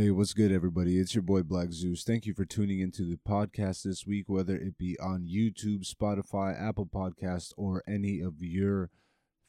Hey, 0.00 0.10
what's 0.10 0.32
good, 0.32 0.50
everybody? 0.50 0.98
It's 0.98 1.14
your 1.14 1.20
boy 1.20 1.42
Black 1.42 1.72
Zeus. 1.72 2.04
Thank 2.04 2.24
you 2.24 2.32
for 2.32 2.46
tuning 2.46 2.80
into 2.80 3.02
the 3.02 3.18
podcast 3.18 3.82
this 3.82 4.06
week, 4.06 4.30
whether 4.30 4.56
it 4.56 4.78
be 4.78 4.98
on 4.98 5.28
YouTube, 5.30 5.86
Spotify, 5.86 6.58
Apple 6.58 6.86
Podcast, 6.86 7.52
or 7.58 7.82
any 7.86 8.18
of 8.18 8.36
your 8.40 8.88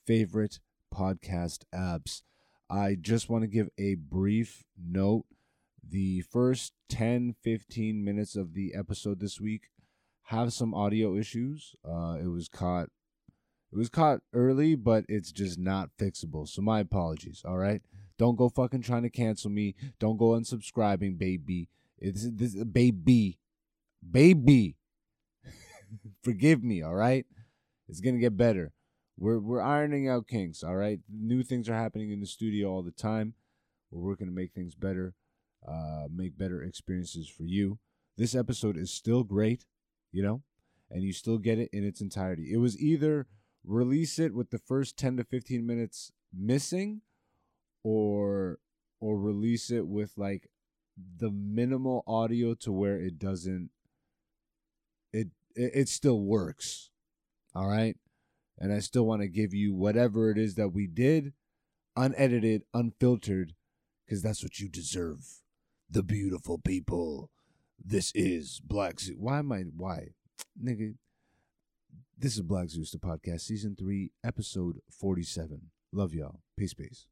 favorite 0.05 0.59
podcast 0.93 1.59
apps. 1.73 2.23
I 2.69 2.97
just 2.99 3.29
want 3.29 3.43
to 3.43 3.47
give 3.47 3.69
a 3.77 3.95
brief 3.95 4.65
note. 4.77 5.23
The 5.89 6.19
first 6.19 6.73
10 6.89 7.35
15 7.41 8.03
minutes 8.03 8.35
of 8.35 8.53
the 8.53 8.73
episode 8.75 9.21
this 9.21 9.39
week 9.39 9.69
have 10.23 10.51
some 10.51 10.73
audio 10.73 11.15
issues. 11.15 11.77
Uh, 11.87 12.17
it 12.21 12.27
was 12.27 12.49
caught 12.49 12.89
it 13.71 13.77
was 13.77 13.87
caught 13.87 14.19
early, 14.33 14.75
but 14.75 15.05
it's 15.07 15.31
just 15.31 15.57
not 15.57 15.91
fixable. 15.97 16.45
So 16.45 16.61
my 16.61 16.81
apologies, 16.81 17.41
all 17.45 17.57
right? 17.57 17.81
Don't 18.21 18.35
go 18.35 18.49
fucking 18.49 18.83
trying 18.83 19.01
to 19.01 19.09
cancel 19.09 19.49
me. 19.49 19.73
Don't 19.97 20.17
go 20.17 20.33
unsubscribing, 20.33 21.17
baby. 21.17 21.69
It's 21.97 22.29
this 22.31 22.53
baby. 22.53 23.39
Baby. 24.07 24.75
Forgive 26.23 26.63
me, 26.63 26.83
all 26.83 26.93
right? 26.93 27.25
It's 27.89 27.99
to 27.99 28.11
get 28.19 28.37
better. 28.37 28.73
We're 29.17 29.39
we're 29.39 29.59
ironing 29.59 30.07
out 30.07 30.27
kinks, 30.27 30.63
all 30.63 30.75
right? 30.75 30.99
New 31.11 31.41
things 31.41 31.67
are 31.67 31.73
happening 31.73 32.11
in 32.11 32.19
the 32.19 32.27
studio 32.27 32.69
all 32.69 32.83
the 32.83 32.91
time. 32.91 33.33
We're 33.89 34.07
working 34.07 34.27
to 34.27 34.33
make 34.33 34.53
things 34.53 34.75
better, 34.75 35.15
uh, 35.67 36.03
make 36.15 36.37
better 36.37 36.61
experiences 36.61 37.27
for 37.27 37.45
you. 37.45 37.79
This 38.19 38.35
episode 38.35 38.77
is 38.77 38.93
still 38.93 39.23
great, 39.23 39.65
you 40.11 40.21
know, 40.21 40.43
and 40.91 41.01
you 41.01 41.11
still 41.11 41.39
get 41.39 41.57
it 41.57 41.71
in 41.73 41.83
its 41.83 42.01
entirety. 42.01 42.53
It 42.53 42.57
was 42.57 42.79
either 42.79 43.25
release 43.63 44.19
it 44.19 44.35
with 44.35 44.51
the 44.51 44.59
first 44.59 44.95
10 44.95 45.17
to 45.17 45.23
15 45.23 45.65
minutes 45.65 46.11
missing 46.31 47.01
or 47.83 48.59
or 48.99 49.17
release 49.17 49.71
it 49.71 49.87
with 49.87 50.13
like 50.17 50.49
the 51.17 51.31
minimal 51.31 52.03
audio 52.05 52.53
to 52.53 52.71
where 52.71 52.97
it 52.99 53.17
doesn't 53.17 53.69
it 55.11 55.27
it, 55.55 55.71
it 55.73 55.89
still 55.89 56.21
works 56.21 56.89
all 57.55 57.67
right 57.67 57.97
and 58.59 58.71
i 58.71 58.79
still 58.79 59.05
want 59.05 59.21
to 59.21 59.27
give 59.27 59.53
you 59.53 59.73
whatever 59.73 60.29
it 60.29 60.37
is 60.37 60.55
that 60.55 60.69
we 60.69 60.87
did 60.87 61.33
unedited 61.95 62.63
unfiltered 62.73 63.53
because 64.05 64.21
that's 64.21 64.43
what 64.43 64.59
you 64.59 64.69
deserve 64.69 65.41
the 65.89 66.03
beautiful 66.03 66.57
people 66.57 67.29
this 67.83 68.11
is 68.13 68.61
black 68.63 68.99
Zoo. 68.99 69.15
why 69.17 69.39
am 69.39 69.51
i 69.51 69.63
why 69.75 70.09
nigga 70.61 70.93
this 72.21 72.35
is 72.35 72.43
Black 72.43 72.69
Zeus, 72.69 72.91
the 72.91 72.99
podcast, 72.99 73.41
season 73.41 73.75
three, 73.75 74.11
episode 74.23 74.79
47. 74.91 75.71
Love 75.91 76.13
y'all. 76.13 76.41
Peace, 76.55 76.75
peace. 76.75 77.07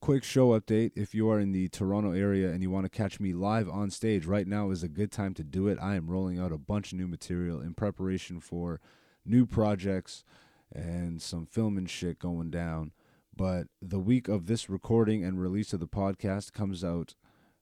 Quick 0.00 0.22
show 0.22 0.58
update. 0.58 0.92
If 0.94 1.12
you 1.12 1.28
are 1.28 1.40
in 1.40 1.50
the 1.50 1.68
Toronto 1.68 2.12
area 2.12 2.50
and 2.50 2.62
you 2.62 2.70
want 2.70 2.84
to 2.84 2.88
catch 2.88 3.18
me 3.18 3.32
live 3.32 3.68
on 3.68 3.90
stage, 3.90 4.26
right 4.26 4.46
now 4.46 4.70
is 4.70 4.82
a 4.84 4.88
good 4.88 5.10
time 5.10 5.34
to 5.34 5.42
do 5.42 5.66
it. 5.66 5.76
I 5.82 5.96
am 5.96 6.08
rolling 6.08 6.38
out 6.38 6.52
a 6.52 6.56
bunch 6.56 6.92
of 6.92 6.98
new 6.98 7.08
material 7.08 7.60
in 7.60 7.74
preparation 7.74 8.40
for 8.40 8.80
new 9.26 9.44
projects 9.44 10.24
and 10.72 11.20
some 11.20 11.46
filming 11.46 11.86
shit 11.86 12.20
going 12.20 12.48
down. 12.48 12.92
But 13.36 13.66
the 13.82 13.98
week 13.98 14.28
of 14.28 14.46
this 14.46 14.70
recording 14.70 15.24
and 15.24 15.40
release 15.40 15.72
of 15.72 15.80
the 15.80 15.88
podcast 15.88 16.52
comes 16.52 16.84
out 16.84 17.16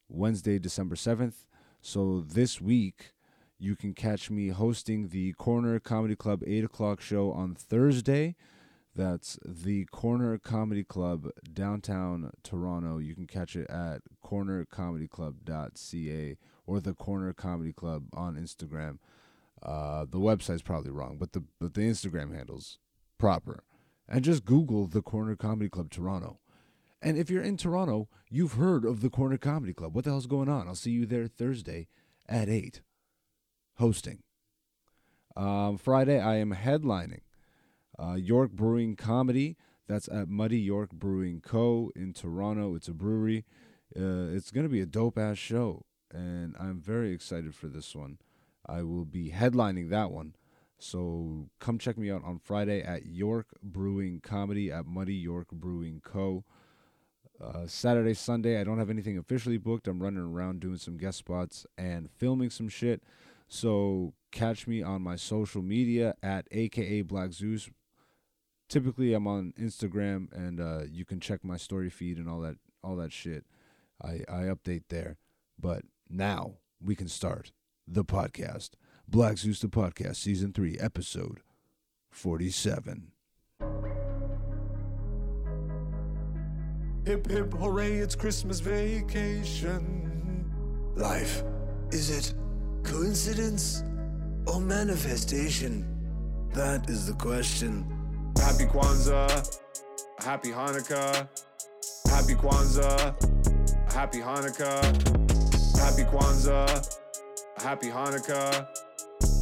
Wednesday, 0.08 0.58
December 0.58 0.94
7th. 0.94 1.46
So 1.80 2.20
this 2.20 2.60
week, 2.60 3.12
you 3.58 3.74
can 3.76 3.94
catch 3.94 4.30
me 4.30 4.48
hosting 4.48 5.08
the 5.08 5.32
Corner 5.32 5.80
Comedy 5.80 6.14
Club 6.14 6.42
8 6.46 6.64
o'clock 6.64 7.00
show 7.00 7.32
on 7.32 7.54
Thursday. 7.54 8.36
That's 8.96 9.38
the 9.44 9.84
Corner 9.86 10.38
Comedy 10.38 10.82
Club 10.82 11.28
downtown 11.52 12.30
Toronto. 12.42 12.96
You 12.96 13.14
can 13.14 13.26
catch 13.26 13.54
it 13.54 13.68
at 13.68 14.00
cornercomedyclub.ca 14.24 16.36
or 16.66 16.80
the 16.80 16.94
Corner 16.94 17.34
Comedy 17.34 17.74
Club 17.74 18.04
on 18.14 18.36
Instagram. 18.36 18.96
Uh, 19.62 20.06
the 20.08 20.18
website's 20.18 20.62
probably 20.62 20.90
wrong, 20.90 21.18
but 21.18 21.32
the 21.32 21.44
but 21.60 21.74
the 21.74 21.82
Instagram 21.82 22.34
handle's 22.34 22.78
proper. 23.18 23.64
And 24.08 24.24
just 24.24 24.46
Google 24.46 24.86
the 24.86 25.02
Corner 25.02 25.36
Comedy 25.36 25.68
Club 25.68 25.90
Toronto. 25.90 26.38
And 27.02 27.18
if 27.18 27.28
you're 27.28 27.42
in 27.42 27.58
Toronto, 27.58 28.08
you've 28.30 28.54
heard 28.54 28.86
of 28.86 29.02
the 29.02 29.10
Corner 29.10 29.36
Comedy 29.36 29.74
Club. 29.74 29.94
What 29.94 30.04
the 30.04 30.10
hell's 30.10 30.26
going 30.26 30.48
on? 30.48 30.68
I'll 30.68 30.74
see 30.74 30.92
you 30.92 31.04
there 31.04 31.26
Thursday 31.26 31.88
at 32.26 32.48
8 32.48 32.80
hosting. 33.74 34.22
Um, 35.36 35.76
Friday, 35.76 36.18
I 36.18 36.36
am 36.36 36.54
headlining 36.54 37.20
uh, 37.98 38.14
York 38.14 38.52
Brewing 38.52 38.96
Comedy. 38.96 39.56
That's 39.88 40.08
at 40.08 40.28
Muddy 40.28 40.58
York 40.58 40.90
Brewing 40.90 41.40
Co. 41.40 41.90
in 41.94 42.12
Toronto. 42.12 42.74
It's 42.74 42.88
a 42.88 42.94
brewery. 42.94 43.44
Uh, 43.96 44.34
it's 44.34 44.50
going 44.50 44.66
to 44.66 44.72
be 44.72 44.80
a 44.80 44.86
dope 44.86 45.16
ass 45.16 45.38
show, 45.38 45.84
and 46.12 46.56
I'm 46.58 46.80
very 46.80 47.12
excited 47.12 47.54
for 47.54 47.68
this 47.68 47.94
one. 47.94 48.18
I 48.66 48.82
will 48.82 49.04
be 49.04 49.30
headlining 49.30 49.90
that 49.90 50.10
one. 50.10 50.34
So 50.78 51.48
come 51.60 51.78
check 51.78 51.96
me 51.96 52.10
out 52.10 52.24
on 52.24 52.38
Friday 52.38 52.82
at 52.82 53.06
York 53.06 53.46
Brewing 53.62 54.20
Comedy 54.20 54.70
at 54.70 54.86
Muddy 54.86 55.14
York 55.14 55.48
Brewing 55.50 56.00
Co. 56.04 56.44
Uh, 57.40 57.66
Saturday, 57.66 58.14
Sunday, 58.14 58.60
I 58.60 58.64
don't 58.64 58.78
have 58.78 58.90
anything 58.90 59.18
officially 59.18 59.58
booked. 59.58 59.88
I'm 59.88 60.02
running 60.02 60.22
around 60.22 60.60
doing 60.60 60.78
some 60.78 60.96
guest 60.96 61.18
spots 61.18 61.66
and 61.76 62.10
filming 62.10 62.50
some 62.50 62.68
shit. 62.68 63.02
So 63.48 64.14
catch 64.32 64.66
me 64.66 64.82
on 64.82 65.02
my 65.02 65.16
social 65.16 65.62
media 65.62 66.14
at 66.22 66.46
aka 66.50 67.02
Black 67.02 67.32
Zeus. 67.32 67.70
Typically, 68.68 69.14
I'm 69.14 69.28
on 69.28 69.52
Instagram, 69.58 70.32
and 70.32 70.60
uh, 70.60 70.80
you 70.90 71.04
can 71.04 71.20
check 71.20 71.44
my 71.44 71.56
story 71.56 71.88
feed 71.88 72.18
and 72.18 72.28
all 72.28 72.40
that 72.40 72.56
all 72.82 72.96
that 72.96 73.12
shit. 73.12 73.44
I 74.02 74.22
I 74.28 74.42
update 74.44 74.84
there. 74.88 75.18
But 75.58 75.82
now 76.10 76.54
we 76.80 76.94
can 76.94 77.08
start 77.08 77.52
the 77.86 78.04
podcast. 78.04 78.70
Black 79.08 79.38
Zeus 79.38 79.60
the 79.60 79.68
podcast, 79.68 80.16
season 80.16 80.52
three, 80.52 80.76
episode 80.78 81.40
forty-seven. 82.10 83.12
Hip 87.06 87.30
hip 87.30 87.52
hooray, 87.54 87.98
it's 87.98 88.16
Christmas 88.16 88.58
vacation. 88.58 90.44
Life. 90.96 91.44
Is 91.92 92.10
it 92.10 92.34
coincidence 92.82 93.84
or 94.48 94.60
manifestation? 94.60 95.86
That 96.52 96.90
is 96.90 97.06
the 97.06 97.14
question. 97.14 97.95
Happy 98.46 98.64
Kwanzaa, 98.64 99.28
happy 100.24 100.50
Hanukkah, 100.50 101.28
happy 102.08 102.34
Kwanzaa, 102.34 103.12
happy 103.92 104.18
Hanukkah, 104.18 104.84
happy 105.80 106.04
Kwanzaa, 106.04 106.68
happy 107.60 107.88
Hanukkah. 107.88 108.68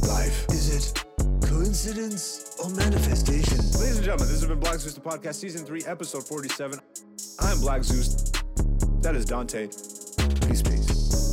Life. 0.07 0.47
Is 0.49 0.75
it 0.75 1.05
coincidence 1.47 2.57
or 2.63 2.71
manifestation? 2.71 3.57
Ladies 3.79 3.97
and 3.97 4.05
gentlemen, 4.05 4.27
this 4.27 4.41
has 4.41 4.47
been 4.47 4.59
Black 4.59 4.79
Zeus 4.79 4.95
the 4.95 5.01
podcast, 5.01 5.35
season 5.35 5.63
three, 5.67 5.83
episode 5.85 6.27
47. 6.27 6.79
I'm 7.41 7.59
Black 7.59 7.83
Zeus. 7.83 8.31
That 9.01 9.15
is 9.15 9.25
Dante. 9.25 9.67
Peace, 10.47 10.63
peace. 10.63 11.24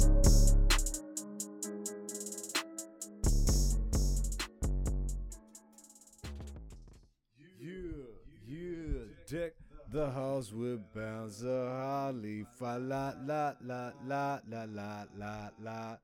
House 10.42 10.52
with 10.52 10.80
bounce 10.92 11.42
holly 11.42 12.44
fa 12.58 12.76
la 12.80 13.12
la 13.24 13.52
la 13.64 13.92
la 14.04 14.40
la 14.48 14.64
la 14.74 15.04
la 15.16 15.48
la. 15.62 15.96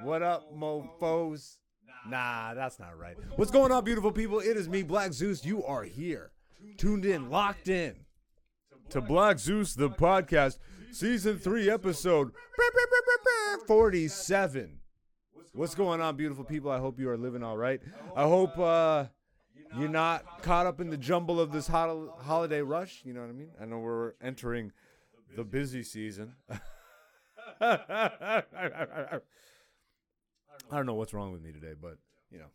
What 0.00 0.22
up, 0.22 0.56
mofos? 0.56 1.58
Nah, 2.08 2.54
that's 2.54 2.78
not 2.78 2.98
right. 2.98 3.14
What's 3.36 3.50
going 3.50 3.72
on, 3.72 3.84
beautiful 3.84 4.10
people? 4.10 4.40
It 4.40 4.56
is 4.56 4.70
me, 4.70 4.84
Black 4.84 5.12
Zeus. 5.12 5.44
You 5.44 5.62
are 5.64 5.82
here, 5.82 6.30
tuned 6.78 7.04
in, 7.04 7.28
locked 7.28 7.68
in 7.68 7.96
to 8.88 9.02
Black 9.02 9.38
Zeus, 9.38 9.74
the 9.74 9.90
podcast, 9.90 10.58
season 10.90 11.38
three, 11.38 11.68
episode 11.68 12.32
47. 13.66 14.80
What's 15.52 15.74
going 15.74 16.00
on, 16.00 16.16
beautiful 16.16 16.44
people? 16.44 16.70
I 16.70 16.78
hope 16.78 16.98
you 16.98 17.10
are 17.10 17.18
living 17.18 17.42
all 17.42 17.58
right. 17.58 17.82
I 18.16 18.22
hope 18.22 18.58
uh, 18.58 19.06
you're 19.78 19.88
not 19.88 20.42
caught 20.42 20.66
up 20.66 20.80
in 20.80 20.90
the 20.90 20.96
jumble 20.96 21.40
of 21.40 21.52
this 21.52 21.66
hol- 21.66 22.16
holiday 22.20 22.60
rush. 22.62 23.02
You 23.04 23.12
know 23.14 23.20
what 23.20 23.30
I 23.30 23.32
mean? 23.32 23.50
I 23.60 23.64
know 23.64 23.78
we're 23.78 24.14
entering 24.22 24.72
the 25.36 25.44
busy 25.44 25.82
season. 25.82 26.34
I 27.60 28.42
don't 30.72 30.86
know 30.86 30.94
what's 30.94 31.12
wrong 31.14 31.32
with 31.32 31.42
me 31.42 31.52
today, 31.52 31.74
but 31.80 31.98
you 32.30 32.38
know, 32.38 32.46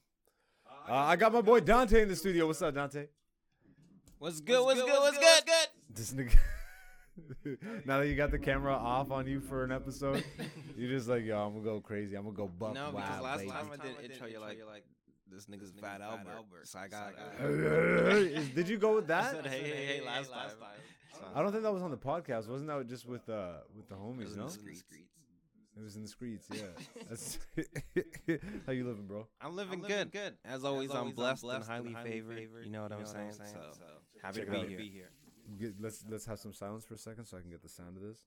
uh, 0.87 0.93
I 0.93 1.15
got 1.15 1.33
my 1.33 1.41
boy 1.41 1.59
Dante 1.59 2.01
in 2.01 2.07
the 2.07 2.15
studio. 2.15 2.47
What's 2.47 2.61
up, 2.61 2.73
Dante? 2.73 3.07
What's 4.17 4.41
good? 4.41 4.63
What's 4.63 4.81
good? 4.81 4.89
What's 4.99 5.17
good? 5.17 5.43
Good. 5.45 5.67
This 5.95 6.11
nigga. 6.13 6.35
now 7.85 7.99
that 7.99 8.07
you 8.07 8.15
got 8.15 8.31
the 8.31 8.39
camera 8.39 8.73
off 8.73 9.11
on 9.11 9.27
you 9.27 9.39
for 9.39 9.63
an 9.63 9.71
episode, 9.71 10.23
you're 10.77 10.89
just 10.89 11.07
like, 11.07 11.23
yo, 11.25 11.37
I'm 11.37 11.53
gonna 11.53 11.63
go 11.63 11.79
crazy. 11.81 12.15
I'm 12.15 12.23
gonna 12.23 12.35
go 12.35 12.47
buck 12.47 12.73
No, 12.73 12.91
because 12.91 13.09
wild. 13.09 13.23
last 13.23 13.39
baby. 13.39 13.51
time 13.51 13.67
I 13.71 13.77
did 13.85 14.11
intro, 14.11 14.27
you're 14.27 14.39
like, 14.39 14.57
you're 14.57 14.67
like, 14.67 14.83
this 15.31 15.45
nigga's 15.45 15.71
Fat 15.79 16.01
Albert. 16.01 16.45
So 16.63 16.79
I 16.79 16.87
got. 16.87 17.13
Is- 17.41 18.49
Did 18.49 18.67
you 18.69 18.77
go 18.77 18.95
with 18.95 19.05
I 19.11 19.21
that? 19.21 19.31
said, 19.31 19.45
hey, 19.47 19.61
hey, 19.63 19.85
hey, 19.97 20.01
last 20.05 20.31
time. 20.31 20.49
I 21.35 21.41
don't 21.41 21.51
think 21.51 21.63
that 21.63 21.73
was 21.73 21.83
on 21.83 21.91
the 21.91 21.97
podcast. 21.97 22.47
Wasn't 22.47 22.67
that 22.67 22.87
just 22.87 23.05
with 23.07 23.27
uh 23.29 23.57
with 23.75 23.87
the 23.89 23.95
It 23.95 23.99
homies? 24.01 24.23
was 24.25 24.33
in 24.33 24.39
No, 24.39 24.45
the 24.45 24.51
streets. 24.51 24.83
it 25.77 25.83
was 25.83 25.95
in 25.95 26.01
the 26.03 26.07
streets. 26.07 26.47
Yeah, 26.53 26.61
that's 27.09 27.39
how 28.65 28.71
you 28.71 28.85
living, 28.87 29.05
bro. 29.05 29.27
I'm 29.41 29.55
living 29.55 29.81
good. 29.81 30.11
Good. 30.11 30.35
As 30.45 30.63
always, 30.63 30.91
I'm 30.93 31.11
blessed, 31.11 31.43
and 31.43 31.63
highly 31.63 31.95
favored. 32.03 32.65
You 32.65 32.71
know 32.71 32.83
what 32.83 32.91
I'm 32.93 33.05
saying? 33.05 33.33
So 33.33 33.43
happy 34.23 34.41
to 34.41 34.61
it 34.61 34.67
be 34.69 34.73
out. 34.75 34.79
here. 34.79 35.09
Get, 35.59 35.73
let's 35.81 36.03
let's 36.09 36.25
have 36.25 36.39
some 36.39 36.53
silence 36.53 36.85
for 36.85 36.93
a 36.93 36.97
second 36.97 37.25
so 37.25 37.37
I 37.37 37.41
can 37.41 37.49
get 37.49 37.61
the 37.63 37.69
sound 37.69 37.97
of 37.97 38.03
this. 38.03 38.19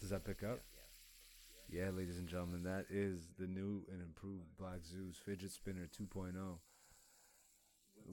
Does 0.00 0.10
that 0.10 0.24
pick 0.24 0.42
up? 0.42 0.60
Yeah, 0.74 0.75
ladies 1.72 2.18
and 2.18 2.28
gentlemen, 2.28 2.62
that 2.64 2.86
is 2.90 3.28
the 3.38 3.46
new 3.46 3.82
and 3.92 4.00
improved 4.02 4.56
Black 4.58 4.84
Zeus 4.84 5.16
fidget 5.24 5.52
spinner 5.52 5.88
2.0. 6.00 6.32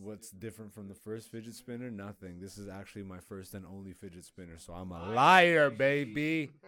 What's 0.01 0.31
different 0.31 0.73
from 0.73 0.87
the 0.87 0.95
first 0.95 1.29
fidget 1.31 1.53
spinner? 1.53 1.91
Nothing. 1.91 2.39
This 2.39 2.57
is 2.57 2.67
actually 2.67 3.03
my 3.03 3.19
first 3.19 3.53
and 3.53 3.65
only 3.65 3.93
fidget 3.93 4.25
spinner, 4.25 4.57
so 4.57 4.73
I'm 4.73 4.91
a 4.91 5.11
liar, 5.11 5.69
baby. 5.69 6.53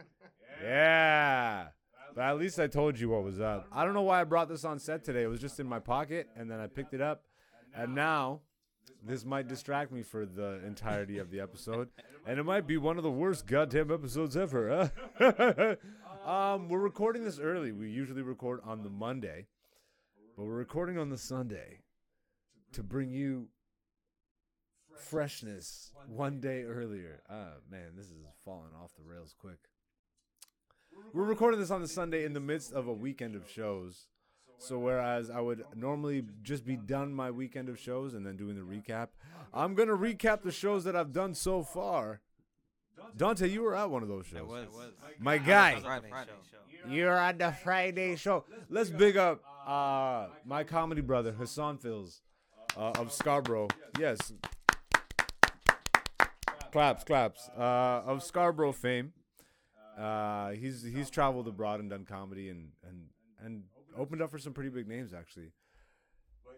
Yeah. 0.64 1.68
But 2.16 2.22
at 2.22 2.38
least 2.38 2.62
I 2.62 2.68
told 2.68 2.98
you 2.98 3.10
what 3.10 3.26
was 3.26 3.42
up. 3.42 3.68
I 3.74 3.84
don't 3.84 3.94
know 3.94 4.04
why 4.04 4.22
I 4.22 4.24
brought 4.24 4.48
this 4.48 4.64
on 4.64 4.80
set 4.80 5.04
today. 5.04 5.24
It 5.24 5.28
was 5.28 5.42
just 5.42 5.60
in 5.60 5.68
my 5.68 5.80
pocket, 5.80 6.30
and 6.38 6.50
then 6.50 6.62
I 6.62 6.68
picked 6.68 6.94
it 6.94 7.02
up, 7.02 7.24
and 7.76 7.94
now 7.94 8.40
this 9.06 9.26
might 9.26 9.50
distract 9.50 9.92
me 9.92 10.02
for 10.02 10.26
the 10.26 10.62
entirety 10.66 11.18
of 11.18 11.30
the 11.30 11.42
episode, 11.42 11.90
and 12.26 12.40
it 12.40 12.44
might 12.44 12.68
be 12.68 12.78
one 12.78 12.96
of 12.96 13.04
the 13.04 13.12
worst 13.12 13.48
goddamn 13.48 13.92
episodes 13.92 14.38
ever. 14.38 14.90
Huh? 15.20 15.76
um, 16.26 16.70
we're 16.70 16.80
recording 16.80 17.24
this 17.24 17.40
early. 17.40 17.72
We 17.72 17.90
usually 17.90 18.24
record 18.24 18.60
on 18.64 18.84
the 18.84 18.90
Monday, 18.90 19.46
but 20.36 20.46
we're 20.46 20.56
recording 20.56 20.98
on 20.98 21.10
the 21.10 21.18
Sunday 21.18 21.82
to 22.74 22.82
bring 22.82 23.12
you 23.12 23.50
freshness 24.96 25.92
one 26.08 26.40
day 26.40 26.64
earlier. 26.64 27.22
Ah, 27.30 27.54
man, 27.70 27.92
this 27.96 28.08
is 28.08 28.18
falling 28.44 28.72
off 28.82 28.92
the 28.96 29.04
rails 29.04 29.36
quick. 29.38 29.60
We're 31.14 31.26
recording 31.26 31.60
this 31.60 31.72
on 31.72 31.82
the 31.82 31.88
Sunday 31.88 32.26
in 32.26 32.34
the 32.34 32.40
midst 32.40 32.74
of 32.74 32.88
a 32.88 32.94
weekend 32.94 33.36
of 33.36 33.50
shows. 33.50 34.08
So 34.58 34.80
whereas 34.80 35.30
I 35.30 35.42
would 35.42 35.64
normally 35.76 36.24
just 36.42 36.66
be 36.66 36.78
done 36.78 37.14
my 37.14 37.30
weekend 37.30 37.70
of 37.70 37.78
shows 37.78 38.14
and 38.14 38.26
then 38.26 38.38
doing 38.38 38.56
the 38.56 38.62
recap, 38.62 39.10
I'm 39.54 39.76
gonna 39.76 39.98
recap 39.98 40.42
the 40.42 40.52
shows 40.52 40.86
that 40.86 40.96
I've 40.96 41.12
done 41.12 41.36
so 41.36 41.62
far. 41.62 42.22
Dante, 43.18 43.48
you 43.48 43.62
were 43.62 43.76
at 43.76 43.90
one 43.90 44.04
of 44.04 44.10
those 44.10 44.26
shows. 44.26 44.40
It 44.40 44.48
was. 44.48 44.68
My 45.20 45.38
guy, 45.38 45.80
Friday, 45.80 46.10
show. 46.10 46.90
you're 46.90 47.18
at 47.18 47.40
the 47.40 47.52
Friday 47.52 48.16
show. 48.16 48.44
Let's 48.70 48.90
big 48.90 49.18
up 49.18 49.42
uh, 49.66 50.28
my 50.46 50.64
comedy 50.64 51.02
brother 51.02 51.32
Hassan 51.32 51.78
Phils 51.78 52.20
uh, 52.78 52.92
of 52.98 53.12
Scarborough. 53.12 53.70
Yes, 54.00 54.34
claps, 56.72 57.04
claps 57.04 57.50
uh, 57.58 58.02
of 58.06 58.24
Scarborough 58.24 58.74
fame. 58.74 59.14
Uh, 59.98 60.52
he's 60.52 60.84
he's 60.84 61.10
traveled 61.10 61.48
abroad 61.48 61.80
and 61.80 61.90
done 61.90 62.06
comedy 62.06 62.50
and 62.50 62.70
and 62.86 63.06
and 63.44 63.64
opened 63.98 64.22
up 64.22 64.30
for 64.30 64.38
some 64.38 64.54
pretty 64.54 64.70
big 64.70 64.88
names 64.88 65.14
actually. 65.14 65.52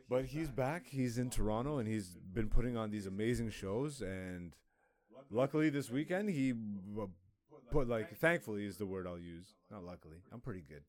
But 0.10 0.26
he's 0.26 0.50
back. 0.50 0.88
He's 0.88 1.18
in 1.18 1.30
Toronto 1.30 1.80
and 1.80 1.88
he's 1.88 2.18
been 2.34 2.48
putting 2.50 2.78
on 2.78 2.92
these 2.92 3.08
amazing 3.08 3.50
shows. 3.50 4.02
And 4.02 4.54
luckily 5.32 5.70
this 5.70 5.90
weekend 5.90 6.30
he 6.30 6.54
put 7.72 7.88
like 7.88 8.18
thankfully 8.18 8.66
is 8.66 8.78
the 8.78 8.86
word 8.86 9.08
I'll 9.08 9.20
use. 9.20 9.54
Not 9.72 9.84
luckily. 9.84 10.18
I'm 10.32 10.40
pretty 10.40 10.64
good. 10.68 10.84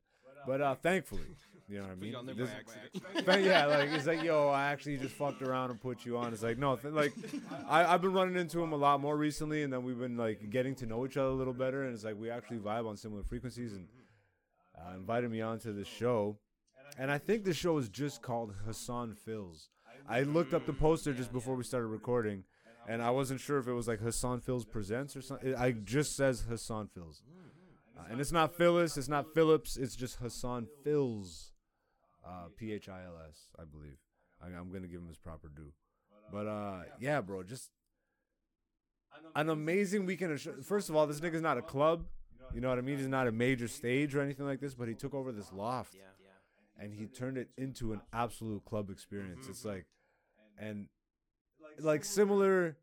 But 0.47 0.61
uh, 0.61 0.75
thankfully, 0.77 1.23
you 1.69 1.79
know 1.79 1.83
what 1.85 1.93
I 1.93 1.95
mean. 1.97 2.15
This- 2.37 2.49
by 2.49 2.55
accident. 2.57 3.27
but 3.27 3.43
yeah, 3.43 3.67
like 3.67 3.89
it's 3.91 4.07
like, 4.07 4.23
yo, 4.23 4.49
I 4.49 4.67
actually 4.71 4.97
just 4.99 5.15
fucked 5.17 5.43
around 5.43 5.71
and 5.71 5.81
put 5.81 6.07
you 6.07 6.17
on. 6.17 6.33
It's 6.33 6.43
like, 6.45 6.59
no, 6.59 6.77
th- 6.77 6.95
like 6.95 7.13
I, 7.69 7.85
I've 7.85 8.01
been 8.01 8.13
running 8.13 8.37
into 8.37 8.63
him 8.63 8.73
a 8.73 8.77
lot 8.77 9.01
more 9.01 9.17
recently, 9.17 9.65
and 9.65 9.73
then 9.73 9.83
we've 9.83 9.99
been 9.99 10.17
like 10.17 10.49
getting 10.51 10.75
to 10.77 10.87
know 10.87 11.05
each 11.05 11.17
other 11.17 11.29
a 11.31 11.35
little 11.35 11.53
better, 11.53 11.83
and 11.85 11.93
it's 11.95 12.05
like 12.05 12.17
we 12.17 12.31
actually 12.31 12.59
vibe 12.59 12.89
on 12.89 12.97
similar 12.97 13.25
frequencies, 13.25 13.73
and 13.73 13.89
uh, 14.79 14.95
invited 14.95 15.31
me 15.31 15.41
onto 15.41 15.73
the 15.75 15.85
show, 15.85 16.39
and 16.97 17.11
I 17.11 17.19
think 17.19 17.45
the 17.45 17.53
show 17.53 17.77
is 17.79 17.89
just 17.89 18.23
called 18.23 18.55
Hassan 18.65 19.17
Phils. 19.27 19.67
I 20.09 20.23
looked 20.23 20.55
up 20.55 20.65
the 20.67 20.73
poster 20.73 21.13
just 21.13 21.33
before 21.33 21.57
we 21.57 21.65
started 21.65 21.89
recording, 21.89 22.45
and 22.89 23.03
I 23.03 23.11
wasn't 23.11 23.41
sure 23.41 23.59
if 23.59 23.69
it 23.69 23.73
was 23.73 23.87
like 23.87 24.01
Hassan 24.01 24.41
Phils 24.41 24.69
presents 24.69 25.15
or 25.15 25.23
something. 25.23 25.55
I 25.55 25.73
just 25.73 26.17
says 26.17 26.47
Hassan 26.49 26.89
Phils, 26.97 27.21
uh, 27.97 28.05
and 28.11 28.21
it's 28.21 28.33
not 28.33 28.57
Phyllis, 28.57 28.97
it's 28.97 29.09
not 29.09 29.35
Phillips, 29.35 29.77
it's 29.77 29.95
just 29.95 30.17
Hassan 30.19 30.67
Phils 30.85 31.51
uh, 32.27 32.49
P 32.57 32.73
H 32.73 32.89
I 32.89 33.05
L 33.05 33.17
S, 33.29 33.49
I 33.59 33.65
believe. 33.65 33.99
I, 34.43 34.47
I'm 34.47 34.73
gonna 34.73 34.89
give 34.89 35.01
him 35.01 35.09
his 35.09 35.19
proper 35.19 35.49
due. 35.55 35.73
But 36.33 36.47
uh, 36.47 36.83
yeah, 37.01 37.21
bro, 37.21 37.43
just 37.43 37.71
an 39.35 39.49
amazing 39.49 40.07
weekend. 40.07 40.33
Of 40.33 40.41
sh- 40.41 40.65
First 40.65 40.89
of 40.89 40.97
all, 40.97 41.07
this 41.07 41.21
nigga's 41.21 41.43
not 41.43 41.59
a 41.59 41.63
club. 41.63 42.05
You 42.55 42.61
know 42.61 42.69
what 42.69 42.79
I 42.79 42.83
mean? 42.83 42.99
He's 42.99 43.09
not 43.09 43.27
a 43.27 43.33
major 43.33 43.69
stage 43.69 44.15
or 44.15 44.21
anything 44.23 44.47
like 44.47 44.61
this. 44.61 44.75
But 44.75 44.89
he 44.89 44.95
took 44.95 45.15
over 45.15 45.33
this 45.33 45.53
loft 45.53 45.95
and 46.79 46.95
he 46.95 47.07
turned 47.07 47.37
it 47.37 47.49
into 47.57 47.93
an 47.93 48.01
absolute 48.13 48.65
club 48.65 48.91
experience. 48.91 49.47
It's 49.49 49.65
like, 49.65 49.87
and 50.59 50.87
like 51.81 52.05
similar, 52.05 52.77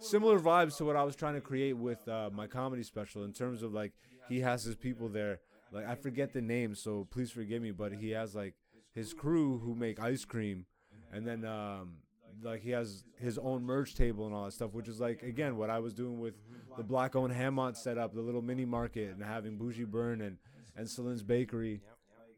similar 0.00 0.38
vibes 0.38 0.76
to 0.78 0.84
what 0.84 0.96
I 0.96 1.04
was 1.04 1.16
trying 1.16 1.34
to 1.34 1.40
create 1.40 1.74
with 1.74 2.06
uh, 2.08 2.30
my 2.32 2.46
comedy 2.46 2.82
special 2.82 3.24
in 3.24 3.32
terms 3.32 3.62
of 3.62 3.72
like 3.72 3.92
he 4.28 4.40
has 4.40 4.64
his 4.64 4.76
people 4.76 5.08
there. 5.08 5.40
Like 5.72 5.86
I 5.88 5.94
forget 5.94 6.32
the 6.32 6.40
name, 6.40 6.74
so 6.74 7.06
please 7.10 7.30
forgive 7.30 7.62
me. 7.62 7.70
But 7.70 7.92
he 7.92 8.10
has 8.10 8.34
like 8.34 8.54
his 8.94 9.12
crew 9.12 9.58
who 9.58 9.74
make 9.74 10.00
ice 10.00 10.24
cream, 10.24 10.66
and 11.12 11.26
then 11.26 11.44
um, 11.44 11.96
like 12.42 12.62
he 12.62 12.70
has 12.70 13.04
his 13.18 13.38
own 13.38 13.64
merch 13.64 13.94
table 13.94 14.26
and 14.26 14.34
all 14.34 14.44
that 14.44 14.52
stuff, 14.52 14.72
which 14.72 14.88
is 14.88 15.00
like 15.00 15.22
again 15.22 15.56
what 15.56 15.70
I 15.70 15.78
was 15.80 15.94
doing 15.94 16.20
with 16.20 16.34
the 16.76 16.84
black 16.84 17.16
owned 17.16 17.32
Hammond 17.32 17.76
setup, 17.76 18.14
the 18.14 18.20
little 18.20 18.42
mini 18.42 18.64
market, 18.64 19.10
and 19.10 19.22
having 19.22 19.56
Bougie 19.58 19.84
Burn 19.84 20.20
and 20.20 20.38
and 20.76 20.88
Celine's 20.88 21.22
Bakery. 21.22 21.80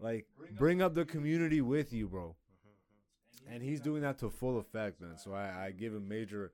Like 0.01 0.27
bring 0.59 0.83
up 0.83 0.95
the 0.95 1.05
community 1.05 1.61
with 1.61 1.93
you, 1.93 2.09
bro. 2.09 2.37
And 3.51 3.63
he's 3.63 3.81
doing 3.81 4.03
that 4.03 4.19
to 4.19 4.31
full 4.31 4.59
effect, 4.59 5.01
man. 5.01 5.17
So 5.19 5.33
I, 5.33 5.67
I 5.67 5.71
give 5.71 5.93
him 5.95 6.09
major 6.09 6.53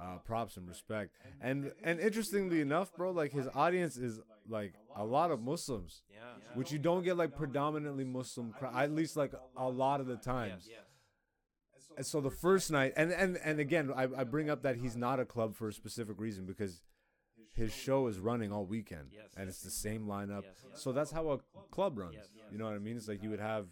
uh, 0.00 0.16
props 0.24 0.56
and 0.56 0.66
respect. 0.68 1.10
And 1.40 1.72
and 1.82 2.00
interestingly 2.00 2.60
enough, 2.60 2.94
bro, 2.96 3.10
like 3.10 3.32
his 3.32 3.46
audience 3.54 3.96
is 3.96 4.20
like 4.48 4.72
a 4.96 5.04
lot 5.04 5.30
of 5.30 5.40
Muslims, 5.42 6.02
Yeah. 6.10 6.18
which 6.54 6.72
you 6.72 6.78
don't 6.78 7.02
get 7.04 7.16
like 7.16 7.36
predominantly 7.36 8.04
Muslim, 8.04 8.54
at 8.74 8.90
least 8.92 9.16
like 9.16 9.32
a 9.56 9.68
lot 9.68 10.00
of 10.00 10.06
the 10.06 10.16
times. 10.16 10.68
And 11.96 12.06
so 12.06 12.20
the 12.20 12.30
first 12.30 12.70
night, 12.70 12.92
and 12.96 13.12
and 13.12 13.36
and 13.44 13.60
again, 13.60 13.92
I, 13.94 14.04
I 14.04 14.24
bring 14.24 14.48
up 14.48 14.62
that 14.62 14.76
he's 14.76 14.96
not 14.96 15.20
a 15.20 15.24
club 15.24 15.54
for 15.56 15.68
a 15.68 15.72
specific 15.72 16.18
reason 16.18 16.46
because 16.46 16.82
his 17.54 17.74
show 17.74 18.06
is 18.06 18.18
running 18.18 18.52
all 18.52 18.64
weekend, 18.64 19.08
Yes. 19.12 19.32
and 19.36 19.48
it's 19.48 19.60
the 19.60 19.70
same 19.70 20.06
lineup. 20.06 20.44
Yes. 20.44 20.80
So 20.82 20.92
that's 20.92 21.10
how 21.10 21.30
a 21.32 21.38
club 21.70 21.98
runs. 21.98 22.14
Yes. 22.16 22.28
You 22.50 22.58
know 22.58 22.64
what 22.64 22.74
I 22.74 22.78
mean? 22.78 22.96
It's 22.96 23.08
like 23.08 23.22
you 23.22 23.30
would 23.30 23.40
have 23.40 23.66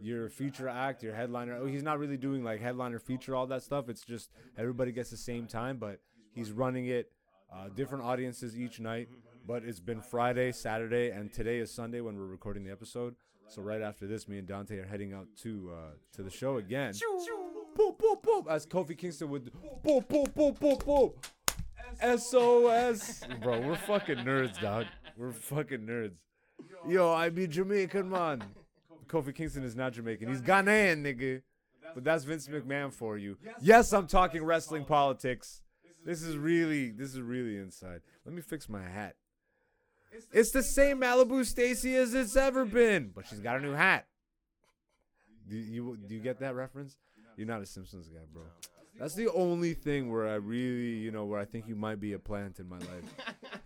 your 0.00 0.28
feature 0.28 0.68
act, 0.68 1.02
your 1.02 1.14
headliner. 1.14 1.56
Oh, 1.56 1.66
he's 1.66 1.82
not 1.82 1.98
really 1.98 2.16
doing 2.16 2.42
like 2.44 2.60
headliner 2.60 2.98
feature, 2.98 3.34
all 3.34 3.46
that 3.48 3.62
stuff. 3.62 3.88
It's 3.88 4.04
just 4.04 4.30
everybody 4.58 4.92
gets 4.92 5.10
the 5.10 5.16
same 5.16 5.46
time, 5.46 5.76
but 5.78 6.00
he's 6.34 6.52
running 6.52 6.86
it, 6.86 7.12
uh, 7.52 7.68
different 7.74 8.04
audiences 8.04 8.58
each 8.58 8.80
night. 8.80 9.08
But 9.46 9.64
it's 9.64 9.80
been 9.80 10.00
Friday, 10.00 10.52
Saturday, 10.52 11.10
and 11.10 11.32
today 11.32 11.58
is 11.58 11.72
Sunday 11.72 12.00
when 12.00 12.16
we're 12.16 12.26
recording 12.26 12.64
the 12.64 12.70
episode. 12.70 13.16
So 13.48 13.60
right 13.60 13.82
after 13.82 14.06
this, 14.06 14.28
me 14.28 14.38
and 14.38 14.46
Dante 14.46 14.78
are 14.78 14.86
heading 14.86 15.12
out 15.12 15.26
to 15.42 15.72
uh, 15.72 15.90
to 16.16 16.22
the 16.22 16.30
show 16.30 16.58
again. 16.58 16.94
Boop, 17.76 17.96
boop, 17.98 18.22
boop, 18.22 18.48
as 18.48 18.66
Kofi 18.66 18.96
Kingston 18.96 19.30
would 19.30 19.50
boop, 19.84 20.06
boop, 20.06 20.32
boop, 20.32 20.58
boop, 20.58 20.84
boop. 20.84 21.14
SOS. 22.18 23.22
Bro, 23.42 23.60
we're 23.60 23.76
fucking 23.76 24.18
nerds, 24.18 24.60
dog. 24.60 24.86
We're 25.16 25.32
fucking 25.32 25.80
nerds. 25.80 26.14
Yo, 26.88 27.12
I 27.12 27.28
be 27.28 27.46
Jamaican, 27.46 28.08
man. 28.08 28.42
Kofi 29.12 29.34
Kingston 29.34 29.62
is 29.64 29.76
not 29.76 29.92
Jamaican. 29.92 30.28
He's 30.28 30.40
Ghanaian, 30.40 31.02
nigga. 31.02 31.42
But 31.94 32.04
that's 32.04 32.24
Vince 32.24 32.48
McMahon 32.48 32.92
for 32.92 33.18
you. 33.18 33.36
Yes, 33.60 33.92
I'm 33.92 34.06
talking 34.06 34.42
wrestling 34.42 34.84
politics. 34.84 35.60
This 36.04 36.22
is 36.22 36.36
really, 36.36 36.90
this 36.90 37.12
is 37.12 37.20
really 37.20 37.58
inside. 37.58 38.00
Let 38.24 38.34
me 38.34 38.40
fix 38.40 38.68
my 38.68 38.82
hat. 38.82 39.16
It's 40.32 40.50
the 40.50 40.62
same 40.62 41.00
Malibu 41.00 41.44
Stacy 41.44 41.94
as 41.96 42.14
it's 42.14 42.36
ever 42.36 42.64
been, 42.64 43.12
but 43.14 43.26
she's 43.26 43.40
got 43.40 43.56
a 43.56 43.60
new 43.60 43.72
hat. 43.72 44.06
Do 45.48 45.56
you 45.56 45.98
do 46.06 46.14
you 46.14 46.20
get 46.20 46.38
that 46.40 46.54
reference? 46.54 46.96
You're 47.36 47.46
not 47.46 47.62
a 47.62 47.66
Simpsons 47.66 48.08
guy, 48.08 48.20
bro. 48.32 48.42
That's 48.98 49.14
the 49.14 49.30
only 49.32 49.74
thing 49.74 50.12
where 50.12 50.28
I 50.28 50.34
really, 50.34 50.98
you 50.98 51.10
know, 51.10 51.24
where 51.24 51.40
I 51.40 51.44
think 51.44 51.66
you 51.66 51.74
might 51.74 51.98
be 51.98 52.12
a 52.12 52.18
plant 52.18 52.58
in 52.60 52.68
my 52.68 52.78
life. 52.78 53.04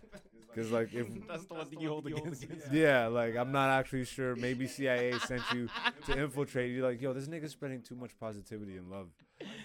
Because 0.57 0.71
like 0.71 0.91
if 0.91 1.07
That's 1.27 1.45
the 1.45 1.53
one 1.53 1.67
thing 1.67 1.81
you 1.81 1.89
hold 1.89 2.07
against. 2.07 2.43
yeah, 2.71 3.05
like 3.05 3.35
I'm 3.35 3.51
not 3.51 3.69
actually 3.69 4.05
sure. 4.05 4.35
Maybe 4.35 4.65
CIA 4.67 5.13
sent 5.19 5.43
you 5.53 5.69
to 6.07 6.17
infiltrate. 6.17 6.71
You're 6.71 6.87
like, 6.87 6.99
yo, 6.99 7.13
this 7.13 7.27
nigga's 7.27 7.51
spreading 7.51 7.83
too 7.83 7.93
much 7.93 8.17
positivity 8.19 8.75
and 8.75 8.89
love. 8.89 9.09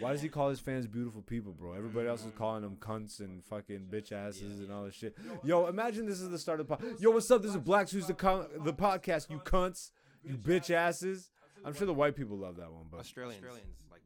Why 0.00 0.12
does 0.12 0.20
he 0.20 0.28
call 0.28 0.50
his 0.50 0.60
fans 0.60 0.86
beautiful 0.86 1.22
people, 1.22 1.52
bro? 1.52 1.72
Everybody 1.72 2.08
else 2.08 2.26
is 2.26 2.32
calling 2.36 2.60
them 2.60 2.76
cunts 2.78 3.20
and 3.20 3.42
fucking 3.42 3.86
bitch 3.90 4.12
asses 4.12 4.60
and 4.60 4.70
all 4.70 4.84
this 4.84 4.94
shit. 4.94 5.16
Yo, 5.42 5.66
imagine 5.66 6.04
this 6.04 6.20
is 6.20 6.28
the 6.28 6.38
start 6.38 6.60
of 6.60 6.68
the 6.68 6.76
pod. 6.76 6.84
Yo, 6.98 7.10
what's 7.10 7.30
up? 7.30 7.40
This 7.40 7.52
is 7.52 7.56
Black 7.56 7.88
Zeus 7.88 8.06
the 8.06 8.12
con- 8.12 8.48
the 8.62 8.74
podcast. 8.74 9.30
You 9.30 9.38
cunts, 9.38 9.92
you 10.22 10.34
bitch 10.34 10.70
asses. 10.70 11.30
I'm 11.64 11.72
sure 11.72 11.86
the 11.86 11.94
white 11.94 12.16
people 12.16 12.36
love 12.36 12.56
that 12.56 12.70
one, 12.70 12.84
but 12.90 13.00
Australians, 13.00 13.42
like 13.90 14.02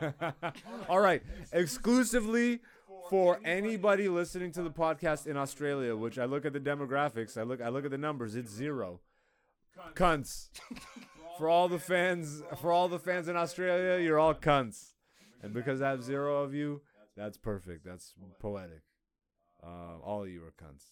that. 0.00 0.56
All 0.88 0.98
right, 0.98 1.22
exclusively 1.52 2.60
for 3.08 3.40
anybody 3.44 4.08
listening 4.08 4.52
to 4.52 4.62
the 4.62 4.70
podcast 4.70 5.26
in 5.26 5.36
Australia, 5.36 5.96
which 5.96 6.18
I 6.18 6.24
look 6.24 6.44
at 6.44 6.52
the 6.52 6.60
demographics, 6.60 7.36
I 7.36 7.42
look 7.42 7.60
I 7.60 7.68
look 7.68 7.84
at 7.84 7.90
the 7.90 7.98
numbers, 7.98 8.34
it's 8.34 8.50
zero. 8.50 9.00
Cunts. 9.94 10.48
For 11.38 11.48
all 11.48 11.68
the 11.68 11.78
fans, 11.78 12.42
for 12.60 12.72
all 12.72 12.88
the 12.88 12.98
fans 12.98 13.28
in 13.28 13.36
Australia, 13.36 14.02
you're 14.02 14.18
all 14.18 14.34
cunts. 14.34 14.94
And 15.40 15.54
because 15.54 15.80
I 15.80 15.90
have 15.90 16.02
zero 16.02 16.42
of 16.42 16.52
you, 16.52 16.82
that's 17.16 17.38
perfect. 17.38 17.84
That's 17.84 18.14
poetic. 18.40 18.82
Uh, 19.62 19.98
all 20.02 20.24
of 20.24 20.28
you 20.28 20.42
are 20.42 20.52
cunts. 20.52 20.90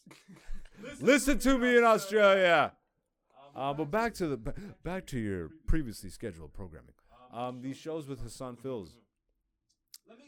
Listen 1.00 1.38
to 1.40 1.58
me 1.58 1.76
in 1.76 1.84
Australia. 1.84 2.72
Uh, 3.54 3.72
but 3.72 3.90
back 3.90 4.14
to 4.14 4.28
the 4.28 4.36
back 4.84 5.06
to 5.06 5.18
your 5.18 5.50
previously 5.66 6.10
scheduled 6.10 6.52
programming. 6.52 6.92
Um, 7.32 7.60
these 7.60 7.76
shows 7.76 8.06
with 8.06 8.20
Hassan 8.20 8.56
Phils. 8.56 8.90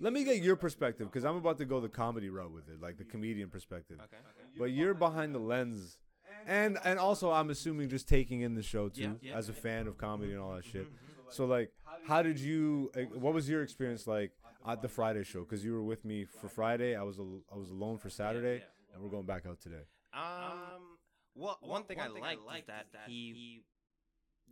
Let 0.00 0.12
me 0.12 0.24
get 0.24 0.42
your 0.42 0.56
perspective 0.56 1.08
because 1.08 1.24
I'm 1.24 1.36
about 1.36 1.58
to 1.58 1.64
go 1.64 1.80
the 1.80 1.88
comedy 1.88 2.30
route 2.30 2.52
with 2.52 2.68
it, 2.68 2.80
like 2.80 2.98
the 2.98 3.04
comedian 3.04 3.48
perspective. 3.48 3.98
Okay. 4.00 4.16
But 4.58 4.70
you're 4.70 4.94
behind 4.94 5.34
the 5.34 5.40
lens, 5.40 5.98
and 6.46 6.78
and 6.84 6.98
also 6.98 7.32
I'm 7.32 7.50
assuming 7.50 7.88
just 7.88 8.08
taking 8.08 8.42
in 8.42 8.54
the 8.54 8.62
show 8.62 8.88
too 8.88 9.02
Yeah, 9.02 9.08
yeah, 9.30 9.36
as 9.36 9.48
a 9.48 9.52
fan 9.52 9.86
of 9.86 9.98
comedy 9.98 10.32
and 10.32 10.40
all 10.40 10.54
that 10.54 10.64
shit. 10.64 10.86
Mm-hmm. 10.86 11.30
So 11.30 11.46
like, 11.46 11.72
how 12.06 12.22
did 12.22 12.38
you? 12.38 12.90
What 13.14 13.34
was 13.34 13.48
your 13.48 13.62
experience 13.62 14.06
like 14.06 14.32
at 14.66 14.82
the 14.82 14.88
Friday 14.88 15.24
show? 15.24 15.40
Because 15.40 15.64
you 15.64 15.72
were 15.72 15.82
with 15.82 16.04
me 16.04 16.24
for 16.24 16.48
Friday. 16.48 16.94
I 16.94 17.02
was 17.02 17.18
al- 17.18 17.42
I 17.52 17.56
was 17.56 17.70
alone 17.70 17.98
for 17.98 18.08
Saturday, 18.10 18.62
and 18.94 19.02
we're 19.02 19.10
going 19.10 19.26
back 19.26 19.46
out 19.46 19.60
today. 19.60 19.84
Um. 20.12 20.98
Well, 21.34 21.56
one 21.60 21.84
thing 21.84 22.00
I 22.00 22.08
liked 22.08 22.40
is 22.40 22.66
that 22.66 22.86
he, 23.06 23.62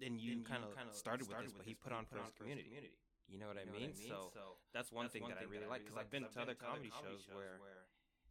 and 0.01 0.21
you 0.21 0.43
kind 0.43 0.63
of 0.63 0.95
started 0.95 1.27
with 1.27 1.37
this, 1.43 1.53
but 1.53 1.67
he 1.67 1.75
put 1.75 1.93
on 1.93 2.05
for 2.05 2.19
his 2.19 2.31
community. 2.39 2.71
You 3.29 3.39
know 3.39 3.49
what 3.51 3.59
I 3.59 3.67
mean? 3.67 3.91
So 3.95 4.31
that's 4.73 4.93
one 4.93 5.09
thing 5.09 5.23
that 5.29 5.39
I 5.39 5.45
really 5.51 5.67
like 5.67 5.83
because 5.85 5.99
I've 5.99 6.11
been 6.11 6.23
to 6.25 6.41
other 6.41 6.55
comedy 6.55 6.91
shows 7.03 7.27
where, 7.35 7.59
where, 7.59 7.83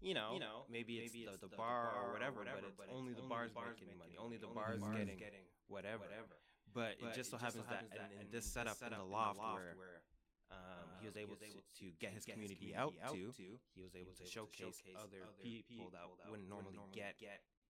you 0.02 0.14
know, 0.14 0.32
you 0.34 0.40
know, 0.40 0.64
maybe 0.72 1.00
it's 1.04 1.12
the, 1.14 1.36
the 1.48 1.52
bar 1.56 1.92
or 2.00 2.14
whatever, 2.14 2.44
but 2.48 2.64
it's 2.64 2.80
only 2.92 3.14
the 3.14 3.28
bars 3.28 3.52
making 3.56 3.98
money, 3.98 4.16
only 4.20 4.38
the 4.38 4.48
bars 4.48 4.80
getting 4.96 5.20
whatever. 5.68 6.06
But 6.74 6.96
it 7.00 7.16
just 7.16 7.32
so 7.32 7.38
happens 7.38 7.64
that 7.72 7.88
in, 7.92 8.22
in 8.24 8.28
this 8.32 8.46
setup 8.46 8.80
in 8.84 8.92
the 8.92 9.04
loft 9.04 9.40
where 9.40 10.04
um, 10.52 10.88
he 11.00 11.08
was 11.08 11.18
able 11.18 11.36
to, 11.36 11.48
to 11.80 11.86
get 12.00 12.12
his 12.14 12.24
community 12.26 12.76
out 12.76 12.94
to, 13.12 13.32
he 13.76 13.82
was 13.82 13.96
able 13.96 14.12
to 14.16 14.24
showcase 14.28 14.80
other 14.96 15.24
people 15.44 15.90
that 15.92 16.30
wouldn't 16.30 16.48
normally 16.50 16.80
get 16.94 17.16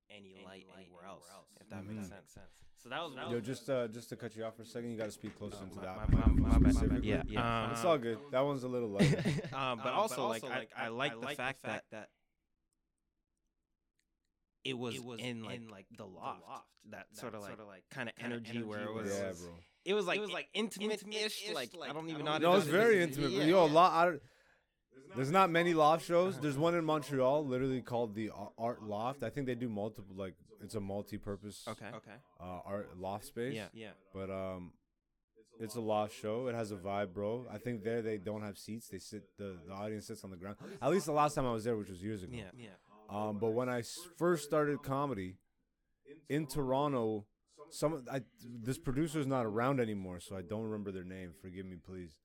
any 0.09 0.35
light 0.45 0.65
anywhere 0.77 1.05
else, 1.07 1.25
if 1.59 1.69
that 1.69 1.85
makes 1.85 2.07
sense. 2.07 2.37
So 2.83 2.89
that 2.89 3.01
was 3.01 3.13
Yo, 3.31 3.39
just 3.39 3.69
uh, 3.69 3.87
just 3.87 4.09
to 4.09 4.15
cut 4.15 4.35
you 4.35 4.43
off 4.43 4.55
for 4.55 4.61
a 4.61 4.65
second, 4.65 4.91
you 4.91 4.97
got 4.97 5.05
to 5.05 5.11
speak 5.11 5.37
closer 5.37 5.57
into 5.63 5.79
that. 5.79 6.09
my, 6.11 6.19
my, 6.19 6.27
my, 6.27 6.49
my 6.49 6.59
bad. 6.59 6.73
specifically. 6.73 7.09
Yeah, 7.09 7.23
yeah. 7.27 7.71
it's 7.71 7.83
all 7.83 7.97
good. 7.97 8.19
That 8.31 8.41
one's 8.41 8.63
a 8.63 8.67
little 8.67 8.89
light. 8.89 9.17
Um, 9.53 9.79
but 9.81 9.93
also, 9.93 10.27
like, 10.27 10.43
I, 10.43 10.67
I 10.77 10.87
like 10.89 11.19
the 11.19 11.27
fact 11.29 11.63
that 11.63 11.85
that 11.91 12.09
it 14.65 14.77
was, 14.77 14.99
was 14.99 15.19
in 15.19 15.43
like, 15.43 15.61
like 15.71 15.85
the 15.97 16.05
loft, 16.05 16.41
that, 16.91 17.05
sort 17.13 17.35
of 17.35 17.41
like 17.41 17.83
kind 17.89 18.09
of 18.09 18.15
energy 18.19 18.61
where 18.61 18.83
it 18.83 18.93
was 18.93 19.09
yeah, 19.09 19.31
bro. 19.39 19.53
it 19.85 19.93
was 19.93 20.05
like 20.05 20.17
it 20.17 20.21
was 20.21 20.31
like 20.31 20.49
intimate-ish. 20.53 21.51
Like 21.53 21.71
I 21.87 21.93
don't 21.93 22.09
even 22.09 22.25
know. 22.25 22.31
how 22.31 22.37
to 22.39 22.43
No, 22.43 22.55
it's 22.55 22.65
describe 22.65 22.83
very 22.83 23.03
intimate. 23.03 23.31
Yeah, 23.31 23.43
Yo, 23.45 23.63
a 23.63 23.67
yeah. 23.67 23.73
lot. 23.73 24.13
I, 25.15 25.17
don't- 25.17 25.17
there's 25.17 25.31
not 25.31 25.49
many 25.49 25.73
loft 25.73 26.05
shows. 26.05 26.39
There's 26.39 26.57
one 26.57 26.75
in 26.75 26.85
Montreal, 26.85 27.45
literally 27.45 27.81
called 27.81 28.15
the 28.15 28.31
Art 28.57 28.83
Loft. 28.83 29.23
I 29.23 29.29
think 29.29 29.47
they 29.47 29.55
do 29.55 29.69
multiple. 29.69 30.15
Like 30.15 30.33
it's 30.61 30.75
a 30.75 30.79
multi-purpose 30.79 31.63
Okay. 31.67 31.87
Okay. 31.95 32.11
uh, 32.41 32.59
art 32.65 32.89
loft 32.97 33.25
space. 33.25 33.53
Yeah. 33.53 33.67
Yeah. 33.73 33.89
But 34.13 34.29
um, 34.29 34.71
it's 35.59 35.75
a 35.75 35.81
loft 35.81 36.13
show. 36.19 36.47
It 36.47 36.55
has 36.55 36.71
a 36.71 36.75
vibe, 36.75 37.13
bro. 37.13 37.45
I 37.51 37.57
think 37.57 37.83
there 37.83 38.01
they 38.01 38.17
don't 38.17 38.41
have 38.41 38.57
seats. 38.57 38.87
They 38.89 38.99
sit. 38.99 39.23
The, 39.37 39.57
the 39.67 39.73
audience 39.73 40.07
sits 40.07 40.23
on 40.23 40.31
the 40.31 40.37
ground. 40.37 40.57
At 40.81 40.91
least 40.91 41.05
the 41.05 41.11
last 41.11 41.35
time 41.35 41.45
I 41.45 41.51
was 41.53 41.63
there, 41.63 41.75
which 41.77 41.89
was 41.89 42.01
years 42.01 42.23
ago. 42.23 42.33
Yeah. 42.35 42.51
Yeah. 42.57 42.67
Um, 43.09 43.37
but 43.39 43.51
when 43.51 43.69
I 43.69 43.79
s- 43.79 43.93
first 44.17 44.43
started 44.45 44.81
comedy 44.81 45.35
in 46.29 46.47
Toronto, 46.47 47.25
some 47.69 48.03
I, 48.11 48.21
this 48.63 48.77
producer 48.79 49.19
is 49.19 49.27
not 49.27 49.45
around 49.45 49.79
anymore, 49.79 50.19
so 50.19 50.35
I 50.35 50.41
don't 50.41 50.63
remember 50.63 50.91
their 50.91 51.03
name. 51.03 51.31
Forgive 51.41 51.65
me, 51.67 51.77
please. 51.85 52.15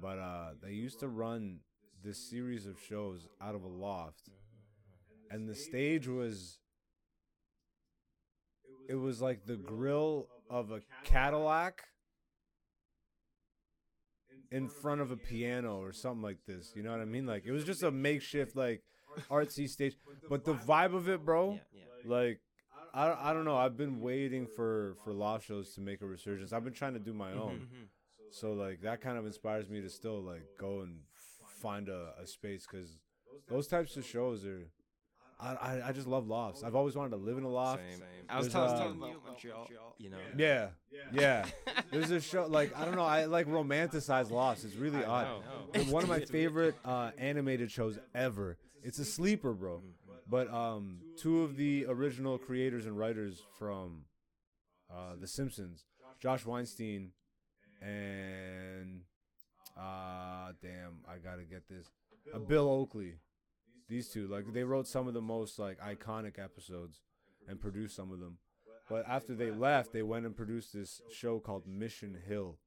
But 0.00 0.18
uh, 0.18 0.50
they 0.62 0.72
used 0.72 1.00
to 1.00 1.08
run 1.08 1.60
this 2.04 2.18
series 2.18 2.66
of 2.66 2.78
shows 2.80 3.26
out 3.40 3.54
of 3.54 3.64
a 3.64 3.68
loft, 3.68 4.24
mm-hmm, 4.24 4.34
mm-hmm. 4.34 5.34
and 5.34 5.48
the 5.48 5.54
stage 5.54 6.06
was. 6.06 6.58
It 8.86 8.96
was 8.96 9.22
like 9.22 9.46
the 9.46 9.56
grill 9.56 10.28
of 10.50 10.70
a 10.70 10.82
Cadillac 11.04 11.84
in 14.50 14.68
front 14.68 15.00
of 15.00 15.10
a 15.10 15.16
piano 15.16 15.80
or 15.80 15.92
something 15.92 16.22
like 16.22 16.38
this. 16.46 16.72
You 16.76 16.82
know 16.82 16.92
what 16.92 17.00
I 17.00 17.04
mean? 17.06 17.26
Like 17.26 17.44
it 17.44 17.50
was 17.52 17.64
just 17.64 17.82
a 17.82 17.90
makeshift 17.90 18.54
like 18.54 18.82
artsy 19.30 19.68
stage, 19.68 19.96
but 20.28 20.44
the 20.44 20.54
vibe 20.54 20.94
of 20.94 21.08
it, 21.08 21.24
bro. 21.24 21.52
Yeah. 21.52 21.80
Yeah. 22.04 22.16
Like 22.16 22.40
I, 22.94 23.30
I 23.30 23.32
don't 23.32 23.44
know. 23.44 23.56
I've 23.56 23.76
been 23.76 24.00
waiting 24.00 24.46
for 24.46 24.96
for 25.02 25.12
loft 25.12 25.46
shows 25.46 25.74
to 25.74 25.80
make 25.80 26.02
a 26.02 26.06
resurgence. 26.06 26.52
I've 26.52 26.64
been 26.64 26.72
trying 26.72 26.94
to 26.94 27.00
do 27.00 27.12
my 27.12 27.30
mm-hmm, 27.30 27.40
own. 27.40 27.68
Mhm. 27.72 27.86
So 28.30 28.52
like 28.52 28.82
that 28.82 29.00
kind 29.00 29.18
of 29.18 29.26
inspires 29.26 29.68
me 29.68 29.80
to 29.80 29.90
still 29.90 30.22
like 30.22 30.44
go 30.58 30.80
and 30.80 31.00
f- 31.13 31.13
find 31.64 31.88
a, 31.88 32.12
a 32.22 32.26
space 32.26 32.66
because 32.70 32.98
those 33.48 33.66
types 33.66 33.96
of 33.96 34.04
shows 34.04 34.44
are. 34.44 34.68
I, 35.40 35.54
I 35.54 35.88
I 35.88 35.92
just 35.92 36.06
love 36.06 36.28
lofts. 36.28 36.62
I've 36.62 36.76
always 36.76 36.94
wanted 36.94 37.10
to 37.10 37.16
live 37.16 37.38
in 37.38 37.44
a 37.44 37.48
loft. 37.48 37.82
Same. 37.90 38.02
I 38.28 38.36
was 38.36 38.46
There's, 38.46 38.52
telling, 38.52 38.70
um, 38.70 38.78
telling 38.78 38.94
you 39.10 39.16
about 39.16 39.26
Montreal. 39.26 39.68
You 39.98 40.10
know. 40.10 40.16
Yeah, 40.36 40.68
yeah. 41.12 41.44
There's 41.90 42.10
a 42.12 42.20
show 42.20 42.46
like 42.46 42.76
I 42.78 42.84
don't 42.84 42.94
know. 42.94 43.02
I 43.02 43.24
like 43.24 43.48
romanticize 43.48 44.30
Lost. 44.30 44.64
It's 44.64 44.76
really 44.76 45.04
odd. 45.04 45.24
know. 45.24 45.42
It's 45.72 45.90
one 45.90 46.02
of 46.04 46.08
my 46.08 46.20
favorite 46.20 46.76
uh, 46.84 47.10
animated 47.18 47.70
shows 47.70 47.98
ever. 48.14 48.58
It's 48.82 48.98
a 48.98 49.04
sleeper, 49.04 49.52
bro. 49.52 49.82
But 50.28 50.52
um, 50.52 50.98
two 51.18 51.42
of 51.42 51.56
the 51.56 51.86
original 51.88 52.38
creators 52.38 52.86
and 52.86 52.96
writers 52.96 53.42
from 53.58 54.04
uh, 54.90 55.16
The 55.20 55.26
Simpsons, 55.26 55.84
Josh 56.20 56.46
Weinstein 56.46 57.10
and 57.82 59.02
uh, 59.76 60.52
damn, 60.62 60.98
I 61.08 61.18
gotta 61.18 61.44
get 61.44 61.68
this. 61.68 61.86
Uh, 62.32 62.38
Bill 62.38 62.68
Oakley. 62.68 63.14
These 63.88 64.08
two, 64.08 64.26
like 64.28 64.50
they 64.52 64.64
wrote 64.64 64.86
some 64.86 65.08
of 65.08 65.14
the 65.14 65.20
most 65.20 65.58
like 65.58 65.78
iconic 65.78 66.38
episodes 66.38 67.02
and 67.48 67.60
produced 67.60 67.94
some 67.94 68.12
of 68.12 68.20
them. 68.20 68.38
But 68.88 69.04
after 69.08 69.34
they 69.34 69.50
left, 69.50 69.92
they 69.92 70.02
went 70.02 70.26
and 70.26 70.36
produced 70.36 70.72
this 70.72 71.00
show 71.12 71.38
called 71.38 71.66
Mission 71.66 72.16
Hill. 72.26 72.58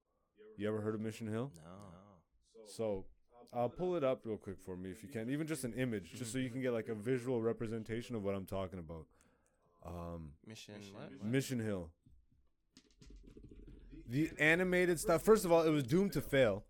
You 0.58 0.68
ever 0.68 0.82
heard 0.82 0.96
of 0.96 1.02
Mission 1.02 1.28
Hill? 1.28 1.52
No. 1.56 1.72
So 2.66 3.06
I'll 3.54 3.70
pull 3.70 3.96
it 3.96 4.04
up 4.04 4.22
real 4.26 4.38
quick 4.38 4.60
for 4.60 4.76
me 4.76 4.92
if 4.92 5.04
you 5.04 5.10
can, 5.10 5.30
even 5.30 5.48
just 5.48 5.64
an 5.64 5.74
image, 5.74 6.14
just 6.14 6.32
so 6.32 6.38
you 6.38 6.50
can 6.50 6.62
get 6.62 6.74
like 6.74 6.90
a 6.90 6.96
visual 7.12 7.42
representation 7.42 8.16
of 8.16 8.24
what 8.24 8.36
I'm 8.36 8.46
talking 8.46 8.80
about. 8.80 9.06
Um, 9.86 10.32
Mission. 10.46 10.76
What? 10.94 11.24
Mission 11.24 11.60
Hill. 11.60 11.90
The 14.10 14.32
animated 14.40 15.00
stuff. 15.00 15.22
First 15.22 15.46
of 15.46 15.52
all, 15.52 15.64
it 15.64 15.70
was 15.70 15.84
doomed 15.84 16.14
to 16.14 16.22
fail. 16.22 16.64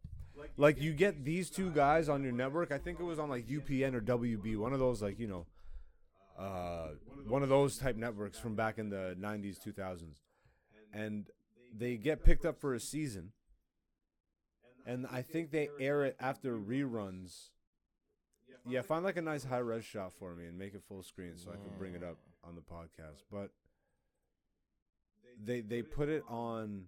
Like 0.58 0.82
you 0.82 0.94
get 0.94 1.24
these 1.24 1.50
two 1.50 1.72
guys 1.72 2.10
on 2.10 2.24
your 2.24 2.32
network. 2.32 2.72
I 2.72 2.78
think 2.78 3.00
it 3.00 3.04
was 3.04 3.20
on 3.20 3.30
like 3.30 3.48
UPN 3.48 3.94
or 3.94 4.02
WB, 4.02 4.58
one 4.58 4.74
of 4.74 4.80
those 4.80 5.02
like 5.02 5.20
you 5.20 5.28
know, 5.28 5.46
uh, 6.38 6.90
one 7.28 7.44
of 7.44 7.50
those 7.50 7.78
type 7.78 7.96
networks 7.96 8.40
from 8.40 8.56
back 8.56 8.78
in 8.78 8.90
the 8.90 9.16
'90s, 9.20 9.58
2000s, 9.66 10.22
and 10.94 11.26
they 11.76 11.96
get 11.96 12.24
picked 12.24 12.46
up 12.46 12.60
for 12.60 12.74
a 12.74 12.80
season. 12.80 13.32
And 14.86 15.06
I 15.12 15.22
think 15.22 15.52
they 15.52 15.70
air 15.80 16.06
it 16.06 16.16
after 16.20 16.58
reruns. 16.58 17.50
Yeah, 18.66 18.82
find 18.82 19.04
like 19.04 19.18
a 19.18 19.22
nice 19.22 19.44
high 19.44 19.58
res 19.58 19.84
shot 19.84 20.14
for 20.14 20.34
me 20.34 20.46
and 20.46 20.58
make 20.58 20.74
it 20.74 20.82
full 20.88 21.04
screen 21.04 21.34
so 21.36 21.50
I 21.50 21.56
can 21.56 21.78
bring 21.78 21.94
it 21.94 22.04
up 22.04 22.18
on 22.44 22.56
the 22.56 22.62
podcast. 22.62 23.24
But 23.32 23.52
they 25.44 25.62
they 25.62 25.82
put 25.82 26.10
it 26.10 26.24
on 26.30 26.86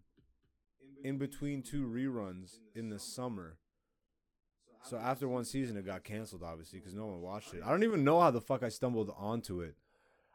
in 1.03 1.18
between 1.18 1.62
two 1.62 1.88
reruns 1.88 2.60
in 2.75 2.89
the 2.89 3.00
summer. 3.00 3.58
So 4.84 4.98
after 4.98 5.27
one 5.27 5.46
season, 5.46 5.77
it 5.77 5.86
got 5.86 6.03
canceled, 6.03 6.44
obviously, 6.44 6.79
because 6.79 6.96
no 6.96 7.06
one 7.06 7.22
watched 7.22 7.53
it. 7.53 7.62
I 7.65 7.70
don't 7.70 7.84
even 7.84 8.03
know 8.03 8.20
how 8.20 8.32
the 8.32 8.41
fuck 8.41 8.63
I 8.63 8.70
stumbled 8.70 9.13
onto 9.18 9.62
it. 9.62 9.75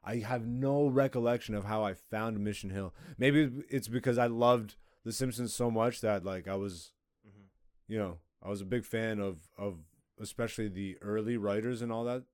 I 0.05 0.17
have 0.17 0.47
no 0.47 0.87
recollection 0.87 1.55
of 1.55 1.65
how 1.65 1.83
I 1.83 1.95
found 1.95 2.39
Mission 2.39 2.71
Hill. 2.71 2.93
Maybe 3.17 3.51
it's 3.71 3.89
because 3.89 4.19
I 4.19 4.27
loved 4.27 4.77
The 5.05 5.13
Simpsons 5.13 5.55
so 5.55 5.71
much 5.71 6.03
that 6.03 6.25
like 6.25 6.47
I 6.47 6.57
was, 6.57 6.93
mm-hmm. 7.27 7.93
you 7.93 7.99
know, 7.99 8.19
I 8.43 8.51
was 8.51 8.61
a 8.61 8.67
big 8.67 8.85
fan 8.85 9.19
of 9.19 9.49
of 9.57 9.79
especially 10.21 10.69
the 10.69 10.99
early 11.01 11.39
writers 11.39 11.81
and 11.81 11.91
all 11.91 12.05
that. 12.05 12.25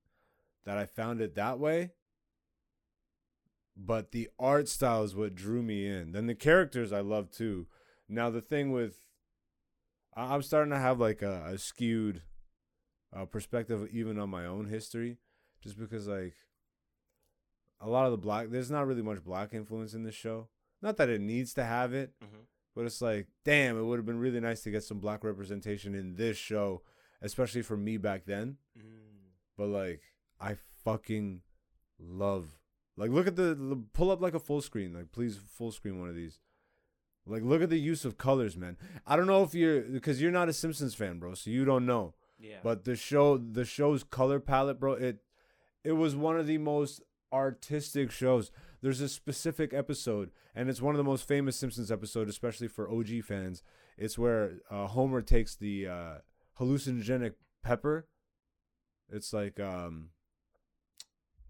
That 0.65 0.77
I 0.77 0.85
found 0.85 1.21
it 1.21 1.37
that 1.37 1.59
way 1.59 1.93
but 3.77 4.13
the 4.13 4.29
art 4.39 4.69
style 4.69 5.03
is 5.05 5.15
what 5.15 5.35
drew 5.35 5.63
me 5.63 5.87
in. 5.87 6.13
Then 6.13 6.27
the 6.27 6.35
characters 6.35 6.93
I 6.93 7.01
love 7.01 7.31
too. 7.31 7.67
Now 8.11 8.29
the 8.31 8.41
thing 8.41 8.73
with, 8.73 8.97
I'm 10.17 10.43
starting 10.43 10.73
to 10.73 10.79
have 10.79 10.99
like 11.01 11.23
a, 11.23 11.45
a 11.47 11.59
skewed 11.59 12.23
uh, 13.17 13.25
perspective 13.25 13.89
even 13.93 14.19
on 14.19 14.29
my 14.31 14.45
own 14.47 14.67
history, 14.67 15.19
just 15.63 15.79
because 15.79 16.07
like 16.09 16.35
a 17.81 17.89
lot 17.89 18.07
of 18.07 18.11
the 18.13 18.19
black, 18.19 18.49
there's 18.51 18.71
not 18.71 18.87
really 18.87 19.03
much 19.03 19.23
black 19.25 19.55
influence 19.55 19.95
in 19.95 20.03
this 20.03 20.15
show. 20.15 20.49
Not 20.83 20.97
that 20.97 21.09
it 21.09 21.21
needs 21.21 21.55
to 21.55 21.65
have 21.65 21.93
it, 21.95 22.13
Mhm. 22.23 22.47
But 22.75 22.85
it's 22.87 23.03
like, 23.03 23.27
damn, 23.45 23.77
it 23.79 23.83
would 23.83 23.99
have 23.99 24.07
been 24.07 24.21
really 24.21 24.39
nice 24.41 24.63
to 24.63 24.71
get 24.71 24.85
some 24.85 25.01
black 25.01 25.25
representation 25.25 25.93
in 25.95 26.15
this 26.15 26.37
show, 26.37 26.83
especially 27.21 27.63
for 27.63 27.77
me 27.77 27.97
back 27.97 28.25
then. 28.27 28.59
Mm. 28.79 29.33
But 29.57 29.67
like, 29.69 30.03
I 30.41 30.55
fucking 30.85 31.43
love. 31.99 32.59
Like, 32.97 33.11
look 33.11 33.27
at 33.27 33.35
the 33.37 33.57
l- 33.61 33.85
pull 33.93 34.11
up 34.13 34.21
like 34.21 34.35
a 34.35 34.39
full 34.41 34.61
screen. 34.63 34.95
Like, 34.95 35.11
please 35.11 35.37
full 35.37 35.73
screen 35.73 35.99
one 35.99 36.09
of 36.09 36.15
these. 36.15 36.39
Like, 37.27 37.43
look 37.43 37.63
at 37.63 37.71
the 37.71 37.79
use 37.79 38.05
of 38.05 38.19
colors, 38.19 38.57
man. 38.57 38.77
I 39.07 39.17
don't 39.17 39.27
know 39.27 39.43
if 39.43 39.55
you're 39.55 39.83
because 39.83 40.21
you're 40.21 40.31
not 40.31 40.49
a 40.49 40.53
Simpsons 40.53 40.95
fan, 40.95 41.19
bro, 41.19 41.35
so 41.35 41.51
you 41.51 41.65
don't 41.65 41.87
know. 41.87 42.15
Yeah. 42.39 42.59
But 42.63 42.85
the 42.85 42.97
show, 42.97 43.37
the 43.37 43.65
show's 43.65 44.03
color 44.03 44.41
palette, 44.41 44.81
bro, 44.81 44.95
it 44.95 45.19
it 45.85 45.93
was 45.93 46.17
one 46.17 46.39
of 46.39 46.47
the 46.47 46.59
most 46.59 47.03
artistic 47.33 48.11
shows. 48.11 48.51
There's 48.83 49.01
a 49.01 49.09
specific 49.09 49.75
episode, 49.75 50.31
and 50.55 50.69
it's 50.69 50.81
one 50.81 50.95
of 50.95 50.99
the 50.99 51.05
most 51.05 51.29
famous 51.29 51.57
Simpsons 51.57 51.93
episodes, 51.93 52.31
especially 52.31 52.69
for 52.69 52.91
OG 52.91 53.25
fans. 53.25 53.63
It's 53.99 54.19
where 54.19 54.55
uh, 54.71 54.87
Homer 54.87 55.21
takes 55.21 55.55
the 55.55 55.87
uh, 55.87 56.15
hallucinogenic 56.59 57.35
pepper. 57.63 58.07
It's 59.11 59.33
like 59.33 59.61
um, 59.61 60.11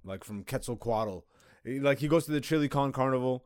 like 0.04 0.24
from 0.24 0.44
Quetzalcoatl. 0.44 1.20
Like 1.64 1.98
he 1.98 2.08
goes 2.08 2.24
to 2.24 2.32
the 2.32 2.40
Chili 2.40 2.68
Con 2.68 2.90
Carnival, 2.90 3.44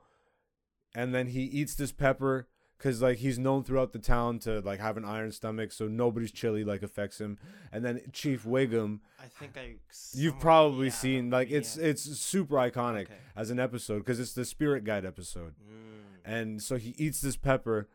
and 0.95 1.15
then 1.15 1.29
he 1.29 1.43
eats 1.43 1.75
this 1.75 1.93
pepper 1.93 2.49
because 2.79 3.01
like 3.01 3.19
he's 3.19 3.39
known 3.39 3.65
throughout 3.65 3.93
the 3.93 3.99
town 3.99 4.39
to 4.41 4.61
like 4.61 4.81
have 4.81 4.97
an 4.97 5.05
iron 5.05 5.33
stomach, 5.33 5.73
so 5.73 5.89
nobody's 5.89 6.31
chili 6.33 6.65
like 6.65 6.83
affects 6.83 7.21
him. 7.21 7.39
And 7.73 7.85
then 7.85 8.01
Chief 8.13 8.45
Wiggum, 8.45 9.01
I 9.19 9.27
think 9.27 9.57
I. 9.57 9.77
you've 10.13 10.39
probably 10.39 10.89
yeah, 10.89 10.93
seen 10.93 11.31
like 11.31 11.51
it's 11.51 11.77
yeah. 11.77 11.87
it's 11.87 12.03
super 12.03 12.57
iconic 12.57 13.05
Okay. 13.05 13.15
as 13.37 13.51
an 13.51 13.59
episode 13.59 13.99
because 14.01 14.21
it's 14.21 14.35
the 14.35 14.45
Spirit 14.45 14.85
Guide 14.85 15.05
episode. 15.05 15.55
Mm. 15.63 16.03
And 16.27 16.63
so 16.63 16.77
he 16.77 16.95
eats 16.99 17.21
this 17.21 17.37
pepper, 17.37 17.89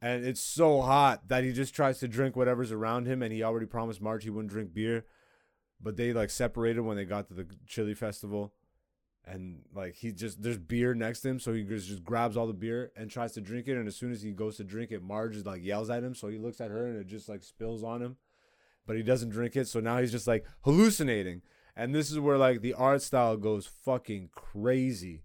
and 0.00 0.24
it's 0.24 0.40
so 0.40 0.80
hot 0.82 1.28
that 1.28 1.44
he 1.44 1.52
just 1.52 1.74
tries 1.74 1.98
to 2.00 2.08
drink 2.08 2.36
whatever's 2.36 2.72
around 2.72 3.06
him. 3.06 3.22
And 3.22 3.32
he 3.32 3.42
already 3.42 3.66
promised 3.66 4.00
Marge 4.00 4.24
he 4.24 4.30
wouldn't 4.30 4.52
drink 4.52 4.72
beer, 4.74 5.04
but 5.80 5.96
they 5.96 6.12
like 6.12 6.30
separated 6.30 6.80
when 6.82 6.96
they 6.96 7.04
got 7.04 7.28
to 7.28 7.34
the 7.34 7.46
chili 7.66 7.94
festival. 7.94 8.52
And 9.26 9.62
like 9.74 9.96
he 9.96 10.12
just 10.12 10.40
there's 10.40 10.58
beer 10.58 10.94
next 10.94 11.22
to 11.22 11.30
him, 11.30 11.40
so 11.40 11.52
he 11.52 11.64
just, 11.64 11.88
just 11.88 12.04
grabs 12.04 12.36
all 12.36 12.46
the 12.46 12.52
beer 12.52 12.92
and 12.96 13.10
tries 13.10 13.32
to 13.32 13.40
drink 13.40 13.66
it. 13.66 13.76
And 13.76 13.88
as 13.88 13.96
soon 13.96 14.12
as 14.12 14.22
he 14.22 14.30
goes 14.30 14.56
to 14.58 14.64
drink 14.64 14.92
it, 14.92 15.02
Marge 15.02 15.36
is 15.36 15.44
like 15.44 15.64
yells 15.64 15.90
at 15.90 16.04
him, 16.04 16.14
so 16.14 16.28
he 16.28 16.38
looks 16.38 16.60
at 16.60 16.70
her 16.70 16.86
and 16.86 16.96
it 16.96 17.08
just 17.08 17.28
like 17.28 17.42
spills 17.42 17.82
on 17.82 18.02
him. 18.02 18.16
But 18.86 18.96
he 18.96 19.02
doesn't 19.02 19.30
drink 19.30 19.56
it, 19.56 19.66
so 19.66 19.80
now 19.80 19.98
he's 19.98 20.12
just 20.12 20.28
like 20.28 20.46
hallucinating. 20.60 21.42
And 21.74 21.92
this 21.92 22.10
is 22.10 22.20
where 22.20 22.38
like 22.38 22.60
the 22.60 22.74
art 22.74 23.02
style 23.02 23.36
goes 23.36 23.66
fucking 23.66 24.30
crazy. 24.32 25.24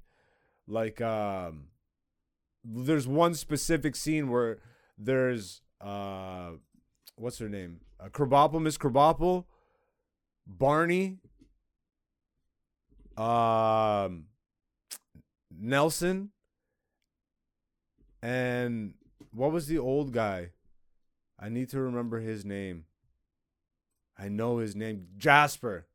Like 0.67 0.99
um 0.99 1.67
there's 2.63 3.07
one 3.07 3.35
specific 3.35 3.95
scene 3.95 4.29
where 4.29 4.59
there's 4.97 5.61
uh 5.79 6.51
what's 7.15 7.37
her 7.37 7.49
name? 7.49 7.81
Uh, 7.99 8.09
Krabappel, 8.09 8.61
Miss 8.61 8.77
Krabappel, 8.77 9.45
Barney, 10.47 11.19
um 13.21 14.25
Nelson, 15.55 16.31
and 18.21 18.95
what 19.33 19.51
was 19.51 19.67
the 19.67 19.77
old 19.77 20.11
guy? 20.11 20.51
I 21.39 21.49
need 21.49 21.69
to 21.69 21.79
remember 21.79 22.19
his 22.19 22.43
name. 22.45 22.85
I 24.17 24.29
know 24.29 24.57
his 24.57 24.75
name, 24.75 25.07
Jasper. 25.17 25.87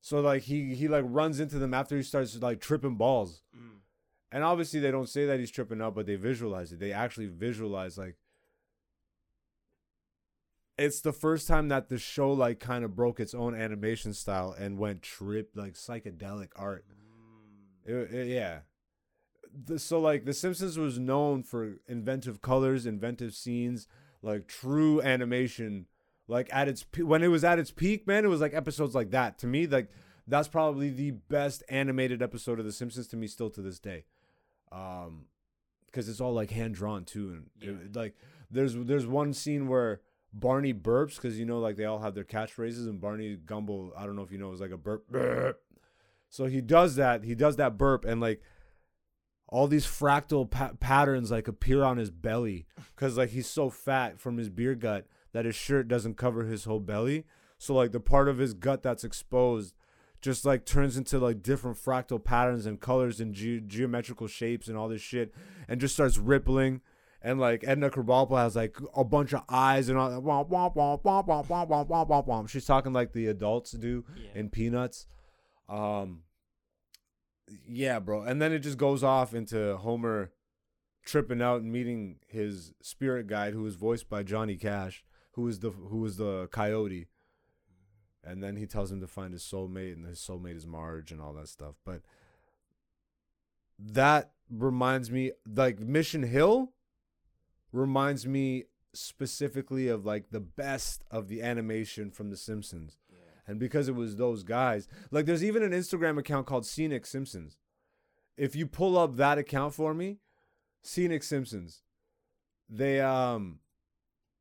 So 0.00 0.20
like 0.20 0.42
he 0.42 0.74
he 0.74 0.86
like 0.88 1.04
runs 1.06 1.40
into 1.40 1.58
them 1.58 1.72
after 1.72 1.96
he 1.96 2.02
starts 2.02 2.40
like 2.40 2.60
tripping 2.60 2.96
balls. 2.96 3.42
Mm. 3.56 3.78
And 4.30 4.44
obviously 4.44 4.80
they 4.80 4.90
don't 4.90 5.08
say 5.08 5.26
that 5.26 5.38
he's 5.38 5.50
tripping 5.50 5.80
up, 5.80 5.94
but 5.94 6.06
they 6.06 6.16
visualize 6.16 6.72
it. 6.72 6.80
They 6.80 6.92
actually 6.92 7.26
visualize 7.26 7.96
like 7.96 8.16
it's 10.78 11.00
the 11.00 11.12
first 11.12 11.46
time 11.48 11.68
that 11.68 11.88
the 11.88 11.98
show 11.98 12.32
like 12.32 12.58
kind 12.60 12.84
of 12.84 12.96
broke 12.96 13.20
its 13.20 13.34
own 13.34 13.54
animation 13.54 14.12
style 14.12 14.54
and 14.58 14.78
went 14.78 15.02
trip 15.02 15.50
like 15.54 15.74
psychedelic 15.74 16.48
art. 16.56 16.84
It- 17.84 18.12
it- 18.12 18.26
yeah. 18.28 18.60
The, 19.66 19.78
so 19.78 20.00
like 20.00 20.24
The 20.24 20.32
Simpsons 20.34 20.76
was 20.78 20.98
known 20.98 21.42
for 21.44 21.74
inventive 21.86 22.42
colors, 22.42 22.86
inventive 22.86 23.34
scenes, 23.34 23.86
like 24.22 24.48
true 24.48 25.00
animation. 25.02 25.86
Like 26.26 26.48
at 26.52 26.66
its 26.68 26.82
pe- 26.82 27.02
when 27.02 27.22
it 27.22 27.28
was 27.28 27.44
at 27.44 27.58
its 27.58 27.70
peak, 27.70 28.06
man, 28.06 28.24
it 28.24 28.28
was 28.28 28.40
like 28.40 28.54
episodes 28.54 28.94
like 28.94 29.10
that. 29.10 29.38
To 29.40 29.46
me, 29.46 29.66
like 29.66 29.90
that's 30.26 30.48
probably 30.48 30.88
the 30.90 31.10
best 31.12 31.62
animated 31.68 32.22
episode 32.22 32.58
of 32.58 32.64
The 32.64 32.72
Simpsons 32.72 33.06
to 33.08 33.16
me 33.16 33.26
still 33.26 33.50
to 33.50 33.60
this 33.62 33.78
day. 33.78 34.06
Um, 34.72 35.26
because 35.86 36.08
it's 36.08 36.20
all 36.20 36.32
like 36.32 36.50
hand 36.50 36.74
drawn 36.74 37.04
too, 37.04 37.28
and 37.62 37.68
it- 37.80 37.94
like 37.94 38.16
there's 38.50 38.74
there's 38.74 39.06
one 39.06 39.32
scene 39.34 39.68
where 39.68 40.00
Barney 40.34 40.74
burps 40.74 41.16
because 41.16 41.38
you 41.38 41.46
know 41.46 41.60
like 41.60 41.76
they 41.76 41.84
all 41.84 42.00
have 42.00 42.14
their 42.14 42.24
catchphrases, 42.24 42.88
and 42.88 43.00
Barney 43.00 43.36
Gumble, 43.36 43.92
I 43.96 44.04
don't 44.04 44.16
know 44.16 44.22
if 44.22 44.32
you 44.32 44.38
know, 44.38 44.52
is 44.52 44.60
like 44.60 44.72
a 44.72 44.76
burp. 44.76 45.08
burp. 45.08 45.60
So 46.28 46.46
he 46.46 46.60
does 46.60 46.96
that. 46.96 47.22
He 47.22 47.36
does 47.36 47.56
that 47.56 47.78
burp, 47.78 48.04
and 48.04 48.20
like 48.20 48.42
all 49.48 49.68
these 49.68 49.86
fractal 49.86 50.50
pa- 50.50 50.72
patterns 50.80 51.30
like 51.30 51.46
appear 51.46 51.84
on 51.84 51.96
his 51.96 52.10
belly 52.10 52.66
because 52.96 53.16
like 53.16 53.30
he's 53.30 53.46
so 53.46 53.70
fat 53.70 54.18
from 54.18 54.36
his 54.36 54.48
beer 54.48 54.74
gut 54.74 55.06
that 55.32 55.44
his 55.44 55.54
shirt 55.54 55.86
doesn't 55.86 56.16
cover 56.16 56.44
his 56.44 56.64
whole 56.64 56.80
belly. 56.80 57.24
So 57.58 57.74
like 57.74 57.92
the 57.92 58.00
part 58.00 58.28
of 58.28 58.38
his 58.38 58.52
gut 58.54 58.82
that's 58.82 59.04
exposed 59.04 59.74
just 60.20 60.44
like 60.44 60.64
turns 60.64 60.96
into 60.96 61.18
like 61.18 61.42
different 61.42 61.76
fractal 61.76 62.22
patterns 62.22 62.64
and 62.66 62.80
colors 62.80 63.20
and 63.20 63.34
ge- 63.34 63.62
geometrical 63.66 64.26
shapes 64.26 64.68
and 64.68 64.76
all 64.76 64.88
this 64.88 65.02
shit, 65.02 65.32
and 65.68 65.80
just 65.80 65.94
starts 65.94 66.18
rippling. 66.18 66.80
And 67.26 67.40
like 67.40 67.64
Edna 67.66 67.88
Krabappel 67.88 68.36
has 68.36 68.54
like 68.54 68.76
a 68.94 69.02
bunch 69.02 69.32
of 69.32 69.42
eyes 69.48 69.88
and 69.88 69.96
all. 69.96 70.10
Womp, 70.10 70.50
womp, 70.50 70.76
womp, 70.76 71.02
womp, 71.02 71.26
womp, 71.26 71.46
womp, 71.48 71.68
womp, 71.68 71.88
womp, 71.88 72.08
womp, 72.08 72.26
womp. 72.28 72.48
She's 72.50 72.66
talking 72.66 72.92
like 72.92 73.12
the 73.14 73.26
adults 73.28 73.72
do 73.72 74.04
Yeah. 74.14 74.28
in 74.34 74.50
Peanuts. 74.50 75.06
Um, 75.66 76.24
yeah, 77.66 77.98
bro. 77.98 78.22
And 78.22 78.42
then 78.42 78.52
it 78.52 78.58
just 78.58 78.76
goes 78.76 79.02
off 79.02 79.34
into 79.34 79.78
Homer 79.78 80.32
tripping 81.06 81.40
out 81.40 81.62
and 81.62 81.72
meeting 81.72 82.16
his 82.28 82.74
spirit 82.82 83.26
guide, 83.26 83.54
who 83.54 83.62
was 83.62 83.74
voiced 83.74 84.10
by 84.10 84.22
Johnny 84.22 84.56
Cash, 84.56 85.02
who 85.32 85.42
was 85.42 85.60
the 85.60 85.70
who 85.70 85.98
was 86.00 86.18
the 86.18 86.48
coyote. 86.52 87.08
And 88.22 88.42
then 88.42 88.56
he 88.56 88.66
tells 88.66 88.92
him 88.92 89.00
to 89.00 89.06
find 89.06 89.32
his 89.32 89.42
soulmate, 89.42 89.94
and 89.94 90.04
his 90.06 90.18
soulmate 90.18 90.56
is 90.56 90.66
Marge 90.66 91.10
and 91.10 91.22
all 91.22 91.32
that 91.34 91.48
stuff. 91.48 91.74
But 91.86 92.02
that 93.78 94.32
reminds 94.50 95.10
me, 95.10 95.32
like 95.46 95.78
Mission 95.80 96.22
Hill, 96.22 96.72
reminds 97.74 98.26
me 98.26 98.64
specifically 98.94 99.88
of 99.88 100.06
like 100.06 100.30
the 100.30 100.40
best 100.40 101.04
of 101.10 101.28
the 101.28 101.42
animation 101.42 102.10
from 102.10 102.30
The 102.30 102.36
Simpsons. 102.36 102.98
Yeah. 103.10 103.18
And 103.46 103.58
because 103.58 103.88
it 103.88 103.94
was 103.94 104.16
those 104.16 104.42
guys, 104.42 104.88
like 105.10 105.26
there's 105.26 105.44
even 105.44 105.62
an 105.62 105.72
Instagram 105.72 106.18
account 106.18 106.46
called 106.46 106.64
Scenic 106.64 107.04
Simpsons. 107.04 107.58
If 108.36 108.56
you 108.56 108.66
pull 108.66 108.96
up 108.96 109.16
that 109.16 109.38
account 109.38 109.74
for 109.74 109.94
me, 109.94 110.18
Scenic 110.82 111.22
Simpsons, 111.22 111.82
they 112.68 113.00
um 113.00 113.58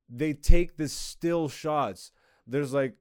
they 0.10 0.34
take 0.34 0.78
the 0.78 0.88
still 0.88 1.50
shots. 1.50 2.12
There's 2.46 2.74
like 2.74 2.96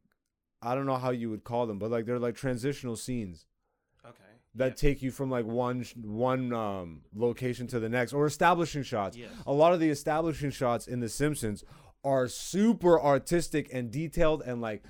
I 0.63 0.75
don't 0.75 0.87
know 0.87 0.97
how 0.97 1.11
you 1.11 1.29
would 1.31 1.45
call 1.45 1.67
them, 1.67 1.79
but 1.79 1.91
like 1.91 2.07
they're 2.07 2.19
like 2.19 2.37
transitional 2.37 2.97
scenes. 2.97 3.47
That 4.55 4.69
yeah. 4.69 4.75
take 4.75 5.03
you 5.03 5.11
from 5.11 5.31
like 5.31 5.47
one 5.47 5.85
one 6.03 6.53
um 6.53 7.03
location 7.15 7.67
to 7.69 7.81
the 7.81 7.89
next 7.89 8.13
or 8.13 8.27
establishing 8.27 8.83
shots. 8.83 9.17
Yes. 9.17 9.31
A 9.47 9.53
lot 9.53 9.73
of 9.73 9.81
the 9.81 9.91
establishing 9.91 10.51
shots 10.51 10.87
in 10.87 11.01
The 11.01 11.09
Simpsons 11.09 11.65
are 12.05 12.29
super 12.29 13.01
artistic 13.01 13.69
and 13.73 13.91
detailed 13.91 14.43
and 14.43 14.61
like 14.61 14.83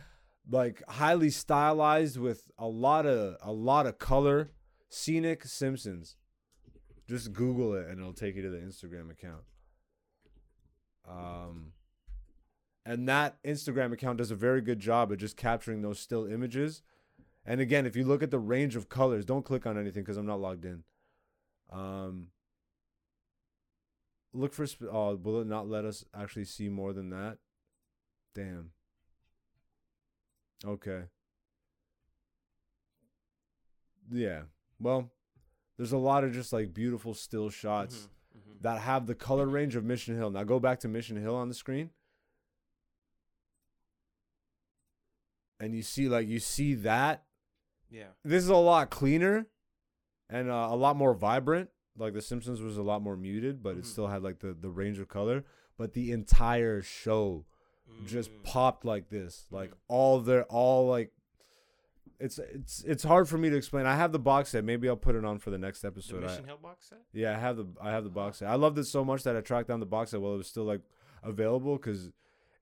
like 0.51 0.83
highly 0.89 1.31
stylized 1.31 2.19
with 2.19 2.51
a 2.59 2.67
lot 2.67 3.07
of 3.07 3.37
a 3.43 3.53
lot 3.53 3.87
of 3.87 3.99
color. 3.99 4.51
Scenic 4.89 5.45
Simpsons. 5.45 6.17
Just 7.09 7.33
Google 7.33 7.75
it 7.75 7.87
and 7.89 7.99
it'll 7.99 8.13
take 8.13 8.37
you 8.37 8.43
to 8.43 8.51
the 8.51 8.59
Instagram 8.59 9.11
account. 9.11 9.43
Um 11.09 11.73
and 12.85 13.09
that 13.09 13.41
Instagram 13.45 13.93
account 13.93 14.19
does 14.19 14.33
a 14.33 14.37
very 14.37 14.61
good 14.61 14.81
job 14.81 15.13
of 15.13 15.19
just 15.19 15.37
capturing 15.37 15.83
those 15.83 16.01
still 16.01 16.27
images. 16.27 16.83
And 17.45 17.61
again, 17.61 17.87
if 17.87 17.97
you 17.97 18.05
look 18.05 18.23
at 18.23 18.31
the 18.31 18.39
range 18.39 18.77
of 18.77 18.89
colors, 18.89 19.25
don't 19.25 19.45
click 19.45 19.67
on 19.67 19.77
anything 19.79 20.03
because 20.03 20.17
I'm 20.17 20.27
not 20.27 20.41
logged 20.41 20.65
in. 20.65 20.85
Um, 21.71 22.29
look 24.33 24.53
for. 24.55 24.67
Sp- 24.69 24.91
oh, 24.93 25.17
will 25.17 25.41
it 25.41 25.47
not 25.47 25.69
let 25.69 25.85
us 25.85 26.05
actually 26.15 26.45
see 26.45 26.69
more 26.69 26.93
than 26.93 27.11
that? 27.11 27.39
Damn. 28.35 28.71
Okay. 30.65 31.03
Yeah. 34.11 34.43
Well, 34.79 35.11
there's 35.77 35.93
a 35.93 35.99
lot 35.99 36.23
of 36.25 36.33
just 36.33 36.53
like 36.53 36.73
beautiful 36.75 37.15
still 37.15 37.51
shots 37.51 38.09
Mhm, 38.37 38.39
mhm. 38.57 38.63
that 38.63 38.81
have 38.83 39.07
the 39.07 39.15
color 39.15 39.47
range 39.47 39.75
of 39.75 39.85
Mission 39.85 40.15
Hill. 40.17 40.31
Now 40.31 40.45
go 40.45 40.61
back 40.61 40.79
to 40.81 40.89
Mission 40.89 41.17
Hill 41.17 41.35
on 41.35 41.49
the 41.49 41.55
screen. 41.55 41.91
And 45.59 45.75
you 45.75 45.83
see 45.83 46.09
like 46.09 46.27
you 46.29 46.39
see 46.41 46.75
that 46.75 47.25
Yeah. 47.93 48.07
this 48.25 48.43
is 48.43 48.49
a 48.49 48.57
lot 48.57 48.91
cleaner 48.91 49.47
and 50.31 50.51
uh, 50.51 50.69
a 50.71 50.77
lot 50.77 50.97
more 50.97 51.13
vibrant 51.15 51.69
like 51.97 52.15
The 52.15 52.23
Simpsons 52.23 52.63
was 52.63 52.79
a 52.79 52.83
lot 52.83 53.03
more 53.03 53.17
muted, 53.19 53.63
but 53.63 53.77
it 53.77 53.83
Mhm. 53.83 53.87
still 53.87 54.07
had 54.07 54.23
like 54.23 54.39
the 54.41 54.55
the 54.55 54.71
range 54.71 54.99
of 54.99 55.09
color. 55.09 55.45
But 55.77 55.93
the 55.93 56.11
entire 56.13 56.81
show 56.81 57.45
just 58.07 58.31
Mm. 58.31 58.43
popped 58.45 58.85
like 58.87 59.11
this, 59.11 59.47
like 59.51 59.71
Mhm. 59.73 59.77
all 59.89 60.21
their 60.21 60.45
all 60.45 60.87
like. 60.89 61.13
It's 62.19 62.39
it's 62.39 62.83
it's 62.85 63.03
hard 63.03 63.29
for 63.29 63.37
me 63.37 63.51
to 63.51 63.57
explain. 63.57 63.85
I 63.85 63.97
have 63.97 64.13
the 64.13 64.19
box 64.19 64.51
set. 64.51 64.65
Maybe 64.65 64.89
I'll 64.89 64.97
put 64.97 65.17
it 65.17 65.25
on 65.25 65.39
for 65.39 65.51
the 65.51 65.59
next 65.59 65.81
the 65.83 65.89
episode. 65.89 66.23
I, 66.25 66.29
Mission 66.29 66.45
Hill 66.47 66.59
box 66.63 66.89
set. 66.89 67.01
yeah, 67.13 67.37
I 67.37 67.39
have 67.39 67.57
the 67.57 67.67
I 67.81 67.91
have 67.91 68.05
the 68.05 68.11
box 68.11 68.39
set. 68.39 68.49
I 68.49 68.55
loved 68.55 68.79
it 68.79 68.85
so 68.85 69.05
much 69.05 69.23
that 69.25 69.37
I 69.37 69.41
tracked 69.41 69.69
down 69.69 69.81
the 69.81 69.87
box 69.87 70.13
set 70.13 70.21
while 70.21 70.35
it 70.35 70.39
was 70.39 70.47
still 70.47 70.65
like 70.65 70.81
available 71.23 71.77
because 71.77 72.11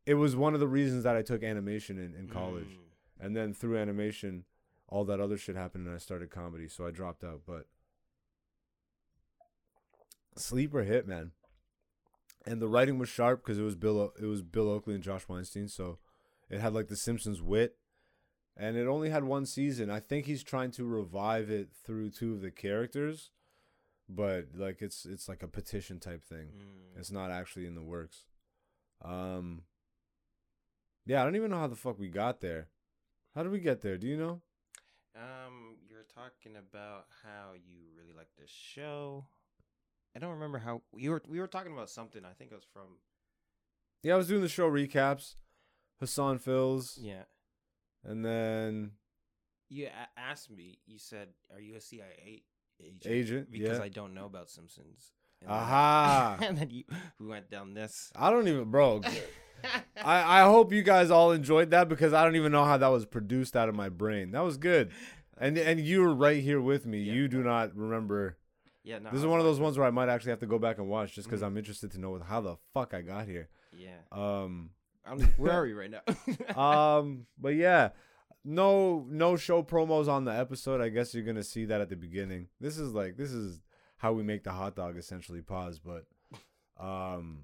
it 0.06 0.14
was 0.14 0.34
one 0.34 0.54
of 0.54 0.60
the 0.60 0.68
reasons 0.68 1.04
that 1.04 1.14
I 1.14 1.22
took 1.22 1.42
animation 1.44 1.98
in, 1.98 2.14
in 2.14 2.26
college. 2.28 2.68
Mm. 2.68 3.24
And 3.24 3.36
then 3.36 3.52
through 3.52 3.76
animation, 3.76 4.44
all 4.90 5.04
that 5.04 5.20
other 5.20 5.38
shit 5.38 5.56
happened 5.56 5.86
and 5.86 5.94
I 5.94 5.98
started 5.98 6.30
comedy, 6.30 6.68
so 6.68 6.86
I 6.86 6.90
dropped 6.90 7.24
out. 7.24 7.42
But 7.46 7.66
sleeper 10.36 10.82
hit, 10.82 11.06
man. 11.06 11.32
And 12.46 12.60
the 12.60 12.68
writing 12.68 12.98
was 12.98 13.08
sharp 13.08 13.44
because 13.44 13.58
it 13.58 13.62
was 13.62 13.76
Bill 13.76 13.98
O- 14.00 14.12
it 14.20 14.26
was 14.26 14.42
Bill 14.42 14.68
Oakley 14.68 14.94
and 14.94 15.02
Josh 15.02 15.28
Weinstein, 15.28 15.68
so 15.68 15.98
it 16.48 16.60
had 16.60 16.74
like 16.74 16.88
the 16.88 16.96
Simpsons 16.96 17.40
wit. 17.40 17.76
And 18.56 18.76
it 18.76 18.86
only 18.86 19.10
had 19.10 19.24
one 19.24 19.46
season. 19.46 19.90
I 19.90 20.00
think 20.00 20.26
he's 20.26 20.42
trying 20.42 20.70
to 20.72 20.84
revive 20.84 21.50
it 21.50 21.68
through 21.84 22.10
two 22.10 22.34
of 22.34 22.42
the 22.42 22.50
characters, 22.50 23.30
but 24.08 24.48
like 24.54 24.82
it's 24.82 25.06
it's 25.06 25.28
like 25.28 25.42
a 25.42 25.48
petition 25.48 26.00
type 26.00 26.24
thing. 26.24 26.48
Mm. 26.56 26.98
It's 26.98 27.12
not 27.12 27.30
actually 27.30 27.66
in 27.66 27.74
the 27.74 27.82
works. 27.82 28.24
Um 29.02 29.62
Yeah, 31.06 31.20
I 31.20 31.24
don't 31.24 31.36
even 31.36 31.50
know 31.50 31.58
how 31.58 31.68
the 31.68 31.76
fuck 31.76 31.98
we 31.98 32.08
got 32.08 32.40
there. 32.40 32.68
How 33.34 33.42
did 33.42 33.52
we 33.52 33.60
get 33.60 33.82
there? 33.82 33.96
Do 33.96 34.06
you 34.06 34.16
know? 34.16 34.42
Um, 35.16 35.76
you're 35.88 36.06
talking 36.14 36.56
about 36.56 37.06
how 37.24 37.52
you 37.54 37.80
really 37.96 38.12
like 38.16 38.28
the 38.38 38.46
show. 38.46 39.26
I 40.14 40.18
don't 40.18 40.30
remember 40.30 40.58
how 40.58 40.82
you 40.96 41.10
were. 41.10 41.22
We 41.28 41.40
were 41.40 41.46
talking 41.46 41.72
about 41.72 41.90
something. 41.90 42.24
I 42.24 42.32
think 42.32 42.52
it 42.52 42.54
was 42.54 42.66
from. 42.72 42.98
Yeah, 44.02 44.14
I 44.14 44.16
was 44.16 44.28
doing 44.28 44.40
the 44.40 44.48
show 44.48 44.70
recaps, 44.70 45.34
Hassan 45.98 46.38
Phils, 46.38 46.98
Yeah. 47.00 47.24
and 48.04 48.24
then 48.24 48.92
You 49.68 49.86
a- 49.88 50.18
asked 50.18 50.50
me. 50.50 50.78
You 50.86 50.98
said, 50.98 51.28
"Are 51.52 51.60
you 51.60 51.74
a 51.76 51.80
CIA 51.80 52.42
agent?" 52.80 53.06
Agent, 53.06 53.50
Because 53.50 53.78
yeah. 53.78 53.84
I 53.84 53.88
don't 53.88 54.14
know 54.14 54.26
about 54.26 54.48
Simpsons. 54.48 55.12
And 55.42 55.50
then- 55.50 55.56
Aha. 55.56 56.38
and 56.42 56.58
then 56.58 56.70
you 56.70 56.84
we 57.18 57.26
went 57.26 57.50
down 57.50 57.74
this. 57.74 58.10
I 58.16 58.30
don't 58.30 58.48
even 58.48 58.70
bro. 58.70 59.00
I, 60.02 60.40
I 60.40 60.44
hope 60.44 60.72
you 60.72 60.82
guys 60.82 61.10
all 61.10 61.32
enjoyed 61.32 61.70
that 61.70 61.88
because 61.88 62.12
I 62.12 62.24
don't 62.24 62.36
even 62.36 62.52
know 62.52 62.64
how 62.64 62.76
that 62.76 62.88
was 62.88 63.06
produced 63.06 63.56
out 63.56 63.68
of 63.68 63.74
my 63.74 63.88
brain. 63.88 64.30
That 64.32 64.44
was 64.44 64.56
good. 64.56 64.90
And 65.38 65.56
and 65.58 65.80
you 65.80 66.00
were 66.02 66.14
right 66.14 66.42
here 66.42 66.60
with 66.60 66.86
me. 66.86 67.00
Yeah. 67.02 67.14
You 67.14 67.28
do 67.28 67.42
not 67.42 67.74
remember. 67.76 68.36
yeah. 68.84 68.98
No. 68.98 69.10
This 69.10 69.20
is 69.20 69.26
one 69.26 69.40
of 69.40 69.46
those 69.46 69.60
ones 69.60 69.78
where 69.78 69.86
I 69.86 69.90
might 69.90 70.08
actually 70.08 70.30
have 70.30 70.40
to 70.40 70.46
go 70.46 70.58
back 70.58 70.78
and 70.78 70.88
watch 70.88 71.14
just 71.14 71.28
because 71.28 71.40
Mhm. 71.42 71.46
I'm 71.46 71.56
interested 71.58 71.90
to 71.92 72.00
know 72.00 72.18
how 72.18 72.40
the 72.40 72.56
fuck 72.74 72.92
I 72.94 73.02
got 73.02 73.26
here. 73.26 73.48
Yeah. 73.72 73.96
Um 74.12 74.70
I'm, 75.06 75.20
where 75.38 75.52
are 75.52 75.62
we 75.62 75.72
right 75.72 75.90
now? 75.90 76.02
um 76.62 77.26
but 77.38 77.54
yeah 77.54 77.90
no 78.44 79.06
no 79.08 79.36
show 79.36 79.62
promos 79.62 80.08
on 80.08 80.24
the 80.24 80.30
episode 80.32 80.80
i 80.80 80.88
guess 80.88 81.12
you're 81.14 81.24
gonna 81.24 81.42
see 81.42 81.66
that 81.66 81.80
at 81.82 81.90
the 81.90 81.96
beginning 81.96 82.48
this 82.58 82.78
is 82.78 82.92
like 82.94 83.16
this 83.18 83.32
is 83.32 83.60
how 83.98 84.12
we 84.14 84.22
make 84.22 84.44
the 84.44 84.50
hot 84.52 84.74
dog 84.74 84.96
essentially 84.96 85.42
pause 85.42 85.78
but 85.78 86.04
um 86.78 87.40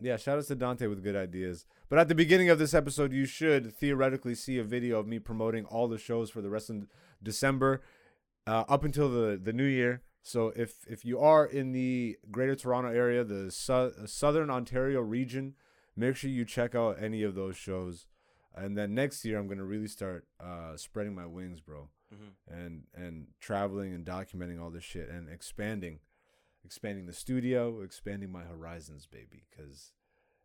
yeah 0.00 0.16
shout 0.16 0.38
outs 0.38 0.48
to 0.48 0.54
dante 0.54 0.86
with 0.86 1.02
good 1.02 1.16
ideas. 1.16 1.64
But 1.88 1.98
at 1.98 2.08
the 2.08 2.14
beginning 2.14 2.50
of 2.50 2.58
this 2.58 2.74
episode 2.74 3.12
you 3.12 3.26
should 3.26 3.72
theoretically 3.74 4.34
see 4.34 4.58
a 4.58 4.64
video 4.64 4.98
of 4.98 5.06
me 5.06 5.18
promoting 5.18 5.64
all 5.66 5.88
the 5.88 5.98
shows 5.98 6.30
for 6.30 6.42
the 6.42 6.50
rest 6.50 6.70
of 6.70 6.86
december 7.22 7.82
uh, 8.46 8.64
up 8.68 8.84
until 8.84 9.08
the 9.08 9.38
the 9.42 9.52
new 9.52 9.64
year. 9.64 10.02
So 10.22 10.52
if 10.56 10.84
if 10.88 11.04
you 11.04 11.18
are 11.20 11.46
in 11.46 11.72
the 11.72 12.16
greater 12.30 12.56
toronto 12.56 12.90
area 12.90 13.24
the 13.24 13.50
su- 13.50 13.92
southern 14.06 14.50
ontario 14.50 15.00
region 15.00 15.54
make 15.96 16.16
sure 16.16 16.28
you 16.30 16.44
check 16.44 16.74
out 16.74 16.96
any 17.00 17.22
of 17.22 17.34
those 17.34 17.56
shows. 17.56 18.06
And 18.54 18.76
then 18.76 18.94
next 18.94 19.24
year 19.24 19.38
i'm 19.38 19.48
gonna 19.48 19.64
really 19.64 19.88
start 19.88 20.26
uh 20.40 20.76
spreading 20.76 21.14
my 21.14 21.26
wings 21.26 21.60
bro. 21.60 21.88
Mhm. 22.14 22.32
and 22.48 22.82
and 22.94 23.26
traveling 23.40 23.92
and 23.92 24.04
documenting 24.06 24.60
all 24.62 24.70
this 24.70 24.84
shit 24.84 25.08
and 25.08 25.28
expanding 25.28 25.98
expanding 26.66 27.06
the 27.06 27.12
studio 27.12 27.80
expanding 27.80 28.30
my 28.30 28.42
horizons 28.42 29.06
baby 29.06 29.44
because 29.48 29.92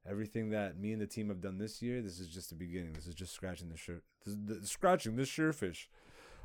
everything 0.08 0.52
that 0.52 0.78
me 0.78 0.94
and 0.94 1.02
the 1.02 1.08
team 1.08 1.30
have 1.30 1.42
done 1.42 1.58
this 1.58 1.82
year 1.82 2.02
this 2.02 2.20
is 2.20 2.28
just 2.28 2.50
the 2.50 2.56
beginning 2.56 2.94
this 2.94 3.08
is 3.08 3.16
just 3.16 3.34
scratching 3.34 3.70
the 3.70 3.78
shirt 3.78 4.04
the, 4.26 4.66
scratching 4.66 5.16
the 5.16 5.24
surefish 5.24 5.88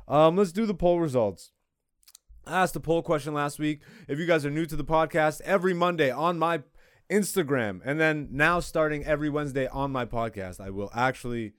um 0.07 0.35
let's 0.35 0.51
do 0.51 0.65
the 0.65 0.73
poll 0.73 0.99
results 0.99 1.51
I 2.47 2.61
asked 2.61 2.75
a 2.77 2.79
poll 2.79 3.01
question 3.01 3.33
last 3.33 3.59
week. 3.59 3.81
If 4.07 4.19
you 4.19 4.25
guys 4.25 4.45
are 4.45 4.49
new 4.49 4.65
to 4.67 4.75
the 4.77 4.85
podcast, 4.85 5.41
every 5.41 5.73
Monday 5.73 6.09
on 6.11 6.39
my 6.39 6.61
Instagram, 7.09 7.81
and 7.83 7.99
then 7.99 8.29
now 8.31 8.61
starting 8.61 9.03
every 9.05 9.29
Wednesday 9.29 9.67
on 9.67 9.91
my 9.91 10.05
podcast, 10.05 10.61
I 10.61 10.69
will 10.69 10.89
actually, 10.93 11.53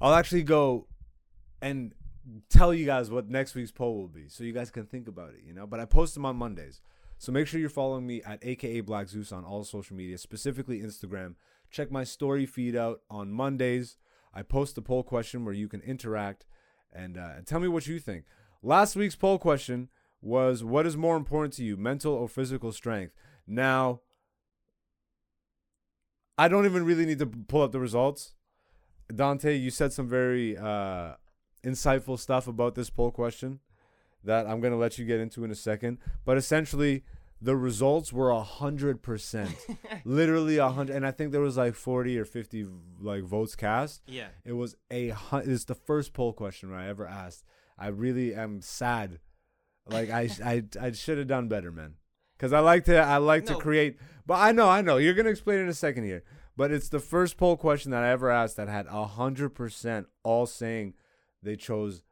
I'll 0.00 0.14
actually 0.14 0.42
go 0.42 0.86
and 1.60 1.92
tell 2.48 2.72
you 2.72 2.86
guys 2.86 3.10
what 3.10 3.28
next 3.28 3.54
week's 3.54 3.72
poll 3.72 3.96
will 3.96 4.08
be, 4.08 4.28
so 4.28 4.42
you 4.42 4.54
guys 4.54 4.70
can 4.70 4.86
think 4.86 5.06
about 5.06 5.30
it, 5.30 5.40
you 5.46 5.52
know. 5.52 5.66
But 5.66 5.80
I 5.80 5.84
post 5.84 6.14
them 6.14 6.24
on 6.24 6.36
Mondays, 6.36 6.80
so 7.20 7.32
make 7.32 7.46
sure 7.46 7.60
you're 7.60 7.68
following 7.68 8.06
me 8.06 8.22
at 8.22 8.38
AKA 8.40 8.80
Black 8.80 9.06
Zeus 9.06 9.30
on 9.30 9.44
all 9.44 9.62
social 9.62 9.94
media, 9.94 10.16
specifically 10.16 10.80
Instagram. 10.80 11.34
Check 11.70 11.90
my 11.90 12.02
story 12.02 12.46
feed 12.46 12.74
out 12.74 13.02
on 13.10 13.30
Mondays. 13.30 13.98
I 14.32 14.40
post 14.40 14.74
the 14.74 14.80
poll 14.80 15.02
question 15.02 15.44
where 15.44 15.52
you 15.52 15.68
can 15.68 15.82
interact 15.82 16.46
and 16.90 17.18
uh, 17.18 17.42
tell 17.44 17.60
me 17.60 17.68
what 17.68 17.86
you 17.86 17.98
think. 17.98 18.24
Last 18.62 18.96
week's 18.96 19.16
poll 19.16 19.38
question 19.38 19.90
was 20.22 20.64
what 20.64 20.86
is 20.86 20.96
more 20.96 21.18
important 21.18 21.52
to 21.54 21.62
you, 21.62 21.76
mental 21.76 22.14
or 22.14 22.26
physical 22.26 22.72
strength? 22.72 23.12
Now, 23.46 24.00
I 26.38 26.48
don't 26.48 26.64
even 26.64 26.86
really 26.86 27.04
need 27.04 27.18
to 27.18 27.26
pull 27.26 27.60
up 27.60 27.72
the 27.72 27.80
results. 27.80 28.32
Dante, 29.14 29.58
you 29.58 29.70
said 29.70 29.92
some 29.92 30.08
very 30.08 30.56
uh, 30.56 31.16
insightful 31.62 32.18
stuff 32.18 32.48
about 32.48 32.76
this 32.76 32.88
poll 32.88 33.10
question 33.10 33.60
that 34.24 34.46
I'm 34.46 34.60
going 34.60 34.72
to 34.72 34.78
let 34.78 34.98
you 34.98 35.04
get 35.04 35.20
into 35.20 35.44
in 35.44 35.50
a 35.50 35.54
second. 35.56 35.98
But 36.24 36.36
essentially, 36.36 37.04
the 37.40 37.56
results 37.56 38.12
were 38.12 38.30
a 38.30 38.42
hundred 38.42 39.02
percent, 39.02 39.54
literally 40.04 40.58
a 40.58 40.68
hundred, 40.68 40.96
and 40.96 41.06
I 41.06 41.10
think 41.10 41.32
there 41.32 41.40
was 41.40 41.56
like 41.56 41.74
forty 41.74 42.18
or 42.18 42.24
fifty 42.24 42.66
like 43.00 43.22
votes 43.22 43.56
cast. 43.56 44.02
yeah. 44.06 44.28
It 44.44 44.52
was 44.52 44.76
a 44.90 45.14
it's 45.32 45.64
the 45.64 45.74
first 45.74 46.12
poll 46.12 46.32
question 46.32 46.72
I 46.72 46.88
ever 46.88 47.06
asked. 47.06 47.44
I 47.78 47.88
really 47.88 48.34
am 48.34 48.60
sad. 48.60 49.20
Like 49.86 50.10
I 50.10 50.28
I 50.44 50.64
I 50.80 50.92
should 50.92 51.18
have 51.18 51.28
done 51.28 51.48
better, 51.48 51.72
man. 51.72 51.94
Cuz 52.38 52.52
I 52.52 52.60
like 52.60 52.84
to 52.84 52.98
I 52.98 53.16
like 53.16 53.46
to 53.46 53.54
create 53.54 53.98
but 54.30 54.38
I 54.38 54.52
know, 54.52 54.68
I 54.68 54.80
know. 54.80 54.96
You're 54.96 55.14
going 55.14 55.24
to 55.24 55.30
explain 55.32 55.58
in 55.58 55.68
a 55.68 55.74
second 55.74 56.04
here. 56.04 56.22
But 56.56 56.70
it's 56.70 56.88
the 56.88 57.00
first 57.00 57.36
poll 57.36 57.56
question 57.56 57.90
that 57.90 58.04
I 58.04 58.10
ever 58.10 58.30
asked 58.30 58.56
that 58.58 58.68
had 58.68 58.86
a 58.86 59.04
100% 59.16 60.04
all 60.22 60.46
saying 60.46 60.94
they 61.42 61.56
chose 61.56 62.04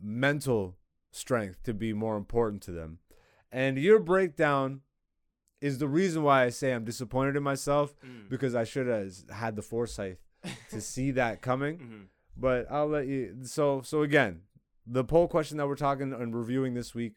mental 0.00 0.76
strength 1.10 1.62
to 1.64 1.74
be 1.74 1.92
more 1.92 2.16
important 2.16 2.62
to 2.62 2.72
them. 2.72 2.98
And 3.50 3.78
your 3.78 3.98
breakdown 3.98 4.82
is 5.60 5.78
the 5.78 5.88
reason 5.88 6.22
why 6.22 6.44
I 6.44 6.50
say 6.50 6.72
I'm 6.72 6.84
disappointed 6.84 7.36
in 7.36 7.42
myself 7.42 7.94
Mm. 8.04 8.28
because 8.28 8.54
I 8.54 8.64
should 8.64 8.86
have 8.86 9.12
had 9.30 9.56
the 9.56 9.62
foresight 9.62 10.18
to 10.70 10.80
see 10.80 11.10
that 11.12 11.42
coming. 11.42 11.78
Mhm. 11.78 12.06
But 12.36 12.70
I'll 12.70 12.86
let 12.86 13.06
you. 13.08 13.38
So 13.42 13.80
so 13.82 14.02
again, 14.02 14.42
the 14.86 15.02
poll 15.04 15.26
question 15.26 15.56
that 15.56 15.66
we're 15.66 15.74
talking 15.74 16.12
and 16.12 16.34
reviewing 16.34 16.74
this 16.74 16.94
week 16.94 17.14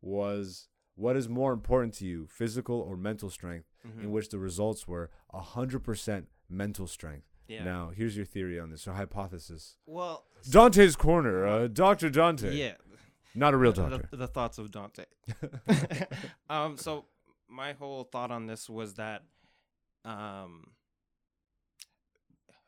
was 0.00 0.68
what 0.94 1.16
is 1.16 1.28
more 1.28 1.52
important 1.52 1.94
to 1.94 2.06
you, 2.06 2.26
physical 2.26 2.80
or 2.80 2.96
mental 2.96 3.30
strength? 3.30 3.68
Mhm. 3.86 4.04
In 4.04 4.10
which 4.12 4.30
the 4.30 4.38
results 4.38 4.88
were 4.88 5.10
hundred 5.32 5.80
percent 5.84 6.28
mental 6.48 6.86
strength. 6.86 7.26
Yeah. 7.46 7.62
Now 7.64 7.90
here's 7.90 8.16
your 8.16 8.24
theory 8.26 8.58
on 8.58 8.70
this, 8.70 8.88
or 8.88 8.94
hypothesis. 8.94 9.76
Well. 9.86 10.24
Dante's 10.50 10.96
corner, 10.96 11.46
uh, 11.46 11.66
Doctor 11.68 12.08
Dante. 12.10 12.54
Yeah. 12.56 12.74
Not 13.36 13.54
a 13.54 13.56
real 13.56 13.72
doctor. 13.72 14.08
The, 14.10 14.16
the 14.16 14.26
thoughts 14.26 14.58
of 14.58 14.70
Dante. 14.70 15.04
um. 16.50 16.76
So 16.76 17.04
my 17.48 17.72
whole 17.72 18.04
thought 18.04 18.30
on 18.30 18.46
this 18.46 18.68
was 18.68 18.94
that, 18.94 19.22
um, 20.04 20.68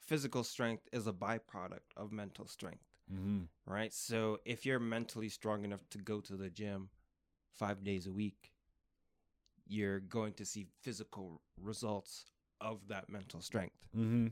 physical 0.09 0.43
strength 0.43 0.89
is 0.93 1.07
a 1.07 1.13
byproduct 1.13 1.91
of 1.97 2.13
mental 2.13 2.47
strength, 2.47 2.85
mm-hmm. 3.13 3.43
right? 3.67 3.93
So 3.93 4.39
if 4.45 4.65
you're 4.65 4.81
mentally 4.81 5.29
strong 5.29 5.65
enough 5.65 5.89
to 5.91 5.99
go 5.99 6.21
to 6.21 6.37
the 6.37 6.49
gym 6.49 6.89
five 7.55 7.85
days 7.85 8.07
a 8.07 8.13
week, 8.13 8.53
you're 9.67 10.01
going 10.01 10.33
to 10.35 10.47
see 10.47 10.67
physical 10.81 11.43
results 11.61 12.25
of 12.61 12.89
that 12.89 13.11
mental 13.11 13.41
strength. 13.41 13.87
Mm-hmm. 13.97 14.29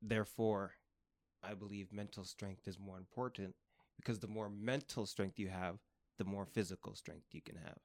Therefore, 0.00 0.72
I 1.42 1.54
believe 1.54 1.92
mental 1.92 2.24
strength 2.24 2.66
is 2.66 2.78
more 2.78 2.96
important 2.96 3.54
because 3.98 4.18
the 4.18 4.28
more 4.28 4.48
mental 4.48 5.04
strength 5.04 5.38
you 5.38 5.48
have, 5.48 5.76
the 6.16 6.24
more 6.24 6.46
physical 6.46 6.94
strength 6.94 7.26
you 7.32 7.42
can 7.42 7.56
have. 7.56 7.78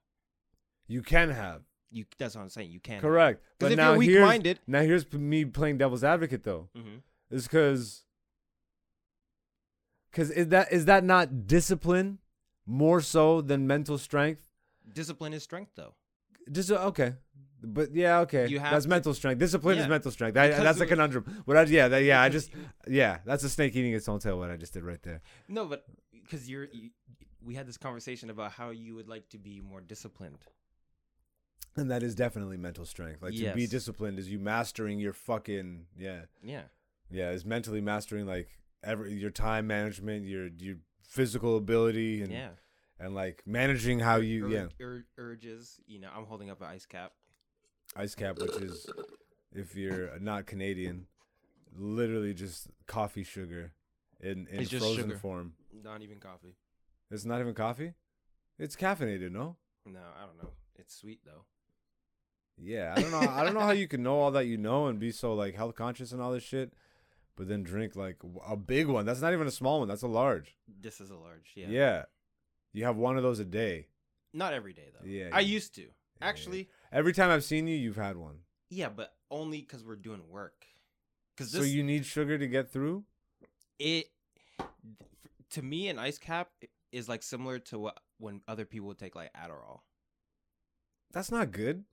You 0.88 1.02
can 1.02 1.30
have 1.30 1.64
You 1.92 2.06
that's 2.18 2.36
what 2.36 2.42
I'm 2.42 2.50
saying. 2.50 2.72
You 2.72 2.80
can 2.80 3.02
correct, 3.02 3.42
'Cause 3.42 3.50
but 3.60 3.72
if 3.74 3.78
now 3.78 3.90
you're 3.92 3.98
weak-minded- 3.98 4.60
now 4.68 4.82
here's 4.82 5.12
me 5.14 5.46
playing 5.46 5.78
devil's 5.78 6.04
advocate 6.04 6.44
though. 6.44 6.70
hmm 6.76 6.98
is 7.30 7.44
because 7.48 8.04
because 10.12 10.30
is 10.32 10.48
that 10.50 10.72
is 10.72 10.86
that 10.86 11.04
not 11.04 11.48
discipline 11.48 12.20
more 12.66 13.02
so 13.02 13.42
than 13.42 13.68
mental 13.68 13.98
strength 13.98 14.50
Discipline 14.92 15.34
is 15.34 15.42
strength, 15.44 15.72
though. 15.76 15.96
Uh, 16.76 16.88
okay, 16.90 17.16
but 17.64 17.94
yeah, 17.96 18.20
okay. 18.20 18.48
You 18.48 18.60
have 18.60 18.72
that's 18.72 18.86
to- 18.86 18.90
mental 18.90 19.14
strength. 19.14 19.40
Discipline 19.40 19.78
is 19.78 19.88
mental 19.88 20.12
strength. 20.12 20.36
That, 20.36 20.62
that's 20.62 20.80
a 20.80 20.86
conundrum. 20.86 21.44
But 21.46 21.58
I, 21.58 21.64
yeah, 21.64 21.88
that, 21.88 22.04
yeah, 22.04 22.22
I 22.22 22.30
just 22.30 22.52
yeah, 22.88 23.20
that's 23.26 23.44
a 23.44 23.50
snake 23.50 23.76
eating 23.76 23.94
its 23.94 24.08
own 24.10 24.20
tail. 24.20 24.38
What 24.38 24.50
I 24.52 24.58
just 24.58 24.74
did 24.74 24.84
right 24.84 25.02
there. 25.04 25.22
No, 25.48 25.66
but 25.66 25.86
because 26.12 26.50
you're, 26.50 26.66
you, 26.72 26.90
we 27.44 27.56
had 27.56 27.68
this 27.68 27.78
conversation 27.78 28.30
about 28.30 28.52
how 28.52 28.70
you 28.70 28.96
would 28.96 29.08
like 29.08 29.30
to 29.30 29.38
be 29.38 29.62
more 29.62 29.82
disciplined. 29.82 30.40
And 31.76 31.90
that 31.90 32.04
is 32.04 32.14
definitely 32.14 32.58
mental 32.58 32.86
strength. 32.86 33.22
Like 33.22 33.36
to 33.36 33.54
be 33.54 33.66
disciplined 33.68 34.20
is 34.20 34.30
you 34.30 34.40
mastering 34.40 35.00
your 35.00 35.14
fucking 35.14 35.88
yeah 35.98 36.22
Yeah. 36.44 36.64
yeah 37.10 37.32
is 37.32 37.46
mentally 37.46 37.82
mastering 37.82 38.28
like 38.28 38.50
every 38.84 39.14
your 39.14 39.32
time 39.32 39.66
management, 39.68 40.26
your 40.26 40.50
your 40.60 40.76
physical 41.02 41.58
ability, 41.58 42.22
and 42.22 42.32
yeah. 42.32 42.50
and 43.00 43.16
like 43.16 43.42
managing 43.46 44.00
how 44.00 44.18
you 44.18 44.46
Ur- 44.46 44.50
yeah 44.50 44.66
ur- 44.82 45.06
urges. 45.18 45.80
You 45.88 46.00
know, 46.00 46.10
I'm 46.16 46.26
holding 46.26 46.52
up 46.52 46.62
an 46.62 46.68
ice 46.68 46.86
cap. 46.86 47.14
Ice 47.96 48.16
cap, 48.16 48.40
which 48.40 48.56
is 48.56 48.88
if 49.54 49.76
you're 49.76 50.18
not 50.20 50.46
Canadian, 50.46 51.08
literally 51.76 52.34
just 52.34 52.68
coffee 52.88 53.24
sugar 53.24 53.74
in 54.20 54.48
in 54.48 54.62
It's 54.62 54.70
just 54.70 54.84
frozen 54.86 55.06
sugar. 55.10 55.18
form. 55.18 55.54
Not 55.84 56.02
even 56.02 56.20
coffee. 56.20 56.56
It's 57.12 57.26
not 57.26 57.40
even 57.42 57.54
coffee. 57.54 57.94
It's 58.58 58.76
caffeinated, 58.76 59.32
no? 59.32 59.58
No, 59.86 60.00
I 60.00 60.26
don't 60.26 60.38
know. 60.42 60.52
It's 60.76 60.96
sweet 60.96 61.20
though. 61.26 61.46
Yeah, 62.58 62.94
I 62.96 63.02
don't 63.02 63.12
know. 63.12 63.20
I 63.20 63.44
don't 63.44 63.54
know 63.54 63.62
how 63.62 63.72
you 63.72 63.88
can 63.88 64.04
know 64.04 64.20
all 64.20 64.32
that 64.32 64.46
you 64.46 64.58
know 64.58 64.88
and 64.88 65.00
be 65.00 65.12
so 65.12 65.34
like 65.34 65.56
health 65.56 65.76
conscious 65.76 66.12
and 66.12 66.22
all 66.22 66.32
this 66.32 66.44
shit, 66.44 66.74
but 67.36 67.48
then 67.48 67.64
drink 67.64 67.96
like 67.96 68.18
a 68.48 68.56
big 68.56 68.88
one. 68.88 69.06
That's 69.06 69.22
not 69.22 69.34
even 69.34 69.48
a 69.48 69.52
small 69.52 69.80
one. 69.80 69.88
That's 69.88 70.04
a 70.04 70.08
large. 70.08 70.56
This 70.82 71.02
is 71.02 71.10
a 71.10 71.16
large. 71.16 71.52
Yeah. 71.56 71.68
Yeah, 71.70 72.04
you 72.72 72.86
have 72.86 72.96
one 72.96 73.18
of 73.18 73.24
those 73.24 73.40
a 73.40 73.46
day. 73.46 73.88
Not 74.34 74.54
every 74.54 74.74
day 74.74 74.90
though. 74.94 75.06
Yeah, 75.08 75.30
I 75.34 75.40
yeah. 75.42 75.48
used 75.54 75.76
to. 75.76 75.88
Actually, 76.22 76.70
Every 76.94 77.12
time 77.14 77.32
I've 77.32 77.44
seen 77.44 77.68
you, 77.68 77.76
you've 77.76 77.96
had 77.98 78.16
one. 78.18 78.38
yeah, 78.70 78.90
but 78.90 79.14
only 79.32 79.60
because 79.62 79.84
we're 79.84 79.96
doing 79.96 80.22
work. 80.30 80.66
Because 81.36 81.52
So 81.52 81.62
you 81.64 81.84
need 81.84 82.06
sugar 82.06 82.38
to 82.38 82.48
get 82.48 82.72
through. 82.72 83.04
it 83.80 84.06
to 85.52 85.62
me 85.62 85.88
an 85.88 85.98
ice 86.00 86.18
cap 86.20 86.50
is 86.92 87.10
like 87.10 87.24
similar 87.24 87.58
to 87.60 87.80
what 87.80 88.00
when 88.20 88.42
other 88.48 88.66
people 88.66 88.88
would 88.90 89.00
take 89.00 89.16
like 89.16 89.32
Adderall. 89.34 89.80
That's 91.12 91.32
not 91.32 91.52
good. 91.52 91.84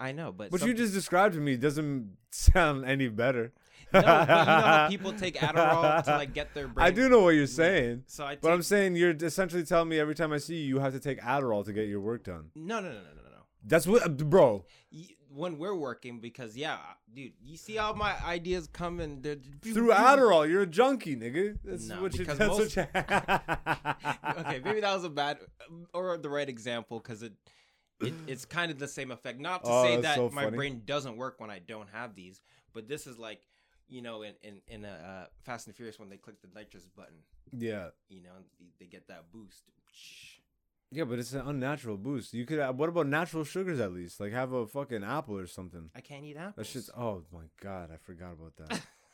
I 0.00 0.10
know, 0.12 0.32
but 0.32 0.50
What 0.50 0.60
some- 0.60 0.68
you 0.68 0.74
just 0.74 0.92
described 0.92 1.34
to 1.34 1.40
me 1.40 1.56
doesn't 1.56 2.16
sound 2.32 2.84
any 2.84 3.08
better. 3.08 3.52
no, 3.92 4.00
but 4.02 4.28
you 4.28 4.34
know 4.36 4.44
how 4.44 4.88
people 4.90 5.12
take 5.12 5.36
Adderall 5.36 6.02
to 6.04 6.10
like 6.12 6.34
get 6.34 6.52
their 6.54 6.66
brain. 6.66 6.84
I 6.86 6.90
do 6.90 7.08
know 7.08 7.20
what 7.20 7.30
you're 7.36 7.46
saying, 7.46 8.02
So 8.08 8.24
I 8.26 8.30
take, 8.34 8.40
but 8.42 8.52
I'm 8.52 8.62
saying 8.62 8.96
you're 8.96 9.14
essentially 9.14 9.64
telling 9.64 9.88
me 9.88 9.98
every 10.00 10.14
time 10.16 10.32
I 10.32 10.38
see 10.38 10.56
you, 10.56 10.66
you 10.76 10.78
have 10.80 10.92
to 10.92 11.00
take 11.00 11.20
Adderall 11.20 11.64
to 11.66 11.72
get 11.72 11.86
your 11.88 12.00
work 12.00 12.24
done. 12.24 12.50
no, 12.56 12.80
no, 12.80 12.88
no, 12.88 12.94
no, 12.94 13.00
no. 13.16 13.21
That's 13.64 13.86
what, 13.86 14.16
bro. 14.28 14.64
When 15.34 15.56
we're 15.58 15.74
working, 15.74 16.20
because 16.20 16.56
yeah, 16.56 16.76
dude, 17.14 17.32
you 17.42 17.56
see 17.56 17.78
all 17.78 17.94
my 17.94 18.14
ideas 18.22 18.66
coming 18.70 19.22
they're 19.22 19.36
Through 19.62 19.90
Adderall, 19.92 20.46
you're 20.48 20.62
a 20.62 20.66
junkie, 20.66 21.16
nigga. 21.16 21.56
That's 21.64 21.86
No, 21.88 22.02
what 22.02 22.14
you. 22.18 22.24
That's 22.26 22.38
most- 22.38 22.76
what 22.76 22.76
you. 22.76 22.82
okay, 24.40 24.60
maybe 24.62 24.80
that 24.80 24.94
was 24.94 25.04
a 25.04 25.08
bad 25.10 25.38
or 25.94 26.18
the 26.18 26.28
right 26.28 26.48
example 26.48 26.98
because 27.00 27.22
it, 27.22 27.32
it 28.00 28.12
it's 28.26 28.44
kind 28.44 28.70
of 28.70 28.78
the 28.78 28.88
same 28.88 29.10
effect. 29.10 29.40
Not 29.40 29.64
to 29.64 29.70
Oh, 29.70 29.84
say 29.84 30.00
that 30.02 30.16
so 30.16 30.28
my 30.30 30.44
funny. 30.44 30.56
brain 30.56 30.82
doesn't 30.84 31.16
work 31.16 31.36
when 31.40 31.48
I 31.50 31.60
don't 31.60 31.88
have 31.92 32.14
these, 32.14 32.42
but 32.74 32.86
this 32.86 33.06
is 33.06 33.18
like, 33.18 33.40
you 33.88 34.02
know, 34.02 34.22
in 34.22 34.34
in 34.42 34.60
in 34.66 34.84
a, 34.84 34.88
uh, 34.90 35.26
Fast 35.44 35.66
and 35.66 35.74
Furious 35.74 35.98
when 35.98 36.10
they 36.10 36.18
click 36.18 36.42
the 36.42 36.48
nitrous 36.54 36.86
button, 36.94 37.16
yeah, 37.56 37.88
you 38.10 38.22
know, 38.22 38.30
they, 38.60 38.66
they 38.80 38.86
get 38.86 39.08
that 39.08 39.30
boost. 39.32 39.62
Yeah, 40.92 41.04
but 41.04 41.18
it's 41.18 41.32
an 41.32 41.40
unnatural 41.46 41.96
boost. 41.96 42.34
You 42.34 42.44
could. 42.46 42.58
uh, 42.58 42.72
What 42.72 42.88
about 42.88 43.06
natural 43.08 43.44
sugars 43.44 43.80
at 43.80 43.92
least? 43.92 44.20
Like 44.20 44.32
have 44.32 44.52
a 44.52 44.66
fucking 44.66 45.02
apple 45.02 45.38
or 45.38 45.46
something. 45.46 45.90
I 45.96 46.00
can't 46.00 46.24
eat 46.24 46.36
apples. 46.36 46.54
That 46.56 46.66
shit's. 46.66 46.90
Oh 46.96 47.22
my 47.32 47.44
god, 47.60 47.90
I 47.92 47.96
forgot 47.96 48.32
about 48.32 48.56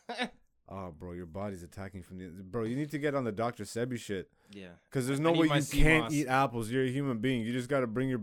that. 0.08 0.32
oh, 0.68 0.90
bro, 0.98 1.12
your 1.12 1.26
body's 1.26 1.62
attacking 1.62 2.02
from 2.02 2.18
the. 2.18 2.26
Bro, 2.26 2.64
you 2.64 2.76
need 2.76 2.90
to 2.90 2.98
get 2.98 3.14
on 3.14 3.24
the 3.24 3.32
Dr. 3.32 3.64
Sebi 3.64 3.98
shit. 3.98 4.28
yeah, 4.52 4.68
Because 4.90 5.06
there's 5.06 5.20
no 5.20 5.32
way 5.32 5.46
you 5.46 5.62
can't 5.82 6.12
eat 6.12 6.26
apples. 6.26 6.70
You're 6.70 6.84
a 6.84 6.90
human 6.90 7.18
being. 7.18 7.42
You 7.42 7.52
just 7.52 7.68
got 7.68 7.80
to 7.80 7.86
bring 7.86 8.08
your 8.08 8.22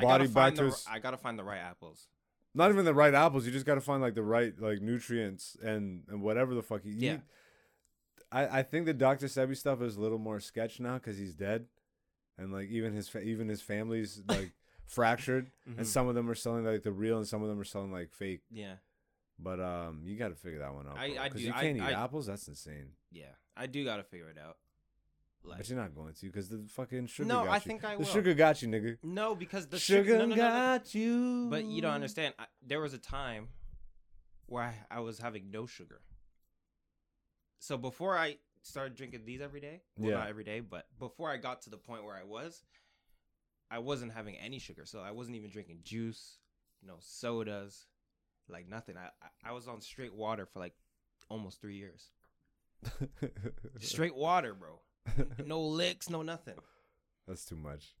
body 0.00 0.26
back 0.28 0.54
to. 0.56 0.64
the, 0.66 0.82
I 0.90 0.98
gotta 0.98 1.16
find 1.16 1.38
the 1.38 1.44
right 1.44 1.58
apples. 1.60 2.08
not 2.54 2.70
even 2.70 2.84
the 2.84 2.94
right 2.94 3.14
apples. 3.14 3.46
You 3.46 3.52
just 3.52 3.66
got 3.66 3.76
to 3.76 3.80
find 3.80 4.00
like 4.02 4.14
the 4.14 4.22
right 4.22 4.52
like 4.60 4.80
nutrients 4.80 5.56
and 5.62 6.02
and 6.08 6.22
whatever 6.22 6.54
the 6.54 6.62
fuck 6.62 6.84
you 6.84 6.92
eat. 6.92 7.02
Yeah. 7.02 7.16
I 8.30 8.58
I 8.58 8.62
think 8.62 8.86
the 8.86 8.94
Dr. 8.94 9.26
Sebi 9.26 9.56
stuff 9.56 9.80
is 9.82 9.96
a 9.96 10.00
little 10.00 10.18
more 10.18 10.40
sketch 10.40 10.80
now 10.80 10.94
because 10.94 11.16
he's 11.16 11.34
dead, 11.34 11.66
and 12.38 12.52
like 12.52 12.68
even 12.70 12.92
his 12.92 13.08
fa- 13.08 13.20
even 13.22 13.48
his 13.48 13.62
family's 13.62 14.22
like 14.28 14.52
fractured, 14.86 15.50
Mhm. 15.68 15.78
and 15.78 15.86
some 15.86 16.08
of 16.08 16.14
them 16.14 16.28
are 16.30 16.34
selling 16.34 16.64
like 16.64 16.82
the 16.82 16.92
real, 16.92 17.16
and 17.18 17.26
some 17.26 17.42
of 17.42 17.48
them 17.48 17.58
are 17.58 17.64
selling 17.64 17.90
like 17.92 18.12
fake. 18.12 18.42
Yeah, 18.50 18.76
But 19.38 19.60
um, 19.60 20.02
you 20.04 20.16
got 20.16 20.28
to 20.28 20.34
figure 20.34 20.60
that 20.60 20.72
one 20.74 20.86
out. 20.86 20.96
I- 20.98 21.10
bro, 21.14 21.22
I 21.22 21.28
do- 21.28 21.40
you 21.40 21.52
can't 21.52 21.76
eat 21.76 21.82
I- 21.82 21.92
apples. 22.04 22.26
That's 22.26 22.46
insane. 22.48 22.90
yeah, 23.10 23.32
I 23.56 23.66
do 23.66 23.84
gotta 23.84 24.04
figure 24.04 24.28
it 24.30 24.38
out. 24.38 24.58
Like, 25.44 25.58
but 25.58 25.68
you're 25.68 25.78
not 25.78 25.94
going 25.94 26.12
to 26.14 26.26
because 26.26 26.48
the 26.48 26.64
fucking 26.68 27.06
sugar. 27.06 27.28
no, 27.28 27.44
got 27.44 27.48
I 27.50 27.54
you. 27.54 27.60
think 27.60 27.84
I 27.84 27.92
the 27.92 27.98
will. 27.98 28.04
sugar 28.06 28.34
got 28.34 28.62
you, 28.62 28.68
nigga. 28.68 28.98
No, 29.04 29.36
because 29.36 29.68
the 29.68 29.78
sugar 29.78 30.02
sugar, 30.04 30.18
no, 30.18 30.26
no, 30.26 30.34
no, 30.34 30.42
got 30.42 30.92
you. 30.92 31.46
But 31.48 31.64
you 31.66 31.80
don't 31.82 31.92
understand. 31.94 32.34
I, 32.36 32.46
there 32.66 32.80
was 32.80 32.94
a 32.94 32.98
time 32.98 33.48
where 34.46 34.64
I, 34.64 34.74
I 34.90 35.00
was 35.00 35.18
having 35.20 35.52
no 35.52 35.66
sugar. 35.66 36.00
So 37.60 37.76
before 37.76 38.16
I 38.18 38.38
started 38.66 38.96
drinking 38.96 39.24
these 39.24 39.40
every 39.40 39.60
day, 39.60 39.82
well, 39.96 40.10
Yeah. 40.10 40.18
not 40.18 40.28
every 40.28 40.44
day, 40.44 40.60
but 40.60 40.86
before 40.98 41.30
I 41.30 41.36
got 41.36 41.62
to 41.62 41.70
the 41.70 41.76
point 41.76 42.04
where 42.04 42.16
I 42.16 42.24
was, 42.24 42.64
I 43.70 43.78
wasn't 43.78 44.12
having 44.12 44.36
any 44.36 44.58
sugar. 44.58 44.84
So 44.84 45.00
I 45.00 45.10
wasn't 45.12 45.36
even 45.36 45.50
drinking 45.50 45.80
juice, 45.82 46.38
no 46.82 46.96
sodas, 47.00 47.86
like 48.48 48.68
nothing. 48.68 48.96
I 48.96 49.10
I, 49.44 49.52
was 49.52 49.68
on 49.68 49.80
straight 49.80 50.14
water 50.14 50.46
for 50.46 50.60
like 50.60 50.74
almost 51.28 51.60
three 51.60 51.76
years. 51.76 52.10
Straight 53.80 54.14
water, 54.14 54.54
bro. 54.54 54.80
No 55.46 55.60
licks, 55.60 56.10
no 56.10 56.22
nothing. 56.22 56.54
That's 57.26 57.44
too 57.44 57.56
much. 57.56 57.94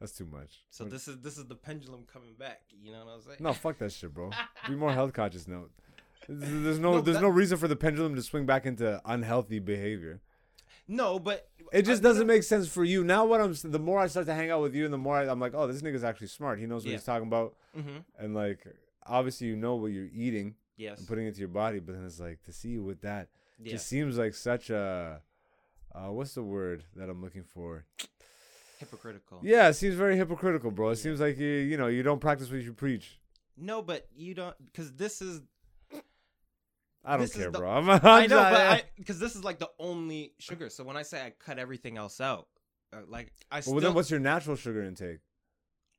That's 0.00 0.12
too 0.12 0.26
much. 0.26 0.64
So 0.70 0.84
this 0.84 1.08
is 1.08 1.20
this 1.20 1.38
is 1.38 1.46
the 1.46 1.54
pendulum 1.54 2.04
coming 2.10 2.34
back. 2.38 2.60
You 2.70 2.92
know 2.92 3.04
what 3.04 3.12
I'm 3.14 3.22
saying? 3.22 3.38
No, 3.40 3.52
fuck 3.52 3.78
that 3.78 3.92
shit, 3.92 4.12
bro. 4.12 4.30
Be 4.68 4.74
more 4.76 4.92
health 4.98 5.12
conscious. 5.14 5.48
No, 5.48 5.68
there's 6.28 6.78
no 6.78 6.92
No, 6.94 7.00
there's 7.00 7.16
that- 7.16 7.22
no 7.22 7.28
reason 7.28 7.58
for 7.58 7.68
the 7.68 7.76
pendulum 7.76 8.14
to 8.16 8.22
swing 8.22 8.46
back 8.46 8.66
into 8.66 9.00
unhealthy 9.04 9.58
behavior. 9.58 10.20
No, 10.88 11.18
but 11.18 11.48
It 11.72 11.82
just 11.82 12.00
I- 12.00 12.04
doesn't 12.04 12.26
make 12.26 12.42
sense 12.44 12.68
for 12.68 12.84
you. 12.84 13.02
Now, 13.02 13.24
what 13.26 13.40
I'm 13.40 13.54
the 13.64 13.78
more 13.78 13.98
I 13.98 14.06
start 14.06 14.26
to 14.26 14.34
hang 14.34 14.50
out 14.50 14.62
with 14.62 14.74
you, 14.74 14.84
and 14.84 14.92
the 14.94 14.98
more 14.98 15.16
I, 15.16 15.28
I'm 15.28 15.40
like, 15.40 15.52
oh, 15.54 15.66
this 15.66 15.82
nigga's 15.82 16.04
actually 16.04 16.28
smart. 16.28 16.58
He 16.60 16.66
knows 16.66 16.84
what 16.84 16.90
Yeah. 16.90 16.96
he's 16.98 17.04
talking 17.04 17.26
about, 17.26 17.56
Mhm. 17.76 18.04
and 18.18 18.34
like 18.34 18.64
obviously 19.04 19.46
you 19.48 19.56
know 19.56 19.74
what 19.76 19.88
you're 19.92 20.08
eating 20.12 20.54
Yes. 20.76 20.98
and 20.98 21.08
putting 21.08 21.26
into 21.26 21.38
your 21.40 21.48
body. 21.48 21.80
But 21.80 21.94
then 21.96 22.04
it's 22.04 22.20
like 22.20 22.42
to 22.44 22.52
see 22.52 22.70
you 22.70 22.82
with 22.84 23.00
that 23.02 23.28
Yeah. 23.58 23.72
just 23.72 23.86
seems 23.88 24.16
like 24.18 24.34
such 24.34 24.70
a 24.70 25.22
uh, 25.94 26.08
what's 26.12 26.34
the 26.34 26.42
word 26.42 26.84
that 26.94 27.08
I'm 27.08 27.20
looking 27.22 27.42
for? 27.44 27.84
hypocritical. 28.78 29.40
Yeah, 29.42 29.68
it 29.68 29.74
seems 29.74 29.94
very 29.94 30.16
hypocritical, 30.16 30.70
bro. 30.70 30.90
It 30.90 30.96
seems 30.96 31.20
like 31.20 31.38
you 31.38 31.48
you 31.48 31.76
know 31.76 31.86
you 31.88 32.02
don't 32.02 32.20
practice 32.20 32.50
what 32.50 32.60
you 32.62 32.72
preach. 32.72 33.18
No, 33.56 33.80
but 33.82 34.06
you 34.14 34.34
don't 34.34 34.54
because 34.72 34.92
this 34.92 35.22
is 35.22 35.40
I 37.06 37.16
don't 37.16 37.32
care, 37.32 37.50
the- 37.50 37.58
bro. 37.58 37.70
I'm, 37.70 37.88
I'm 37.90 38.00
I 38.04 38.26
know, 38.26 38.36
but 38.36 38.60
I 38.60 38.82
because 38.98 39.18
this 39.18 39.36
is 39.36 39.44
like 39.44 39.58
the 39.58 39.70
only 39.78 40.32
sugar. 40.38 40.68
So 40.70 40.84
when 40.84 40.96
I 40.96 41.02
say 41.02 41.22
I 41.22 41.30
cut 41.30 41.58
everything 41.58 41.96
else 41.96 42.20
out, 42.20 42.48
uh, 42.92 42.98
like 43.08 43.32
I 43.50 43.56
Well, 43.56 43.62
still 43.62 43.80
then 43.80 43.94
what's 43.94 44.10
your 44.10 44.20
natural 44.20 44.56
sugar 44.56 44.82
intake? 44.82 45.20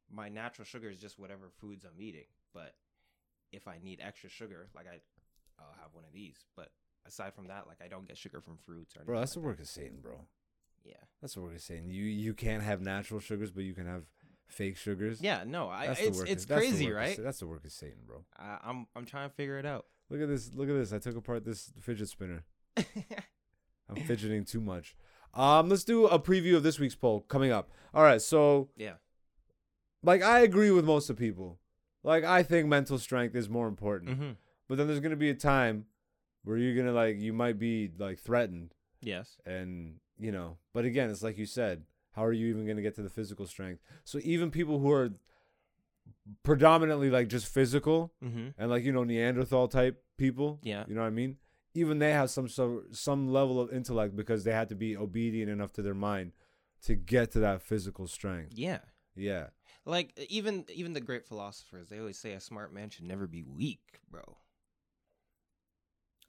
my 0.09 0.29
natural 0.29 0.63
sugar 0.65 0.89
is 0.89 0.99
just 0.99 1.19
whatever 1.19 1.49
foods 1.59 1.83
I'm 1.83 1.99
eating. 2.01 2.27
But 2.53 2.73
if 3.51 3.67
I 3.67 3.77
need 3.83 3.99
extra 4.01 4.29
sugar, 4.29 4.69
like 4.75 4.85
I, 4.87 4.99
I'll 5.59 5.75
have 5.81 5.93
one 5.93 6.05
of 6.05 6.13
these. 6.13 6.37
But 6.55 6.69
aside 7.05 7.33
from 7.33 7.47
that, 7.47 7.67
like 7.67 7.77
I 7.83 7.87
don't 7.89 8.07
get 8.07 8.17
sugar 8.17 8.39
from 8.41 8.57
fruits 8.57 8.95
or. 8.95 9.03
Bro, 9.03 9.19
that's 9.19 9.33
the 9.33 9.39
like 9.39 9.47
work 9.47 9.59
of 9.59 9.67
Satan, 9.67 9.99
bro. 10.01 10.21
Yeah. 10.85 10.93
That's 11.21 11.33
the 11.33 11.41
work 11.41 11.55
of 11.55 11.61
Satan. 11.61 11.89
You 11.89 12.05
you 12.05 12.33
can't 12.33 12.63
have 12.63 12.79
natural 12.81 13.19
sugars, 13.19 13.51
but 13.51 13.63
you 13.65 13.73
can 13.73 13.85
have 13.85 14.03
fake 14.47 14.77
sugars. 14.77 15.19
Yeah. 15.21 15.43
No, 15.45 15.67
I. 15.69 15.87
That's 15.87 15.99
It's 15.99 16.19
it's 16.21 16.43
of- 16.45 16.49
crazy, 16.51 16.89
of 16.89 16.95
right? 16.95 17.15
Sa- 17.17 17.23
that's 17.23 17.39
the 17.39 17.47
work 17.47 17.65
of 17.65 17.71
Satan, 17.73 17.99
bro. 18.05 18.23
I, 18.37 18.59
I'm 18.63 18.87
I'm 18.95 19.05
trying 19.05 19.27
to 19.29 19.35
figure 19.35 19.59
it 19.59 19.65
out. 19.65 19.85
Look 20.09 20.21
at 20.21 20.27
this. 20.27 20.51
Look 20.53 20.69
at 20.69 20.75
this. 20.75 20.93
I 20.93 20.99
took 20.99 21.15
apart 21.15 21.43
this 21.45 21.71
fidget 21.79 22.09
spinner. 22.09 22.43
I'm 23.89 23.95
fidgeting 24.05 24.43
too 24.45 24.61
much. 24.61 24.95
Um, 25.33 25.69
let's 25.69 25.83
do 25.83 26.05
a 26.07 26.19
preview 26.19 26.55
of 26.55 26.63
this 26.63 26.79
week's 26.79 26.95
poll 26.95 27.21
coming 27.21 27.51
up. 27.51 27.69
All 27.93 28.03
right, 28.03 28.21
so 28.21 28.69
yeah. 28.75 28.93
like 30.03 30.21
I 30.23 30.39
agree 30.39 30.71
with 30.71 30.85
most 30.85 31.09
of 31.09 31.17
people. 31.17 31.59
Like 32.03 32.23
I 32.23 32.43
think 32.43 32.67
mental 32.67 32.97
strength 32.97 33.35
is 33.35 33.49
more 33.49 33.67
important. 33.67 34.11
Mm-hmm. 34.11 34.31
But 34.67 34.77
then 34.77 34.87
there's 34.87 34.99
gonna 34.99 35.15
be 35.15 35.29
a 35.29 35.35
time 35.35 35.85
where 36.43 36.57
you're 36.57 36.75
gonna 36.75 36.95
like 36.95 37.17
you 37.19 37.33
might 37.33 37.59
be 37.59 37.91
like 37.97 38.19
threatened 38.19 38.73
Yes. 39.01 39.37
and 39.45 39.95
you 40.17 40.31
know 40.31 40.57
but 40.73 40.85
again 40.85 41.09
it's 41.11 41.21
like 41.21 41.37
you 41.37 41.45
said 41.45 41.83
how 42.13 42.23
are 42.25 42.33
you 42.33 42.47
even 42.47 42.65
going 42.65 42.77
to 42.77 42.81
get 42.81 42.95
to 42.95 43.03
the 43.03 43.09
physical 43.09 43.45
strength 43.45 43.79
so 44.03 44.19
even 44.23 44.49
people 44.49 44.79
who 44.79 44.91
are 44.91 45.11
predominantly 46.43 47.09
like 47.09 47.27
just 47.27 47.47
physical 47.47 48.13
Mm-hmm. 48.23 48.49
and 48.57 48.69
like 48.69 48.83
you 48.83 48.91
know 48.91 49.03
neanderthal 49.03 49.67
type 49.67 50.03
people 50.17 50.59
Yeah. 50.63 50.83
you 50.87 50.95
know 50.95 51.01
what 51.01 51.07
i 51.07 51.11
mean 51.11 51.37
even 51.73 51.99
they 51.99 52.11
have 52.11 52.29
some 52.29 52.47
so, 52.49 52.83
some 52.91 53.31
level 53.31 53.59
of 53.61 53.71
intellect 53.71 54.15
because 54.15 54.43
they 54.43 54.51
had 54.51 54.69
to 54.69 54.75
be 54.75 54.97
obedient 54.97 55.49
enough 55.51 55.71
to 55.73 55.81
their 55.81 55.93
mind 55.93 56.31
to 56.83 56.95
get 56.95 57.31
to 57.31 57.39
that 57.39 57.61
physical 57.61 58.07
strength 58.07 58.53
Yeah. 58.55 58.79
Yeah. 59.15 59.47
Like 59.85 60.11
even 60.29 60.65
even 60.73 60.93
the 60.93 60.99
great 61.01 61.25
philosophers, 61.25 61.87
they 61.89 61.97
always 61.99 62.19
say 62.19 62.33
a 62.33 62.39
smart 62.41 62.73
man 62.73 62.89
should 62.89 63.05
never 63.05 63.25
be 63.25 63.41
weak, 63.41 64.01
bro. 64.11 64.37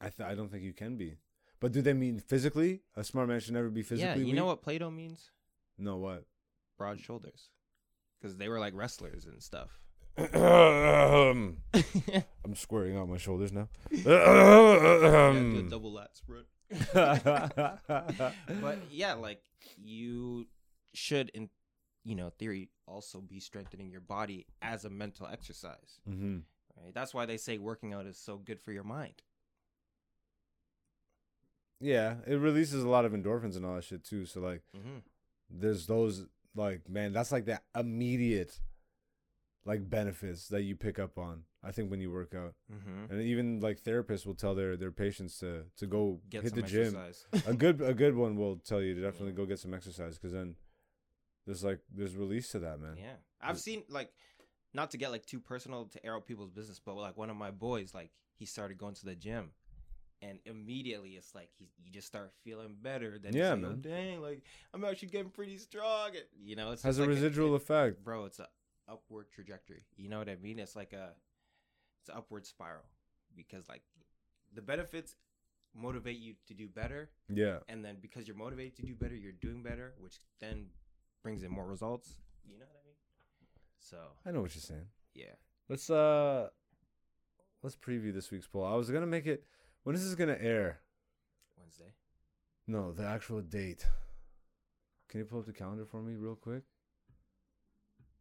I 0.00 0.10
th- 0.10 0.28
I 0.28 0.34
don't 0.34 0.48
think 0.50 0.62
you 0.62 0.72
can 0.72 0.96
be. 0.96 1.18
But 1.60 1.72
do 1.72 1.82
they 1.82 1.92
mean 1.92 2.20
physically? 2.20 2.82
A 2.96 3.02
smart 3.02 3.28
man 3.28 3.40
should 3.40 3.54
never 3.54 3.68
be 3.68 3.82
physically. 3.82 4.08
yeah, 4.10 4.16
you 4.16 4.26
weak? 4.26 4.34
know 4.36 4.46
what 4.46 4.62
Plato 4.62 4.90
means? 4.90 5.30
No, 5.76 5.96
what? 5.96 6.24
Broad 6.76 7.00
shoulders, 7.00 7.48
because 8.20 8.37
they 8.37 8.48
were 8.48 8.59
like 8.59 8.74
wrestlers 8.74 9.24
and 9.26 9.42
stuff. 9.42 9.70
Um, 10.35 11.59
I'm 12.44 12.54
squaring 12.57 12.96
out 12.96 13.09
my 13.09 13.18
shoulders 13.18 13.52
now. 13.52 13.68
Yeah, 13.90 15.28
Um, 15.28 15.52
do 15.54 15.68
double 15.68 15.92
lat 15.92 16.16
spread. 16.16 16.44
but 16.92 18.78
yeah, 18.90 19.14
like 19.14 19.40
you 19.76 20.46
should, 20.94 21.31
in 21.31 21.48
you 22.04 22.14
know, 22.14 22.31
theory, 22.38 22.70
also 22.87 23.20
be 23.20 23.38
strengthening 23.40 23.90
your 23.90 24.00
body 24.00 24.46
as 24.62 24.85
a 24.85 24.90
mental 24.90 25.26
exercise. 25.26 26.00
Mhm. 26.09 26.42
Right? 26.83 26.94
That's 26.94 27.12
why 27.14 27.26
they 27.26 27.37
say 27.37 27.59
working 27.59 27.92
out 27.92 28.07
is 28.07 28.18
so 28.18 28.37
good 28.38 28.61
for 28.61 28.72
your 28.72 28.85
mind. 28.85 29.14
Yeah, 31.81 32.16
it 32.26 32.35
releases 32.37 32.83
a 32.83 32.88
lot 32.88 33.04
of 33.04 33.12
endorphins 33.12 33.57
and 33.57 33.64
all 33.64 33.76
that 33.76 33.85
shit 33.85 34.04
too. 34.04 34.24
So 34.26 34.40
like, 34.40 34.62
Mm-hmm. 34.76 34.98
there's 35.50 35.87
those 35.87 36.26
like 36.54 36.88
man, 36.88 37.12
that's 37.12 37.32
like 37.32 37.44
the 37.46 37.61
immediate 37.76 38.58
like 39.64 39.88
benefits 39.88 40.48
that 40.48 40.62
you 40.62 40.76
pick 40.76 40.98
up 40.98 41.18
on. 41.18 41.42
I 41.62 41.72
think 41.72 41.90
when 41.90 42.00
you 42.00 42.11
work 42.12 42.34
out, 42.34 42.54
Mm-hmm. 42.72 43.12
and 43.12 43.22
even 43.22 43.61
like 43.61 43.82
therapists 43.82 44.24
will 44.26 44.34
tell 44.34 44.54
their 44.54 44.76
their 44.76 44.92
patients 44.92 45.38
to 45.40 45.64
to 45.76 45.87
go 45.87 46.20
Get 46.30 46.42
hit 46.44 46.50
some 46.52 46.61
the 46.61 46.66
gym. 46.66 46.96
exercise. 46.96 47.26
a 47.46 47.54
good 47.64 47.80
a 47.80 47.94
good 47.94 48.14
one 48.14 48.37
will 48.37 48.56
tell 48.56 48.80
you 48.80 48.94
to 48.94 49.00
definitely 49.02 49.32
go 49.32 49.44
get 49.46 49.58
some 49.58 49.74
exercise 49.74 50.16
because 50.16 50.32
then 50.32 50.54
there's 51.46 51.64
like 51.64 51.80
there's 51.94 52.16
release 52.16 52.50
to 52.52 52.58
that 52.61 52.80
man. 52.80 52.96
Yeah, 52.96 53.16
I've 53.40 53.58
seen 53.58 53.82
like, 53.88 54.12
not 54.74 54.90
to 54.92 54.98
get 54.98 55.11
like 55.11 55.26
too 55.26 55.40
personal 55.40 55.87
to 55.87 56.04
air 56.06 56.14
out 56.14 56.26
people's 56.26 56.50
business, 56.50 56.80
but 56.84 56.94
like 56.94 57.16
one 57.16 57.30
of 57.30 57.37
my 57.37 57.50
boys, 57.50 57.92
like 57.94 58.11
he 58.37 58.44
started 58.46 58.78
going 58.78 58.94
to 58.94 59.04
the 59.04 59.14
gym, 59.16 59.50
and 60.22 60.38
immediately 60.46 61.11
it's 61.11 61.35
like 61.35 61.50
he 61.59 61.68
you 61.83 61.90
just 61.92 62.07
start 62.07 62.33
feeling 62.44 62.76
better. 62.83 63.18
Then 63.18 63.35
Yeah, 63.35 63.50
like, 63.52 63.61
man. 63.61 63.70
Oh, 63.72 63.88
dang, 63.88 64.20
like 64.22 64.42
I'm 64.74 64.85
actually 64.85 65.09
getting 65.09 65.31
pretty 65.31 65.57
strong. 65.59 66.09
and, 66.11 66.24
You 66.40 66.57
know, 66.57 66.72
it's 66.72 66.83
Has 66.83 66.98
a 66.98 67.02
like 67.02 67.11
residual 67.11 67.54
it- 67.54 67.57
effect. 67.62 68.02
bro. 68.04 68.24
It's 68.24 68.38
a 68.40 68.48
upward 68.88 69.31
trajectory. 69.31 69.85
You 69.96 70.09
know 70.09 70.18
what 70.18 70.28
I 70.28 70.37
mean? 70.37 70.59
It's 70.59 70.74
like 70.76 70.92
a 70.92 71.11
it's 72.00 72.09
an 72.09 72.16
upward 72.16 72.46
spiral 72.46 72.85
because 73.37 73.68
like 73.68 73.83
the 74.54 74.62
benefits 74.62 75.14
motivate 75.74 76.18
you 76.18 76.35
to 76.46 76.54
do 76.54 76.66
better 76.68 77.11
Yeah. 77.28 77.59
and 77.68 77.85
then 77.85 77.98
because 78.00 78.26
you're 78.26 78.37
motivated 78.37 78.74
to 78.76 78.83
do 78.83 78.94
better, 78.94 79.14
you're 79.14 79.33
doing 79.33 79.62
better, 79.62 79.94
which 79.98 80.18
then 80.40 80.70
brings 81.22 81.42
in 81.42 81.50
more 81.50 81.66
results. 81.66 82.14
You 82.44 82.59
know 82.59 82.64
what 82.64 82.81
I 82.83 82.87
mean? 82.87 82.96
So 83.78 83.98
I 84.26 84.31
know 84.33 84.40
what 84.40 84.54
you're 84.54 84.62
saying. 84.62 84.88
yeah, 85.14 85.35
Let's 85.68 85.90
uh 85.90 86.48
let's 87.62 87.76
preview 87.76 88.12
this 88.14 88.31
week's 88.31 88.46
poll. 88.48 88.64
I 88.64 88.74
was 88.74 88.90
gonna 88.90 89.07
make 89.07 89.26
it 89.26 89.44
when 89.88 89.96
is 89.96 90.05
this 90.05 90.14
gonna 90.14 90.37
air? 90.38 90.81
Wednesday. 91.59 91.94
No, 92.66 92.92
the 92.92 93.07
actual 93.07 93.40
date. 93.40 93.87
Can 95.09 95.20
you 95.20 95.24
pull 95.24 95.38
up 95.38 95.46
the 95.46 95.53
calendar 95.55 95.87
for 95.87 96.03
me 96.03 96.14
real 96.14 96.35
quick? 96.35 96.64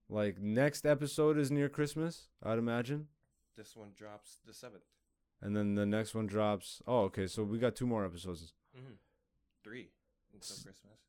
Like 0.07 0.39
next 0.39 0.85
episode 0.85 1.37
is 1.37 1.51
near 1.51 1.67
Christmas, 1.67 2.29
I'd 2.41 2.57
imagine. 2.57 3.07
This 3.57 3.75
one 3.75 3.89
drops 3.93 4.37
the 4.47 4.53
seventh. 4.53 4.85
And 5.41 5.57
then 5.57 5.75
the 5.75 5.85
next 5.85 6.15
one 6.15 6.25
drops. 6.25 6.81
Oh, 6.87 7.01
okay. 7.01 7.27
So 7.27 7.43
we 7.43 7.57
got 7.59 7.75
two 7.75 7.85
more 7.85 8.05
episodes. 8.05 8.53
Mm-hmm. 8.73 8.93
Three 9.61 9.89
until 10.33 10.55
S- 10.55 10.63
Christmas. 10.63 10.99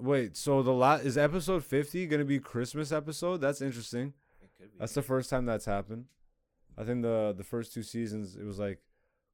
Wait, 0.00 0.36
so 0.36 0.64
the 0.64 0.72
la- 0.72 0.94
is 0.96 1.16
episode 1.16 1.62
50 1.64 2.08
going 2.08 2.18
to 2.18 2.24
be 2.24 2.40
Christmas 2.40 2.90
episode? 2.90 3.36
That's 3.40 3.62
interesting. 3.62 4.14
It 4.42 4.50
could 4.58 4.72
be. 4.72 4.78
That's 4.80 4.94
the 4.94 5.02
first 5.02 5.30
time 5.30 5.46
that's 5.46 5.66
happened. 5.66 6.06
I 6.76 6.82
think 6.82 7.02
the 7.02 7.32
the 7.38 7.44
first 7.44 7.72
two 7.72 7.84
seasons 7.84 8.34
it 8.34 8.42
was 8.42 8.58
like 8.58 8.80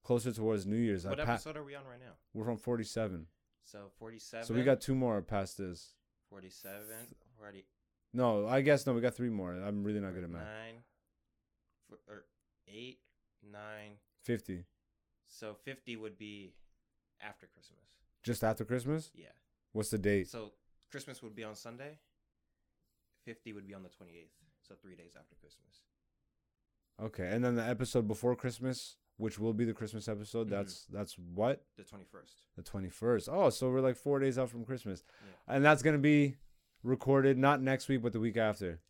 closer 0.03 0.33
towards 0.33 0.67
New 0.67 0.77
Year's. 0.77 1.05
what 1.07 1.21
I 1.21 1.25
pa- 1.25 1.33
episode 1.35 1.57
are 1.57 1.65
we 1.65 1.75
on 1.75 1.85
right 1.85 2.01
now? 2.01 2.13
we're 2.35 2.45
from 2.45 2.57
47. 2.57 3.27
So 3.63 3.91
forty-seven. 3.99 4.47
So 4.47 4.55
we 4.55 4.63
got 4.65 4.81
two 4.81 4.95
more 4.95 5.21
past 5.23 5.59
this. 5.59 5.95
forty-seven. 6.29 7.15
Already 7.41 7.65
No, 8.13 8.47
I 8.49 8.63
guess 8.63 8.85
no, 8.87 8.93
we 8.95 9.01
got 9.01 9.15
three 9.15 9.29
more. 9.31 9.53
I'm 9.53 9.85
really 9.85 10.01
not 10.01 10.15
good 10.15 10.25
at 10.25 10.31
math. 10.31 10.43
nine, 10.43 10.75
or 12.09 12.25
eight, 12.67 12.99
nine. 13.53 13.93
50. 14.25 14.65
So 15.29 15.55
fifty 15.55 15.95
would 15.97 16.19
be 16.19 16.55
after 17.21 17.47
Christmas. 17.47 17.85
Just 18.25 18.43
after 18.43 18.65
Christmas? 18.65 19.11
Yeah. 19.15 19.27
What's 19.73 19.91
the 19.91 19.99
date? 19.99 20.29
So 20.29 20.53
Christmas 20.91 21.23
would 21.23 21.37
be 21.37 21.45
on 21.45 21.55
Sunday. 21.55 21.99
Fifty 23.25 23.53
would 23.53 23.67
be 23.69 23.75
on 23.75 23.83
the 23.85 23.89
twenty-eighth. 23.91 24.33
So 24.67 24.75
three 24.83 24.97
days 24.97 25.13
after 25.19 25.37
Christmas. 25.37 25.83
Okay, 27.01 27.29
and 27.35 27.45
then 27.45 27.55
the 27.55 27.67
episode 27.67 28.09
before 28.09 28.35
Christmas, 28.37 28.97
which 29.21 29.39
will 29.39 29.53
be 29.53 29.65
the 29.65 29.75
Christmas 29.75 30.09
episode, 30.09 30.47
Mhm. 30.49 30.51
that's 30.51 30.87
that's 30.87 31.19
what? 31.19 31.63
The 31.77 31.85
twenty-first. 31.85 32.35
The 32.57 32.63
21st. 32.63 33.29
Oh, 33.31 33.51
so 33.51 33.71
we're 33.71 33.81
like 33.81 33.97
4 33.97 34.19
days 34.19 34.39
out 34.39 34.51
from 34.51 34.65
Christmas. 34.65 35.03
Yeah. 35.49 35.55
And 35.57 35.65
that's 35.65 35.83
going 35.83 35.95
to 35.97 36.03
be 36.03 36.37
recorded 36.83 37.39
not 37.39 37.61
next 37.63 37.89
week 37.89 38.03
but 38.03 38.13
the 38.13 38.21
week 38.21 38.37
after. 38.37 38.81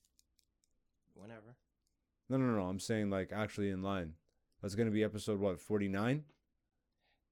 Whenever. 1.15 1.57
No, 2.29 2.37
no, 2.37 2.47
no. 2.57 2.63
I'm 2.67 2.81
saying 2.81 3.11
like 3.11 3.33
actually 3.33 3.71
in 3.71 3.83
line. 3.83 4.15
That's 4.63 4.75
going 4.75 4.89
to 4.89 4.93
be 4.93 5.05
episode 5.05 5.41
what? 5.41 5.61
49? 5.61 6.25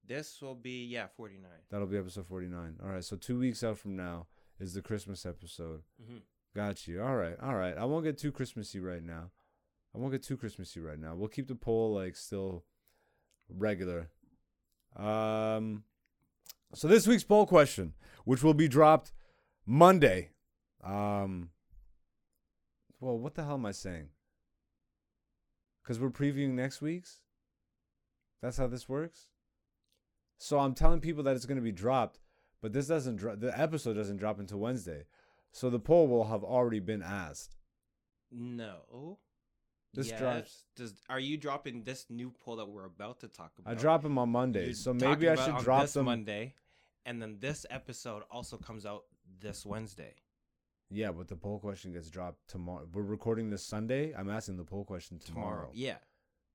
This 0.07 0.41
will 0.41 0.55
be 0.55 0.87
yeah 0.87 1.07
forty-nine. 1.07 1.63
That'll 1.71 1.87
be 1.87 1.99
episode 1.99 2.27
49. 2.27 2.79
All 2.83 2.89
right, 2.89 3.05
so 3.05 3.17
2 3.17 3.39
weeks 3.39 3.63
out 3.63 3.79
from 3.79 3.95
now 3.97 4.27
is 4.59 4.75
the 4.75 4.83
Christmas 4.83 5.27
episode. 5.27 5.83
Mm-hmm. 6.03 6.19
Got 6.55 6.87
you. 6.89 7.03
All 7.03 7.17
right. 7.17 7.37
All 7.41 7.55
right. 7.55 7.77
I 7.77 7.85
won't 7.85 8.05
get 8.05 8.17
too 8.19 8.33
Christmassy 8.33 8.81
right 8.81 9.03
now. 9.03 9.31
I 9.95 9.99
won't 9.99 10.13
get 10.13 10.23
too 10.23 10.37
Christmassy 10.37 10.81
right 10.81 10.99
now. 10.99 11.15
We'll 11.15 11.29
keep 11.29 11.47
the 11.49 11.55
poll 11.55 11.95
like 11.95 12.17
still 12.17 12.65
regular. 13.49 14.11
Um 14.97 15.85
so 16.75 16.89
this 16.89 17.07
week's 17.07 17.25
poll 17.25 17.47
question, 17.47 17.95
which 18.25 18.43
will 18.43 18.55
be 18.55 18.69
dropped 18.69 19.13
Monday. 19.67 20.31
Um 20.83 21.51
well, 23.01 23.19
what 23.19 23.35
the 23.35 23.45
hell 23.45 23.55
am 23.55 23.67
I 23.67 23.73
saying? 23.73 24.09
Cuz 25.85 25.99
we're 25.99 26.11
previewing 26.11 26.51
next 26.51 26.83
week's? 26.83 27.21
That's 28.41 28.57
how 28.57 28.67
this 28.67 28.89
works? 28.89 29.29
So 30.39 30.61
I'm 30.61 30.75
telling 30.75 31.01
people 31.01 31.25
that 31.25 31.35
it's 31.35 31.47
going 31.47 31.57
to 31.57 31.63
be 31.63 31.73
dropped, 31.73 32.21
but 32.63 32.73
this 32.73 32.87
doesn't 32.87 33.17
drop 33.17 33.41
the 33.41 33.59
episode 33.59 33.95
doesn't 33.95 34.19
drop 34.19 34.39
until 34.39 34.59
Wednesday. 34.59 35.05
So 35.51 35.69
the 35.69 35.81
poll 35.81 36.07
will 36.07 36.25
have 36.25 36.45
already 36.45 36.81
been 36.81 37.03
asked. 37.03 37.57
No. 38.31 39.19
This 39.95 40.11
yes. 40.11 40.19
drops. 40.21 40.65
Does 40.77 40.95
are 41.09 41.21
you 41.21 41.37
dropping 41.37 41.83
this 41.85 42.07
new 42.11 42.31
poll 42.31 42.57
that 42.57 42.69
we're 42.69 42.85
about 42.85 43.21
to 43.21 43.29
talk 43.29 43.53
about? 43.59 43.71
I 43.71 43.75
drop 43.75 44.03
them 44.03 44.19
on 44.19 44.29
You're 44.29 44.33
Monday, 44.33 44.73
so 44.73 44.93
maybe 44.93 45.29
I 45.29 45.35
should 45.35 45.59
drop 45.65 45.83
this 45.83 45.95
them. 45.95 46.05
Monday, 46.05 46.55
and 47.07 47.21
then 47.23 47.39
this 47.41 47.65
episode 47.71 48.23
also 48.31 48.57
comes 48.59 48.85
out 48.85 49.05
this 49.41 49.65
Wednesday. 49.65 50.15
Yeah, 50.91 51.11
but 51.13 51.29
the 51.29 51.37
poll 51.37 51.59
question 51.59 51.93
gets 51.93 52.09
dropped 52.11 52.49
tomorrow. 52.49 52.87
We're 52.93 53.03
recording 53.03 53.51
this 53.51 53.63
Sunday. 53.63 54.15
I'm 54.17 54.31
asking 54.31 54.57
the 54.57 54.65
poll 54.65 54.85
question 54.85 55.19
tomorrow. 55.19 55.71
Yeah. 55.75 55.97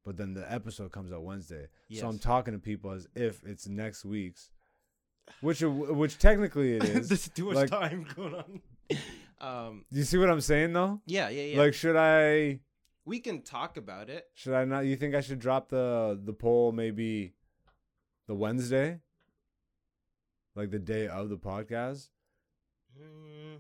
But 0.06 0.18
then 0.18 0.34
the 0.34 0.52
episode 0.52 0.92
comes 0.92 1.12
out 1.12 1.24
Wednesday. 1.24 1.68
So 1.94 2.08
I'm 2.08 2.20
talking 2.20 2.54
to 2.54 2.60
people 2.60 2.92
as 2.92 3.08
if 3.16 3.44
it's 3.46 3.68
next 3.68 4.04
week's, 4.06 4.50
which 5.42 5.62
which 5.62 6.18
technically 6.18 6.76
it 6.76 6.84
is. 6.84 7.10
There's 7.10 7.30
too 7.30 7.46
much 7.46 7.56
Like- 7.56 7.70
time 7.70 8.06
going 8.16 8.36
on. 8.36 8.62
um. 9.42 9.86
Do 9.92 10.00
you 10.00 10.06
see 10.06 10.18
what 10.18 10.30
I'm 10.30 10.42
saying 10.42 10.74
though? 10.74 11.02
Yeah. 11.06 11.30
Yeah. 11.30 11.44
Yeah. 11.44 11.58
Like, 11.60 11.74
should 11.74 11.96
I? 11.96 12.60
We 13.06 13.20
can 13.20 13.42
talk 13.42 13.78
about 13.78 14.10
it. 14.10 14.26
Should 14.34 14.54
I 14.54 14.66
not? 14.66 14.86
You 14.86 14.96
think 14.96 15.16
I 15.16 15.22
should 15.22 15.40
drop 15.40 15.70
the 15.70 16.20
the 16.24 16.34
poll 16.34 16.72
maybe 16.72 17.34
the 18.28 18.36
Wednesday, 18.36 19.00
like 20.56 20.72
the 20.72 20.80
day 20.80 21.08
of 21.08 21.30
the 21.30 21.38
podcast? 21.38 22.10
Mm, 23.00 23.60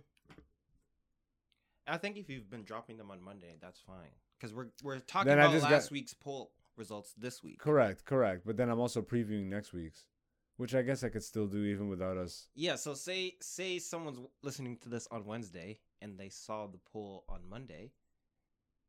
I 1.88 1.97
think 1.97 2.17
if 2.17 2.29
you've 2.29 2.49
been 2.49 2.63
dropping 2.63 2.97
them 2.97 3.12
on 3.12 3.21
Monday, 3.21 3.56
that's 3.62 3.79
fine. 3.79 4.12
Because 4.39 4.53
we're 4.53 4.67
we're 4.84 4.99
talking 4.99 5.29
Then 5.29 5.39
about 5.39 5.53
last 5.62 5.69
got- 5.88 5.91
week's 5.91 6.13
poll 6.13 6.51
results 6.77 7.13
this 7.17 7.43
week. 7.43 7.60
Correct, 7.60 8.06
correct. 8.06 8.44
But 8.46 8.58
then 8.58 8.69
I'm 8.69 8.79
also 8.79 9.02
previewing 9.02 9.46
next 9.46 9.73
week's, 9.73 10.06
which 10.58 10.73
I 10.73 10.81
guess 10.81 11.04
I 11.04 11.10
could 11.10 11.23
still 11.23 11.48
do 11.48 11.63
even 11.63 11.87
without 11.89 12.17
us. 12.17 12.48
Yeah. 12.56 12.75
So 12.75 12.94
say 12.94 13.35
say 13.41 13.79
someone's 13.79 14.19
listening 14.41 14.77
to 14.77 14.89
this 14.89 15.08
on 15.12 15.25
Wednesday 15.25 15.79
and 16.02 16.17
they 16.17 16.29
saw 16.29 16.67
the 16.67 16.79
poll 16.91 17.23
on 17.29 17.41
Monday, 17.50 17.91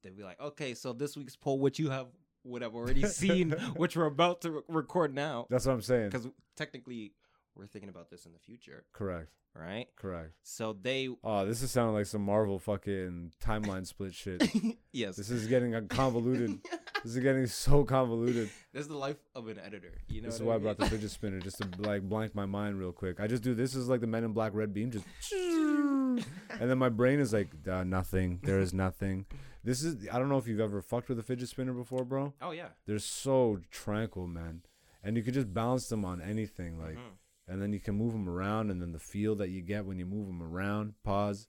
they'd 0.05 0.17
be 0.17 0.23
like, 0.23 0.41
okay, 0.41 0.75
so 0.75 0.93
this 0.93 1.17
week's 1.17 1.35
poll, 1.37 1.59
which 1.59 1.79
you 1.81 1.91
have 1.91 2.07
would 2.45 2.63
have 2.63 2.75
already 2.75 3.03
seen, 3.07 3.51
which 3.77 3.97
we're 3.97 4.05
about 4.07 4.43
to 4.43 4.51
re- 4.53 4.61
record 4.69 5.15
now, 5.15 5.47
That's 5.51 5.67
what 5.67 5.73
I'm 5.73 5.83
saying. 5.83 6.11
because 6.11 6.29
technically 6.57 7.13
we're 7.57 7.67
thinking 7.67 7.89
about 7.89 8.11
this 8.11 8.27
in 8.27 8.33
the 8.33 8.39
future, 8.39 8.85
Correct, 8.93 9.29
right? 9.55 9.87
correct. 9.97 10.33
So 10.43 10.77
they 10.81 11.09
Oh, 11.25 11.47
this 11.47 11.63
is 11.63 11.71
sounding 11.71 11.95
like 11.95 12.07
some 12.07 12.23
Marvel 12.23 12.59
fucking 12.59 13.33
timeline 13.43 13.87
split 13.87 14.13
shit. 14.15 14.43
yes. 14.93 15.17
This 15.17 15.31
is 15.31 15.47
getting 15.47 15.75
a 15.75 15.83
convoluted. 15.83 16.59
this 17.05 17.15
is 17.17 17.23
getting 17.23 17.47
so 17.47 17.85
convoluted. 17.85 18.51
This 18.73 18.83
is 18.83 18.89
the 18.89 18.97
life 18.97 19.17
of 19.35 19.47
an 19.49 19.59
editor. 19.61 19.93
You 20.09 20.21
know. 20.21 20.27
this 20.27 20.35
is 20.37 20.43
why 20.43 20.55
I 20.55 20.57
I 20.57 20.59
brought 20.59 20.79
the 20.79 20.87
fidget 20.87 21.11
spinner 21.13 21.39
just 21.41 21.59
to 21.59 21.69
like 21.79 22.03
blank 22.03 22.35
my 22.35 22.45
mind 22.47 22.79
real 22.79 22.93
quick. 22.93 23.21
I 23.21 23.27
just 23.29 23.43
do 23.45 23.55
this 23.55 23.75
is 23.77 23.89
like 23.89 24.01
the 24.01 24.07
Men 24.09 24.25
in 24.25 24.33
Black 24.33 24.53
red 24.53 24.75
beam, 24.75 24.91
just 24.91 25.07
and 25.33 26.71
then 26.71 26.79
my 26.79 26.89
brain 26.89 27.21
is 27.21 27.33
like 27.33 27.49
nothing. 27.67 28.41
There 28.43 28.59
is 28.61 28.75
nothing. 28.75 29.27
This 29.65 29.83
is 29.83 30.07
I 30.13 30.19
don't 30.19 30.29
know 30.29 30.37
if 30.39 30.47
you've 30.47 30.61
ever 30.61 30.81
fucked 30.83 31.09
with 31.09 31.19
a 31.19 31.23
fidget 31.23 31.49
spinner 31.49 31.73
before, 31.73 32.05
bro. 32.05 32.35
Oh 32.43 32.51
yeah. 32.51 32.69
They're 32.87 32.99
so 32.99 33.59
tranquil, 33.71 34.27
man, 34.27 34.63
and 35.03 35.17
you 35.17 35.23
could 35.23 35.35
just 35.35 35.53
balance 35.55 35.89
them 35.89 36.05
on 36.05 36.21
anything, 36.21 36.79
like, 36.79 36.97
Mhm. 36.97 37.17
and 37.49 37.63
then 37.63 37.73
you 37.73 37.81
can 37.81 37.95
move 37.97 38.13
them 38.13 38.29
around, 38.29 38.71
and 38.71 38.81
then 38.83 38.93
the 38.93 38.99
feel 38.99 39.35
that 39.37 39.49
you 39.49 39.63
get 39.63 39.87
when 39.87 39.99
you 39.99 40.05
move 40.07 40.27
them 40.27 40.43
around. 40.43 40.95
Pause. 41.03 41.49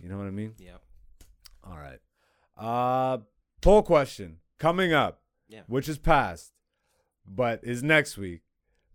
You 0.00 0.08
know 0.08 0.18
what 0.18 0.26
I 0.26 0.30
mean? 0.30 0.54
Yep. 0.58 0.82
All 1.62 1.78
right. 1.78 2.00
Uh, 2.56 3.18
poll 3.60 3.82
question 3.82 4.40
coming 4.58 4.92
up, 4.92 5.22
Yeah. 5.48 5.62
which 5.66 5.88
is 5.88 5.98
past, 5.98 6.52
but 7.26 7.62
is 7.62 7.82
next 7.82 8.16
week, 8.18 8.42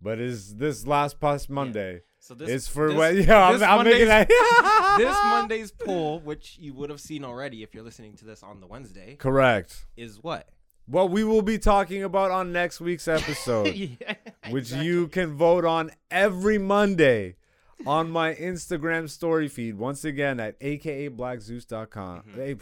but 0.02 0.18
is 0.20 0.56
this 0.56 0.86
last 0.86 1.18
past 1.20 1.48
Monday. 1.50 2.02
So 2.22 2.34
this 2.34 2.50
It's 2.50 2.68
for 2.68 2.88
this, 2.88 2.98
when, 2.98 3.16
yeah, 3.28 3.48
I'm, 3.48 3.62
I'm 3.62 3.84
making 3.84 4.08
that. 4.08 4.28
this 4.98 5.16
Monday's 5.24 5.72
poll, 5.72 6.20
which 6.20 6.58
you 6.60 6.74
would 6.74 6.90
have 6.90 7.00
seen 7.00 7.24
already 7.24 7.62
if 7.62 7.74
you're 7.74 7.82
listening 7.82 8.14
to 8.16 8.26
this 8.26 8.42
on 8.42 8.60
the 8.60 8.66
Wednesday, 8.66 9.16
Correct. 9.16 9.86
is 9.96 10.22
what? 10.22 10.48
What 10.84 11.10
we 11.10 11.24
will 11.24 11.42
be 11.42 11.58
talking 11.58 12.02
about 12.04 12.30
on 12.30 12.52
next 12.52 12.80
week's 12.80 13.08
episode, 13.08 13.74
yeah, 13.74 14.14
which 14.50 14.70
you 14.72 15.08
can 15.08 15.34
vote 15.34 15.64
on 15.64 15.92
every 16.10 16.58
Monday 16.58 17.36
on 17.86 18.10
my 18.10 18.34
Instagram 18.34 19.08
story 19.08 19.48
feed. 19.48 19.78
Once 19.78 20.04
again 20.04 20.40
at 20.40 20.60
akablackzeus.com. 20.60 22.18
Mm-hmm. 22.18 22.34
Hey, 22.34 22.56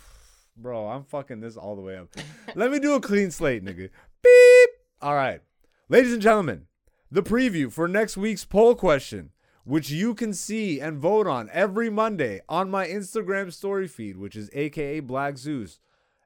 bro, 0.57 0.89
I'm 0.89 1.05
fucking 1.05 1.41
this 1.41 1.57
all 1.57 1.75
the 1.75 1.83
way 1.83 1.97
up. 1.97 2.09
Let 2.55 2.71
me 2.71 2.79
do 2.79 2.95
a 2.95 3.01
clean 3.01 3.31
slate, 3.31 3.65
nigga. 3.65 3.89
Beep. 4.23 4.71
All 5.01 5.15
right. 5.15 5.41
Ladies 5.89 6.13
and 6.13 6.23
gentlemen, 6.23 6.67
the 7.11 7.23
preview 7.23 7.73
for 7.73 7.89
next 7.89 8.17
week's 8.17 8.45
poll 8.45 8.75
question, 8.75 9.31
which 9.69 9.91
you 9.91 10.15
can 10.15 10.33
see 10.33 10.81
and 10.81 10.97
vote 10.97 11.27
on 11.27 11.51
every 11.53 11.91
Monday 11.91 12.41
on 12.49 12.71
my 12.71 12.87
Instagram 12.87 13.53
story 13.53 13.87
feed, 13.87 14.17
which 14.17 14.35
is 14.35 14.49
aka 14.55 15.01
Black 15.01 15.37
Zeus. 15.37 15.79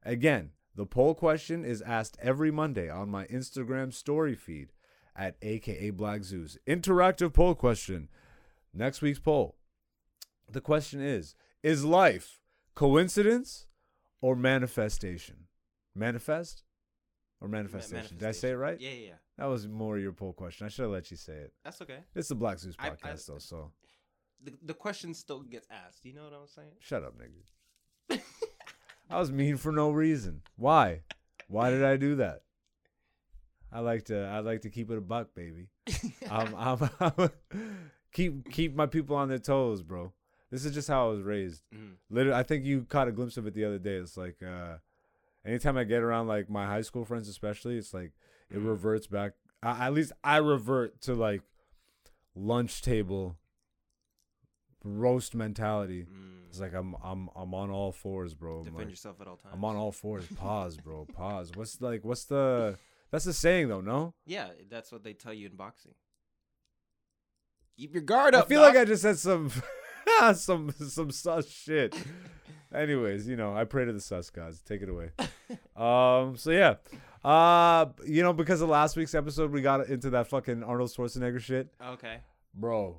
Again, 0.04 0.50
the 0.76 0.86
poll 0.86 1.16
question 1.16 1.64
is 1.64 1.82
asked 1.82 2.16
every 2.22 2.52
Monday 2.52 2.88
on 2.88 3.08
my 3.08 3.26
Instagram 3.26 3.92
story 3.92 4.36
feed 4.36 4.70
at 5.16 5.34
aka 5.42 5.90
Black 5.90 6.22
Zeus. 6.22 6.56
Interactive 6.68 7.32
poll 7.32 7.56
question. 7.56 8.08
Next 8.72 9.02
week's 9.02 9.18
poll. 9.18 9.56
The 10.48 10.60
question 10.60 11.00
is 11.02 11.34
Is 11.64 11.84
life 11.84 12.38
coincidence 12.76 13.66
or 14.20 14.36
manifestation? 14.36 15.48
Manifest 15.96 16.62
or 17.40 17.48
Ma- 17.48 17.56
manifestation? 17.56 18.18
Did 18.18 18.28
I 18.28 18.32
say 18.32 18.50
it 18.50 18.54
right? 18.54 18.80
Yeah, 18.80 18.90
yeah, 18.90 19.06
yeah. 19.08 19.14
That 19.38 19.46
was 19.46 19.66
more 19.66 19.98
your 19.98 20.12
poll 20.12 20.32
question. 20.32 20.66
I 20.66 20.68
should 20.68 20.82
have 20.82 20.90
let 20.92 21.10
you 21.10 21.16
say 21.16 21.32
it. 21.34 21.52
That's 21.64 21.80
okay. 21.82 21.98
It's 22.14 22.28
the 22.28 22.34
Black 22.34 22.58
Zeus 22.58 22.74
I- 22.78 22.88
I- 22.88 22.90
podcast, 22.90 23.26
though, 23.26 23.38
so 23.38 23.72
The, 24.44 24.52
the 24.62 24.74
question 24.74 25.14
still 25.14 25.40
gets 25.42 25.66
asked. 25.70 26.04
You 26.04 26.14
know 26.14 26.24
what 26.24 26.32
I'm 26.34 26.46
saying? 26.46 26.72
shut 26.80 27.02
up, 27.02 27.14
nigga. 27.18 28.20
I 29.10 29.18
was 29.18 29.30
mean 29.30 29.56
for 29.56 29.72
no 29.72 29.90
reason. 29.90 30.42
Why? 30.56 31.02
Why 31.48 31.70
did 31.70 31.84
I 31.84 31.96
do 31.96 32.16
that? 32.16 32.42
I 33.70 33.80
like 33.80 34.04
to. 34.06 34.18
I 34.26 34.40
like 34.40 34.62
to 34.62 34.70
keep 34.70 34.90
it 34.90 34.98
a 34.98 35.00
buck, 35.02 35.34
baby. 35.34 35.68
I'm, 36.30 36.54
I'm, 36.54 36.90
I'm 37.00 37.30
keep 38.12 38.50
keep 38.50 38.74
my 38.74 38.86
people 38.86 39.16
on 39.16 39.28
their 39.28 39.38
toes, 39.38 39.82
bro. 39.82 40.12
This 40.50 40.64
is 40.66 40.74
just 40.74 40.88
how 40.88 41.06
I 41.08 41.10
was 41.12 41.22
raised. 41.22 41.62
Mhm. 41.74 41.94
Literally, 42.10 42.38
I 42.38 42.42
think 42.42 42.64
you 42.64 42.82
caught 42.88 43.08
a 43.08 43.12
glimpse 43.12 43.36
of 43.38 43.46
it 43.46 43.54
the 43.54 43.64
other 43.64 43.78
day. 43.78 43.96
It's 43.96 44.16
like, 44.18 44.36
uh, 44.42 44.76
anytime 45.44 45.76
I 45.78 45.84
get 45.84 46.02
around 46.02 46.26
like 46.26 46.48
my 46.50 46.66
high 46.66 46.82
school 46.82 47.04
friends, 47.06 47.28
especially, 47.28 47.76
it's 47.78 47.94
like 47.94 48.12
it 48.52 48.58
reverts 48.58 49.06
back. 49.06 49.32
I, 49.62 49.86
at 49.86 49.94
least 49.94 50.12
I 50.22 50.38
revert 50.38 51.00
to 51.02 51.14
like 51.14 51.42
lunch 52.34 52.82
table 52.82 53.36
roast 54.84 55.34
mentality. 55.34 56.02
Mm. 56.02 56.48
It's 56.48 56.60
like 56.60 56.74
I'm 56.74 56.94
I'm 57.02 57.28
I'm 57.34 57.54
on 57.54 57.70
all 57.70 57.92
fours, 57.92 58.34
bro. 58.34 58.58
I'm, 58.58 58.64
Defend 58.64 58.78
like, 58.78 58.90
yourself 58.90 59.20
at 59.20 59.26
all 59.26 59.36
times. 59.36 59.54
I'm 59.54 59.64
on 59.64 59.76
all 59.76 59.92
fours. 59.92 60.26
Pause, 60.36 60.78
bro. 60.78 61.06
Pause. 61.12 61.52
What's 61.54 61.80
like? 61.80 62.04
What's 62.04 62.24
the? 62.24 62.76
That's 63.10 63.24
the 63.24 63.32
saying 63.32 63.68
though. 63.68 63.80
No, 63.80 64.14
Yeah, 64.26 64.48
that's 64.70 64.90
what 64.90 65.04
they 65.04 65.12
tell 65.12 65.34
you 65.34 65.46
in 65.46 65.56
boxing. 65.56 65.92
Keep 67.78 67.94
your 67.94 68.02
guard 68.02 68.34
up. 68.34 68.46
I 68.46 68.48
feel 68.48 68.60
dog. 68.60 68.74
like 68.74 68.82
I 68.82 68.84
just 68.84 69.02
said 69.02 69.18
some 69.18 69.50
some 70.34 70.72
some 70.72 71.10
sus 71.10 71.48
shit. 71.48 71.94
Anyways, 72.74 73.28
you 73.28 73.36
know, 73.36 73.54
I 73.54 73.64
pray 73.64 73.84
to 73.84 73.92
the 73.92 74.00
sus 74.00 74.30
gods. 74.30 74.62
Take 74.62 74.82
it 74.82 74.88
away. 74.88 75.10
Um. 75.76 76.36
So 76.36 76.50
yeah. 76.50 76.76
Uh. 77.24 77.86
You 78.06 78.22
know, 78.22 78.32
because 78.32 78.60
of 78.60 78.68
last 78.68 78.96
week's 78.96 79.14
episode, 79.14 79.50
we 79.52 79.62
got 79.62 79.86
into 79.88 80.10
that 80.10 80.28
fucking 80.28 80.62
Arnold 80.62 80.90
Schwarzenegger 80.90 81.40
shit. 81.40 81.68
Okay. 81.80 82.18
bro. 82.54 82.96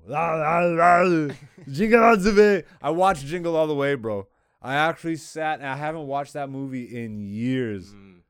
Jingle 1.71 2.03
all 2.03 2.17
the 2.17 2.33
way. 2.33 2.63
I 2.81 2.89
watched 2.89 3.25
Jingle 3.25 3.55
All 3.55 3.67
the 3.67 3.75
Way, 3.75 3.95
bro. 3.95 4.27
I 4.61 4.75
actually 4.75 5.17
sat 5.17 5.59
and 5.59 5.67
I 5.67 5.75
haven't 5.75 6.07
watched 6.07 6.33
that 6.33 6.49
movie 6.49 6.85
in 6.85 7.19
years. 7.19 7.93
Mm. 7.93 8.21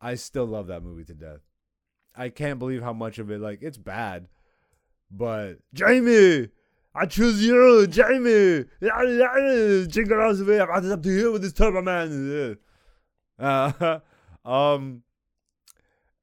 I 0.00 0.14
still 0.14 0.46
love 0.46 0.66
that 0.68 0.82
movie 0.82 1.04
to 1.04 1.14
death. 1.14 1.40
I 2.14 2.28
can't 2.28 2.58
believe 2.58 2.82
how 2.82 2.92
much 2.92 3.18
of 3.18 3.30
it 3.30 3.40
like 3.40 3.62
it's 3.62 3.78
bad. 3.78 4.28
But 5.10 5.58
Jamie, 5.72 6.48
I 6.94 7.06
choose 7.06 7.44
you, 7.44 7.86
Jamie. 7.86 8.64
Jingle 9.88 10.20
all 10.20 10.34
the 10.34 10.44
way. 10.46 10.60
I'm 10.60 10.92
up 10.92 11.02
to 11.02 11.08
here 11.08 11.30
with 11.32 11.42
this 11.42 11.52
turbo 11.52 11.82
man. 11.82 12.58
Uh, 13.40 14.00
um, 14.44 15.02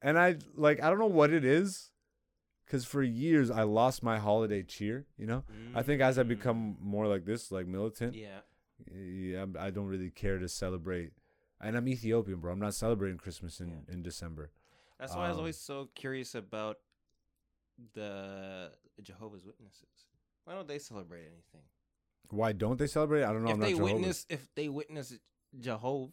and 0.02 0.18
I 0.20 0.38
like 0.56 0.82
I 0.82 0.89
don't 0.89 1.00
know 1.00 1.06
what 1.08 1.32
it 1.32 1.43
is, 1.45 1.91
because 2.66 2.86
for 2.86 3.02
years 3.04 3.50
I 3.50 3.64
lost 3.64 4.04
my 4.04 4.18
holiday 4.20 4.64
cheer. 4.64 5.06
You 5.18 5.26
know, 5.28 5.43
I 5.76 5.82
think 5.84 6.02
as 6.02 6.18
I 6.20 6.24
Mm. 6.24 6.28
become 6.30 6.78
more 6.82 7.08
like 7.08 7.26
this, 7.26 7.52
like 7.52 7.68
militant, 7.68 8.14
Yeah. 8.16 8.41
yeah, 8.91 9.39
I'm- 9.39 9.74
don't 9.74 9.88
really 9.88 10.12
care 10.12 10.38
to 10.39 10.48
celebrate. 10.48 11.12
And 11.60 11.76
I'm 11.76 11.88
Ethiopian, 11.88 12.39
bro. 12.39 12.54
I'm 12.54 12.60
not 12.60 12.76
celebrating 12.76 13.18
Christmas 13.18 13.60
in, 13.60 13.86
in 13.88 14.04
December. 14.04 14.52
That's 15.00 15.16
why 15.16 15.26
I 15.26 15.30
was 15.30 15.38
Um, 15.38 15.39
always 15.39 15.58
so 15.58 15.88
curious 15.95 16.36
about 16.36 16.78
the 17.93 18.72
Jehovah's 19.02 19.43
Witnesses. 19.45 20.08
Why 20.45 20.54
don't 20.54 20.68
they 20.68 20.80
celebrate 20.80 21.22
anything? 21.26 21.64
Why 22.30 22.52
don't 22.52 22.78
they 22.78 22.88
celebrate? 22.88 23.24
I 23.24 23.32
don't 23.34 23.43
know. 23.43 23.50
if 23.50 23.56
I'm 23.56 23.60
they 23.62 23.74
witness, 23.74 24.26
if 24.30 24.54
they 24.56 24.70
witness 24.70 25.18
Jehovah, 25.60 26.12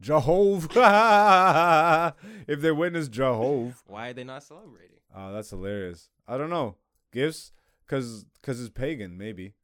Jehovah. 0.00 2.14
if 2.46 2.60
they 2.60 2.72
witness 2.72 3.08
Jehovah, 3.08 3.74
why 3.86 4.08
are 4.08 4.12
they 4.12 4.24
not 4.24 4.42
celebrating? 4.42 4.96
uh, 5.14 5.32
that's 5.32 5.50
hilarious. 5.50 6.10
I 6.26 6.36
don't 6.36 6.50
know. 6.50 6.76
Gifts, 7.12 7.52
cause, 7.86 8.26
cause 8.42 8.60
it's 8.60 8.70
pagan, 8.70 9.16
maybe. 9.16 9.54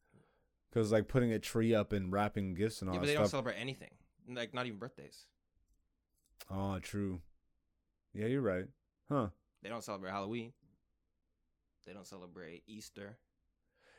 Cause 0.73 0.91
like 0.91 1.09
putting 1.09 1.33
a 1.33 1.39
tree 1.39 1.75
up 1.75 1.91
and 1.91 2.13
wrapping 2.13 2.53
gifts 2.53 2.81
and 2.81 2.89
all 2.89 2.95
Yeah, 2.95 3.01
but 3.01 3.07
they 3.07 3.13
don't 3.13 3.27
celebrate 3.27 3.55
anything. 3.55 3.89
Like 4.33 4.53
not 4.53 4.65
even 4.65 4.79
birthdays. 4.79 5.25
oh, 6.49 6.79
true. 6.79 7.19
Yeah, 8.13 8.27
you're 8.27 8.41
right. 8.41 8.65
Huh. 9.09 9.27
They 9.61 9.69
don't 9.69 9.83
celebrate 9.83 10.11
Halloween. 10.11 10.53
They 11.85 11.93
don't 11.93 12.07
celebrate 12.07 12.63
Easter. 12.67 13.17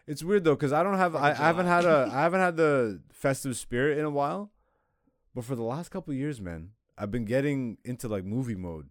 It's 0.07 0.23
weird 0.23 0.45
though, 0.45 0.57
cause 0.57 0.73
I 0.73 0.83
don't 0.83 0.97
have. 0.97 1.15
I, 1.15 1.31
I 1.31 1.35
haven't 1.35 1.67
had 1.67 1.85
a. 1.85 2.11
I 2.13 2.23
haven't 2.23 2.41
had 2.41 2.57
the 2.57 3.01
festive 3.13 3.57
spirit 3.57 3.99
in 3.99 4.05
a 4.05 4.11
while. 4.11 4.51
But 5.35 5.45
for 5.45 5.57
the 5.57 5.63
last 5.63 5.91
couple 5.91 6.13
years, 6.15 6.41
man, 6.41 6.71
I've 6.99 7.11
been 7.11 7.25
getting 7.25 7.79
into 7.85 8.09
like 8.09 8.25
movie 8.25 8.55
mode. 8.55 8.89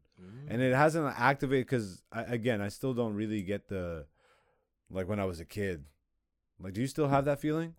and 0.48 0.62
it 0.62 0.76
hasn't 0.76 1.06
activated 1.18 1.66
because 1.66 2.04
again 2.12 2.62
i 2.62 2.68
still 2.70 2.94
don't 2.94 3.16
really 3.16 3.42
get 3.42 3.68
the 3.70 4.06
like 4.92 5.08
when 5.10 5.20
i 5.20 5.26
was 5.26 5.40
a 5.40 5.46
kid 5.46 5.86
like 6.60 6.74
do 6.74 6.82
you 6.82 6.86
still 6.86 7.08
have 7.08 7.26
that 7.26 7.40
feeling 7.42 7.74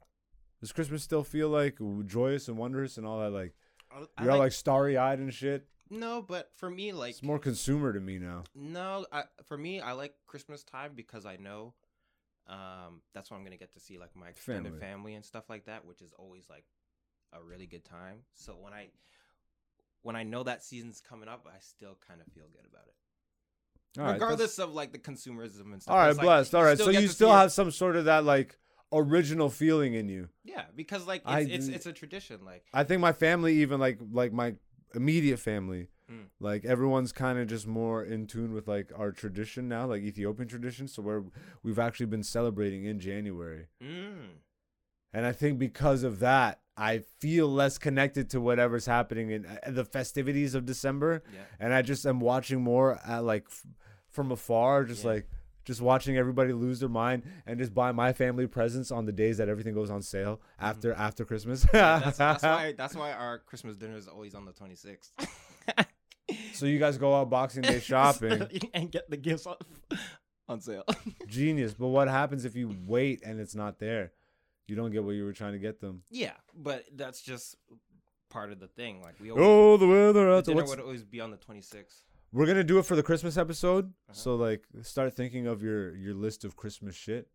does 0.60 0.72
christmas 0.72 1.04
still 1.04 1.22
feel 1.22 1.48
like 1.48 1.78
joyous 2.06 2.48
and 2.48 2.56
wondrous 2.58 2.96
and 2.98 3.06
all 3.06 3.20
that 3.20 3.30
like 3.30 3.54
you're 4.20 4.32
all 4.32 4.38
like- 4.38 4.46
like 4.46 4.52
starry-eyed 4.52 5.20
and 5.20 5.32
shit 5.32 5.66
no, 5.88 6.22
but 6.22 6.50
for 6.56 6.70
me, 6.70 6.90
like 6.92 7.10
it's 7.10 7.22
more 7.22 7.38
consumer 7.38 7.92
to 7.92 8.00
me 8.00 8.18
now 8.18 8.42
No, 8.56 9.04
I, 9.12 9.24
for 9.44 9.58
me, 9.58 9.80
I 9.80 9.92
like 9.92 10.14
Christmas 10.26 10.64
time 10.64 10.92
because 10.96 11.26
I 11.26 11.36
know 11.36 11.74
um, 12.48 13.02
that's 13.14 13.30
when 13.30 13.38
I'm 13.38 13.44
gonna 13.44 13.58
get 13.58 13.74
to 13.74 13.80
see 13.80 13.98
like 13.98 14.16
my 14.16 14.28
extended 14.28 14.70
Family. 14.72 14.80
family. 14.80 15.14
and 15.14 15.24
stuff 15.24 15.44
like 15.50 15.66
that, 15.66 15.84
which 15.84 16.00
is 16.00 16.12
always 16.18 16.44
like 16.48 16.64
a 17.32 17.42
really 17.42 17.66
good 17.66 17.84
time. 17.84 18.18
So 18.34 18.52
when 18.60 18.72
I 18.72 18.88
when 20.02 20.16
I 20.16 20.22
know 20.24 20.42
that 20.42 20.64
season's 20.64 21.00
coming 21.00 21.28
up, 21.28 21.46
I 21.46 21.58
still 21.60 21.96
kind 22.06 22.20
of 22.20 22.26
feel 22.32 22.46
good 22.52 22.66
about 22.70 22.86
it, 22.88 24.00
all 24.00 24.06
right, 24.06 24.14
regardless 24.14 24.58
of 24.58 24.72
like 24.74 24.92
the 24.92 24.98
consumerism 24.98 25.72
and 25.72 25.80
stuff. 25.82 25.92
all 25.92 25.98
right 25.98 26.08
It's 26.10 26.18
like, 26.18 26.24
blessed 26.24 26.54
all 26.54 26.64
right 26.64 26.78
so 26.78 26.90
you 26.90 27.06
still 27.08 27.30
it. 27.32 27.36
have 27.36 27.52
some 27.52 27.70
sort 27.70 27.94
of 27.96 28.06
that 28.06 28.24
like 28.24 28.58
original 28.92 29.48
feeling 29.48 29.94
in 29.94 30.08
you 30.08 30.28
yeah, 30.44 30.64
because 30.76 31.06
like 31.06 31.22
it's 31.22 31.30
I 31.30 31.40
it's, 31.40 31.68
it's 31.68 31.86
a 31.86 31.92
tradition. 31.92 32.44
Like 32.44 32.64
i 32.74 32.84
think 32.84 33.00
my 33.00 33.12
family 33.12 33.54
even 33.62 33.80
like 33.80 33.98
like 34.12 34.32
my 34.32 34.54
immediate 34.94 35.38
family 35.38 35.88
Mm. 36.10 36.26
like 36.40 36.64
everyone's 36.64 37.12
kind 37.12 37.38
of 37.38 37.46
just 37.46 37.64
more 37.66 38.02
in 38.04 38.26
tune 38.26 38.52
with 38.52 38.66
like 38.66 38.90
our 38.96 39.12
tradition 39.12 39.68
now 39.68 39.86
like 39.86 40.02
ethiopian 40.02 40.48
tradition 40.48 40.88
so 40.88 41.00
where 41.00 41.22
we've 41.62 41.78
actually 41.78 42.06
been 42.06 42.24
celebrating 42.24 42.84
in 42.84 42.98
january 42.98 43.68
mm, 43.82 44.26
And 45.14 45.24
I 45.24 45.32
think 45.32 45.58
because 45.60 46.02
of 46.02 46.18
that, 46.18 46.60
I 46.76 47.02
feel 47.20 47.48
less 47.48 47.76
connected 47.78 48.30
to 48.30 48.40
whatever's 48.40 48.86
happening 48.86 49.30
in 49.30 49.46
uh, 49.46 49.70
the 49.70 49.84
festivities 49.84 50.54
of 50.54 50.64
December. 50.64 51.22
yeah, 51.32 51.40
And 51.60 51.74
I 51.74 51.82
just 51.82 52.06
am 52.06 52.18
watching 52.20 52.62
more 52.62 52.98
at 53.06 53.24
like 53.24 53.44
f- 53.48 53.66
from 54.10 54.32
afar, 54.32 54.84
just 54.84 55.04
Yeah. 55.04 55.10
like, 55.10 55.26
just 55.64 55.80
watching 55.80 56.16
everybody 56.16 56.52
lose 56.52 56.80
their 56.80 56.88
mind 56.88 57.22
and 57.46 57.56
just 57.58 57.72
buy 57.72 57.92
my 57.92 58.12
family 58.12 58.46
presents 58.48 58.90
on 58.90 59.04
the 59.04 59.12
days 59.12 59.36
that 59.38 59.48
everything 59.48 59.74
goes 59.74 59.90
on 59.90 60.02
sale 60.02 60.40
after 60.58 60.92
after 60.94 61.24
Christmas. 61.24 61.64
that's, 61.72 62.18
that's 62.18 62.42
why 62.42 62.74
that's 62.76 62.96
why 62.96 63.12
our 63.12 63.38
Christmas 63.38 63.76
dinner 63.76 63.94
is 63.96 64.08
always 64.08 64.34
on 64.34 64.44
the 64.44 64.52
26th. 64.52 65.10
so 66.54 66.66
you 66.66 66.78
guys 66.78 66.98
go 66.98 67.14
out 67.14 67.30
Boxing 67.30 67.62
Day 67.62 67.78
shopping. 67.92 68.46
and 68.74 68.90
get 68.90 69.08
the 69.08 69.16
gifts 69.16 69.46
on, 69.46 69.56
on 70.48 70.60
sale. 70.60 70.84
Genius. 71.28 71.74
But 71.74 71.88
what 71.88 72.08
happens 72.08 72.44
if 72.44 72.56
you 72.56 72.74
wait 72.86 73.22
and 73.24 73.38
it's 73.40 73.54
not 73.54 73.78
there? 73.78 74.12
You 74.68 74.76
don't 74.76 74.90
get 74.90 75.04
what 75.04 75.12
you 75.12 75.24
were 75.24 75.32
trying 75.32 75.52
to 75.52 75.58
get 75.58 75.80
them. 75.80 76.02
yeah, 76.10 76.32
but 76.54 76.84
that's 76.94 77.20
just 77.20 77.56
part 78.30 78.52
of 78.52 78.60
the 78.60 78.68
thing. 78.68 79.02
Like 79.02 79.14
we 79.20 79.30
always, 79.30 79.44
Oh, 79.46 79.76
the 79.76 79.86
weather 79.86 80.30
out 80.30 80.44
there. 80.44 80.54
dinner 80.54 80.66
would 80.66 80.80
always 80.80 81.04
be 81.04 81.20
on 81.20 81.30
the 81.30 81.36
26th. 81.36 82.04
We're 82.32 82.46
gonna 82.46 82.64
do 82.64 82.78
it 82.78 82.86
for 82.86 82.96
the 82.96 83.02
Christmas 83.02 83.36
episode. 83.36 83.86
Uh-huh. 83.86 84.12
So 84.14 84.36
like, 84.36 84.64
start 84.82 85.12
thinking 85.14 85.46
of 85.46 85.62
your 85.62 85.94
your 85.96 86.14
list 86.14 86.44
of 86.44 86.56
Christmas 86.56 86.94
shit. 86.94 87.28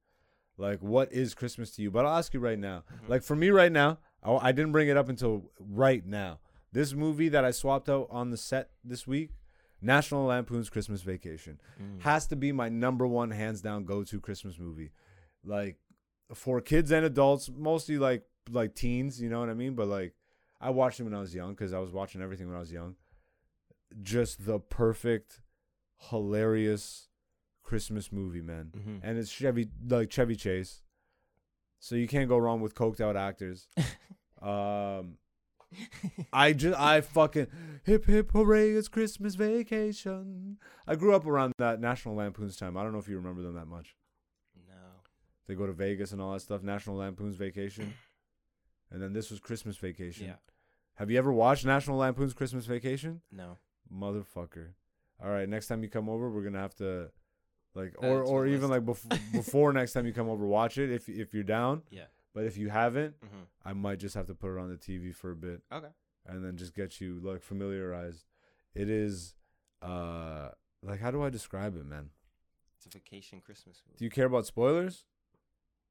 Like, 0.58 0.80
what 0.82 1.14
is 1.14 1.36
Christmas 1.36 1.70
to 1.76 1.84
you? 1.84 1.92
But 1.92 2.06
I'll 2.06 2.18
ask 2.18 2.34
you 2.34 2.40
right 2.40 2.58
now. 2.58 2.84
Mhm. 2.92 3.10
Like 3.10 3.22
for 3.24 3.36
me 3.36 3.52
right 3.52 3.72
now, 3.72 4.00
I, 4.24 4.50
I 4.50 4.52
didn't 4.52 4.72
bring 4.72 4.88
it 4.88 4.98
up 4.98 5.08
until 5.10 5.52
right 5.60 6.04
now. 6.04 6.40
This 6.72 6.94
movie 6.94 7.30
that 7.30 7.46
I 7.46 7.52
swapped 7.52 7.90
out 7.90 8.08
on 8.10 8.32
the 8.32 8.38
set 8.38 8.72
this 8.84 9.06
week, 9.06 9.30
National 9.82 10.26
Lampoon's 10.26 10.70
Christmas 10.72 11.02
Vacation, 11.04 11.60
Mm. 11.80 12.02
has 12.02 12.26
to 12.28 12.36
be 12.36 12.52
my 12.52 12.70
number 12.70 13.06
one, 13.06 13.30
hands 13.30 13.62
down, 13.62 13.86
go 13.86 14.04
to 14.04 14.20
Christmas 14.20 14.58
movie. 14.58 14.90
Like 15.44 15.78
for 16.34 16.62
kids 16.62 16.92
and 16.92 17.06
adults, 17.06 17.50
mostly 17.56 17.98
like 17.98 18.24
like 18.50 18.76
teens. 18.76 19.22
You 19.22 19.30
know 19.30 19.40
what 19.40 19.50
I 19.50 19.54
mean? 19.54 19.76
But 19.76 19.88
like, 19.88 20.14
I 20.60 20.70
watched 20.70 21.00
it 21.00 21.04
when 21.04 21.14
I 21.14 21.20
was 21.20 21.34
young 21.36 21.52
because 21.52 21.74
I 21.74 21.80
was 21.80 21.92
watching 21.92 22.22
everything 22.22 22.48
when 22.48 22.56
I 22.58 22.60
was 22.60 22.72
young. 22.72 22.96
Just 24.02 24.46
the 24.46 24.60
perfect, 24.60 25.42
hilarious 26.10 27.10
Christmas 27.64 28.12
movie, 28.12 28.42
man. 28.42 28.72
Mhm. 28.76 29.00
And 29.04 29.18
it's 29.18 29.30
Chevy 29.30 29.70
like 29.88 30.10
Chevy 30.12 30.36
Chase, 30.36 30.84
so 31.80 31.96
you 31.96 32.08
can't 32.08 32.30
go 32.30 32.38
wrong 32.38 32.62
with 32.62 32.76
coked 32.76 33.02
out 33.02 33.16
actors. 33.18 33.68
um, 34.42 35.18
I 36.32 36.54
just 36.54 36.80
I 36.80 37.02
fucking 37.02 37.48
hip 37.84 38.06
hip 38.06 38.32
hooray! 38.32 38.72
It's 38.72 38.88
Christmas 38.88 39.36
vacation. 39.36 40.58
I 40.88 40.96
grew 40.96 41.14
up 41.14 41.26
around 41.26 41.54
that 41.58 41.82
National 41.82 42.16
Lampoon's 42.16 42.56
time. 42.56 42.78
I 42.78 42.84
don't 42.84 42.94
know 42.94 43.00
if 43.00 43.10
you 43.10 43.18
remember 43.18 43.42
them 43.42 43.56
that 43.56 43.68
much. 43.68 43.97
They 45.48 45.56
go 45.56 45.66
to 45.66 45.74
Vegas 45.74 46.12
and 46.12 46.22
all 46.22 46.34
that 46.34 46.42
stuff. 46.42 46.62
National 46.64 46.98
Lampoon's 46.98 47.36
Vacation, 47.36 47.94
and 48.92 49.02
then 49.02 49.14
this 49.14 49.32
was 49.32 49.40
Christmas 49.40 49.78
Vacation. 49.78 50.28
Yeah. 50.28 50.36
Have 50.96 51.10
you 51.12 51.18
ever 51.18 51.32
watched 51.32 51.66
National 51.66 51.98
Lampoon's 51.98 52.34
Christmas 52.34 52.66
Vacation? 52.66 53.22
No. 53.32 53.58
Motherfucker. 53.94 54.70
All 55.24 55.30
right, 55.30 55.48
next 55.48 55.68
time 55.68 55.84
you 55.84 55.90
come 55.90 56.10
over, 56.10 56.30
we're 56.30 56.44
gonna 56.44 56.60
have 56.60 56.76
to, 56.76 57.10
like, 57.76 57.96
or 57.98 58.22
or 58.24 58.46
even 58.48 58.70
like 58.70 58.86
list. 58.86 59.08
bef- 59.10 59.32
before 59.32 59.74
next 59.74 59.94
time 59.94 60.06
you 60.06 60.14
come 60.14 60.30
over, 60.30 60.46
watch 60.46 60.78
it 60.78 60.92
if 60.92 61.08
if 61.10 61.34
you're 61.34 61.44
down. 61.44 61.84
Yeah. 61.90 62.06
But 62.34 62.44
if 62.46 62.58
you 62.58 62.70
haven't, 62.70 63.16
hmm 63.22 63.44
I 63.66 63.74
might 63.74 64.00
just 64.00 64.16
have 64.16 64.28
to 64.28 64.36
put 64.36 64.56
it 64.56 64.60
on 64.60 64.70
the 64.70 64.78
TV 64.78 65.14
for 65.14 65.32
a 65.32 65.36
bit 65.36 65.62
Okay. 65.74 65.88
and 66.26 66.44
then 66.46 66.56
just 66.56 66.74
get 66.76 67.02
you 67.02 67.20
like 67.24 67.42
familiarized. 67.42 68.26
It 68.76 68.90
is, 68.90 69.34
uh, 69.82 70.50
like 70.84 71.00
how 71.00 71.10
do 71.12 71.24
I 71.24 71.30
describe 71.30 71.76
it, 71.76 71.86
man? 71.86 72.10
It's 72.78 72.86
a 72.86 72.90
vacation 72.90 73.42
Christmas 73.42 73.82
movie. 73.88 73.98
Do 73.98 74.06
you 74.06 74.12
care 74.12 74.26
about 74.28 74.46
spoilers? 74.46 75.06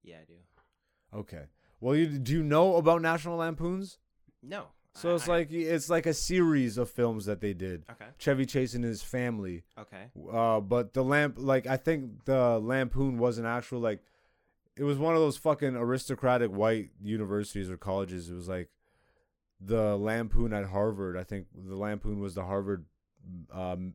Yeah, 0.07 0.17
I 0.23 0.25
do. 0.25 1.19
Okay. 1.19 1.45
Well, 1.81 1.95
you 1.95 2.07
do 2.07 2.33
you 2.33 2.43
know 2.43 2.77
about 2.77 3.03
National 3.03 3.37
Lampoons? 3.37 3.99
No. 4.43 4.69
So 4.95 5.11
I- 5.13 5.15
it's 5.17 5.29
I- 5.29 5.33
like 5.33 5.53
it's 5.53 5.91
like 5.91 6.07
a 6.07 6.15
series 6.15 6.79
of 6.79 6.89
films 6.89 7.27
that 7.27 7.41
they 7.43 7.53
did. 7.53 7.85
Okay. 7.91 8.07
Chevy 8.17 8.47
Chase 8.47 8.73
and 8.75 8.83
his 8.85 9.03
family. 9.03 9.65
Okay. 9.79 10.05
Uh, 10.33 10.61
but 10.61 10.95
the 10.95 11.05
lamp, 11.05 11.35
like 11.39 11.67
I 11.67 11.77
think 11.77 12.25
the 12.25 12.59
Lampoon 12.59 13.19
was 13.19 13.37
an 13.37 13.45
actual 13.45 13.81
like, 13.81 14.01
it 14.77 14.85
was 14.85 14.97
one 14.99 15.15
of 15.15 15.21
those 15.21 15.37
fucking 15.37 15.77
aristocratic 15.77 16.51
white 16.51 16.91
universities 17.03 17.69
or 17.71 17.77
colleges. 17.77 18.31
It 18.31 18.35
was 18.35 18.49
like, 18.49 18.71
the 19.61 19.97
Lampoon 19.97 20.53
at 20.53 20.67
Harvard. 20.67 21.17
I 21.17 21.25
think 21.25 21.47
the 21.55 21.77
Lampoon 21.77 22.21
was 22.21 22.35
the 22.35 22.45
Harvard, 22.45 22.85
um, 23.51 23.95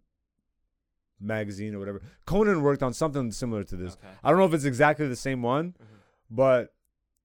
magazine 1.20 1.76
or 1.76 1.80
whatever. 1.80 2.02
Conan 2.26 2.62
worked 2.64 2.82
on 2.84 2.94
something 2.94 3.32
similar 3.32 3.64
to 3.66 3.76
this. 3.76 3.94
Okay. 3.94 4.08
I 4.24 4.30
don't 4.30 4.40
know 4.40 4.46
if 4.46 4.54
it's 4.54 4.66
exactly 4.66 5.08
the 5.08 5.16
same 5.16 5.42
one, 5.44 5.74
Mhm. 5.74 5.86
But 6.32 6.74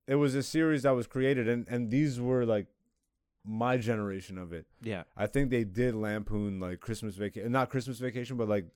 it 0.08 0.16
was 0.16 0.34
a 0.34 0.42
series 0.42 0.82
that 0.82 0.90
was 0.90 1.06
created, 1.06 1.48
and 1.48 1.66
and 1.68 1.90
these 1.90 2.20
were 2.20 2.44
like 2.44 2.66
my 3.48 3.76
generation 3.76 4.36
of 4.38 4.52
it. 4.52 4.66
Yeah. 4.82 5.04
I 5.16 5.26
think 5.28 5.50
they 5.50 5.62
did 5.64 5.94
Lampoon 5.94 6.58
like 6.60 6.80
Christmas 6.80 7.14
vacation, 7.14 7.52
not 7.52 7.70
Christmas 7.70 7.98
vacation, 8.00 8.36
but 8.36 8.48
like 8.48 8.66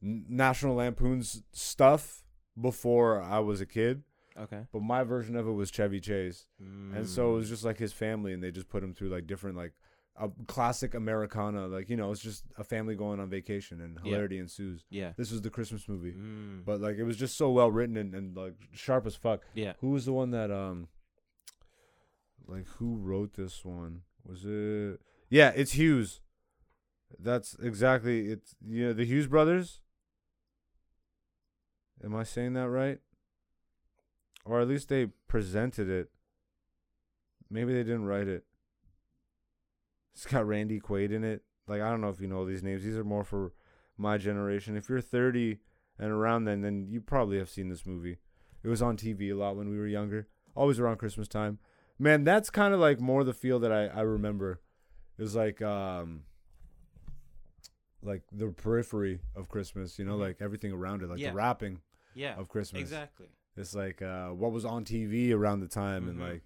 National 0.00 0.76
Lampoon's 0.76 1.42
stuff 1.52 2.24
before 2.60 3.22
I 3.22 3.38
was 3.40 3.60
a 3.60 3.66
kid. 3.66 4.02
Okay. 4.38 4.60
But 4.72 4.82
my 4.82 5.02
version 5.02 5.36
of 5.36 5.46
it 5.46 5.52
was 5.52 5.70
Chevy 5.70 6.00
Chase, 6.00 6.46
and 6.94 7.06
so 7.06 7.30
it 7.30 7.32
Mm. 7.32 7.36
was 7.36 7.48
just 7.48 7.64
like 7.64 7.78
his 7.78 7.92
family, 7.92 8.32
and 8.32 8.42
they 8.42 8.50
just 8.50 8.68
put 8.68 8.82
him 8.82 8.94
through 8.94 9.08
like 9.10 9.26
different 9.26 9.56
like 9.56 9.72
a 10.16 10.28
classic 10.46 10.94
Americana, 10.94 11.66
like 11.66 11.88
you 11.88 11.96
know, 11.96 12.10
it's 12.10 12.20
just 12.20 12.44
a 12.58 12.64
family 12.64 12.94
going 12.94 13.20
on 13.20 13.28
vacation, 13.30 13.80
and 13.80 13.96
Yeah. 14.02 14.10
hilarity 14.10 14.38
ensues. 14.38 14.84
Yeah. 14.90 15.12
This 15.16 15.30
was 15.30 15.40
the 15.42 15.50
Christmas 15.50 15.88
movie, 15.88 16.12
Mm. 16.12 16.64
but 16.64 16.80
like 16.80 16.96
it 16.96 17.04
was 17.04 17.16
just 17.16 17.36
so 17.36 17.50
well 17.50 17.70
written 17.70 17.96
and, 17.96 18.14
and 18.14 18.36
like 18.36 18.54
sharp 18.72 19.06
as 19.06 19.14
fuck. 19.16 19.42
yeah. 19.54 19.74
Who 19.80 19.90
was 19.90 20.04
the 20.04 20.12
one 20.12 20.30
that 20.32 20.50
um 20.50 20.88
like 22.46 22.66
who 22.78 22.96
wrote 22.96 23.34
this 23.34 23.64
one? 23.64 24.02
Was 24.24 24.44
it 24.44 25.00
Yeah, 25.30 25.50
it's 25.56 25.72
Hughes. 25.72 26.20
That's 27.18 27.54
exactly 27.60 28.28
it's 28.28 28.54
you 28.64 28.86
know 28.86 28.92
the 28.92 29.04
Hughes 29.06 29.26
brothers. 29.26 29.80
Am 32.04 32.14
I 32.14 32.24
saying 32.24 32.54
that 32.54 32.68
right? 32.68 32.98
Or 34.44 34.60
at 34.60 34.68
least 34.68 34.88
they 34.88 35.06
presented 35.28 35.88
it. 35.88 36.10
Maybe 37.50 37.72
they 37.72 37.82
didn't 37.82 38.04
write 38.06 38.26
it. 38.28 38.44
It's 40.22 40.30
got 40.30 40.46
Randy 40.46 40.78
Quaid 40.78 41.12
in 41.12 41.24
it. 41.24 41.44
Like 41.66 41.80
I 41.80 41.88
don't 41.88 42.02
know 42.02 42.10
if 42.10 42.20
you 42.20 42.26
know 42.28 42.44
these 42.44 42.62
names. 42.62 42.84
These 42.84 42.94
are 42.98 43.04
more 43.04 43.24
for 43.24 43.54
my 43.96 44.18
generation. 44.18 44.76
If 44.76 44.86
you're 44.90 45.00
30 45.00 45.60
and 45.98 46.10
around 46.12 46.44
then, 46.44 46.60
then 46.60 46.88
you 46.90 47.00
probably 47.00 47.38
have 47.38 47.48
seen 47.48 47.70
this 47.70 47.86
movie. 47.86 48.18
It 48.62 48.68
was 48.68 48.82
on 48.82 48.98
TV 48.98 49.30
a 49.30 49.34
lot 49.34 49.56
when 49.56 49.70
we 49.70 49.78
were 49.78 49.86
younger, 49.86 50.28
always 50.54 50.78
around 50.78 50.98
Christmas 50.98 51.26
time. 51.26 51.58
Man, 51.98 52.22
that's 52.22 52.50
kind 52.50 52.74
of 52.74 52.80
like 52.80 53.00
more 53.00 53.24
the 53.24 53.32
feel 53.32 53.58
that 53.60 53.72
I, 53.72 53.86
I 53.86 54.02
remember. 54.02 54.60
It 55.16 55.22
was 55.22 55.34
like 55.34 55.62
um 55.62 56.24
like 58.02 58.20
the 58.30 58.48
periphery 58.48 59.20
of 59.34 59.48
Christmas, 59.48 59.98
you 59.98 60.04
know, 60.04 60.16
Mhm. 60.18 60.20
like 60.20 60.36
everything 60.42 60.70
around 60.72 61.02
it, 61.02 61.08
like 61.08 61.18
Yeah. 61.18 61.30
the 61.30 61.36
wrapping 61.36 61.80
Yeah. 62.12 62.36
of 62.36 62.48
Christmas. 62.48 62.82
Exactly. 62.82 63.28
It's 63.56 63.74
like 63.74 64.02
uh 64.02 64.28
what 64.32 64.52
was 64.52 64.66
on 64.66 64.84
TV 64.84 65.32
around 65.32 65.60
the 65.60 65.66
time 65.68 66.08
and 66.10 66.18
Mhm. 66.18 66.28
like 66.32 66.42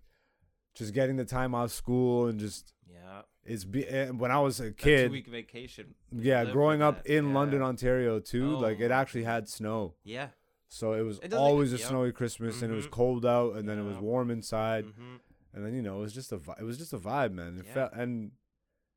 just 0.74 0.94
getting 0.94 1.16
the 1.16 1.24
time 1.24 1.56
off 1.56 1.72
school 1.72 2.28
and 2.28 2.38
just 2.38 2.72
Yeah. 2.88 3.22
It's 3.46 3.64
be, 3.64 3.82
when 3.84 4.30
I 4.30 4.38
was 4.40 4.60
a 4.60 4.72
kid, 4.72 5.06
two 5.08 5.12
week 5.12 5.26
vacation. 5.28 5.94
yeah, 6.12 6.44
growing 6.44 6.82
up 6.82 7.04
in 7.06 7.28
yeah. 7.28 7.34
London, 7.34 7.62
Ontario 7.62 8.20
too, 8.20 8.56
Oh 8.56 8.60
like 8.60 8.80
it 8.80 8.90
actually 8.90 9.24
had 9.24 9.48
snow. 9.48 9.94
Yeah. 10.04 10.28
So 10.68 10.94
it 10.94 11.02
was 11.02 11.18
It 11.20 11.32
always 11.34 11.72
a 11.72 11.76
yep. 11.76 11.88
snowy 11.88 12.10
Christmas, 12.12 12.62
and 12.62 12.72
it 12.72 12.76
was 12.76 12.86
Mhm. 12.86 12.90
cold 12.92 13.26
out, 13.26 13.54
and 13.56 13.68
then 13.68 13.78
it 13.78 13.84
was 13.84 13.98
warm 13.98 14.30
inside, 14.30 14.86
hmm 14.86 15.16
and 15.52 15.64
then 15.64 15.72
you 15.72 15.82
know 15.82 15.98
it 15.98 16.00
was 16.00 16.12
just 16.14 16.32
a 16.32 16.36
vi- 16.36 16.56
it 16.58 16.64
was 16.64 16.78
just 16.78 16.92
a 16.92 16.98
vibe, 16.98 17.32
man. 17.32 17.58
It 17.58 17.66
Yeah. 17.66 17.74
felt 17.74 17.92
and 17.92 18.32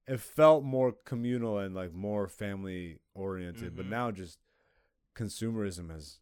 it 0.08 0.20
felt 0.20 0.64
more 0.64 0.92
communal 0.94 1.60
and 1.60 1.76
like 1.76 1.94
more 1.94 2.28
family 2.28 3.00
oriented. 3.14 3.76
But 3.76 3.86
Mhm. 3.86 3.90
now 3.90 4.12
just 4.12 4.40
consumerism 5.16 5.90
has 5.92 6.20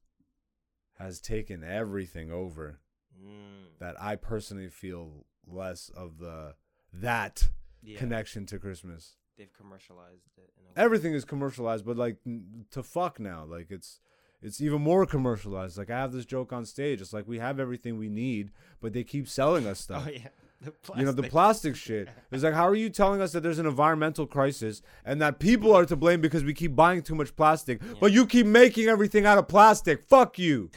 has 0.98 1.20
taken 1.22 1.64
everything 1.64 2.32
over. 2.32 2.80
Mm. 3.22 3.78
That 3.80 4.02
I 4.02 4.16
personally 4.16 4.70
feel 4.70 5.26
less 5.46 5.90
of 5.90 6.18
the 6.20 6.56
that 6.94 7.50
Yeah. 7.86 7.98
connection 8.00 8.46
to 8.48 8.60
Christmas. 8.60 9.16
They've 9.38 9.52
commercialized 9.54 10.32
it. 10.38 10.50
In 10.58 10.64
a 10.66 10.68
way. 10.70 10.74
everything 10.86 11.14
is 11.14 11.26
commercialized 11.26 11.86
but 11.86 11.98
like 11.98 12.18
to 12.72 12.82
fuck 12.84 13.20
now 13.20 13.44
like 13.46 13.68
it's 13.70 14.00
it's 14.42 14.62
even 14.62 14.82
more 14.82 15.06
commercialized 15.06 15.78
like 15.78 15.90
i 15.90 15.98
have 16.00 16.12
this 16.14 16.26
joke 16.26 16.54
on 16.54 16.66
stage 16.66 17.02
it's 17.02 17.12
like 17.14 17.28
we 17.28 17.40
have 17.40 17.60
everything 17.60 17.98
we 17.98 18.08
need 18.10 18.52
but 18.82 18.94
they 18.94 19.04
keep 19.04 19.28
selling 19.28 19.66
us 19.68 19.80
oh, 19.82 19.84
stuff 19.84 20.04
Oh 20.08 20.12
yeah. 20.12 20.28
The 20.62 20.72
you 20.98 21.04
know 21.06 21.12
the 21.12 21.24
plastic. 21.24 21.32
plastic 21.32 21.76
shit 21.76 22.10
it's 22.32 22.44
like 22.44 22.54
how 22.54 22.66
are 22.68 22.76
you 22.76 22.90
telling 22.90 23.22
us 23.22 23.34
that 23.34 23.44
there's 23.44 23.60
an 23.60 23.66
environmental 23.66 24.26
crisis 24.26 24.82
and 25.04 25.22
that 25.22 25.38
people 25.38 25.74
are 25.76 25.86
to 25.86 25.98
blame 25.98 26.22
because 26.22 26.46
we 26.46 26.54
keep 26.54 26.74
buying 26.76 27.02
too 27.02 27.14
much 27.14 27.36
plastic 27.36 27.82
but 28.00 28.14
you 28.14 28.26
keep 28.26 28.46
making 28.48 28.88
everything 28.88 29.26
out 29.26 29.38
of 29.38 29.48
plastic 29.50 30.08
fuck 30.08 30.40
you 30.40 30.72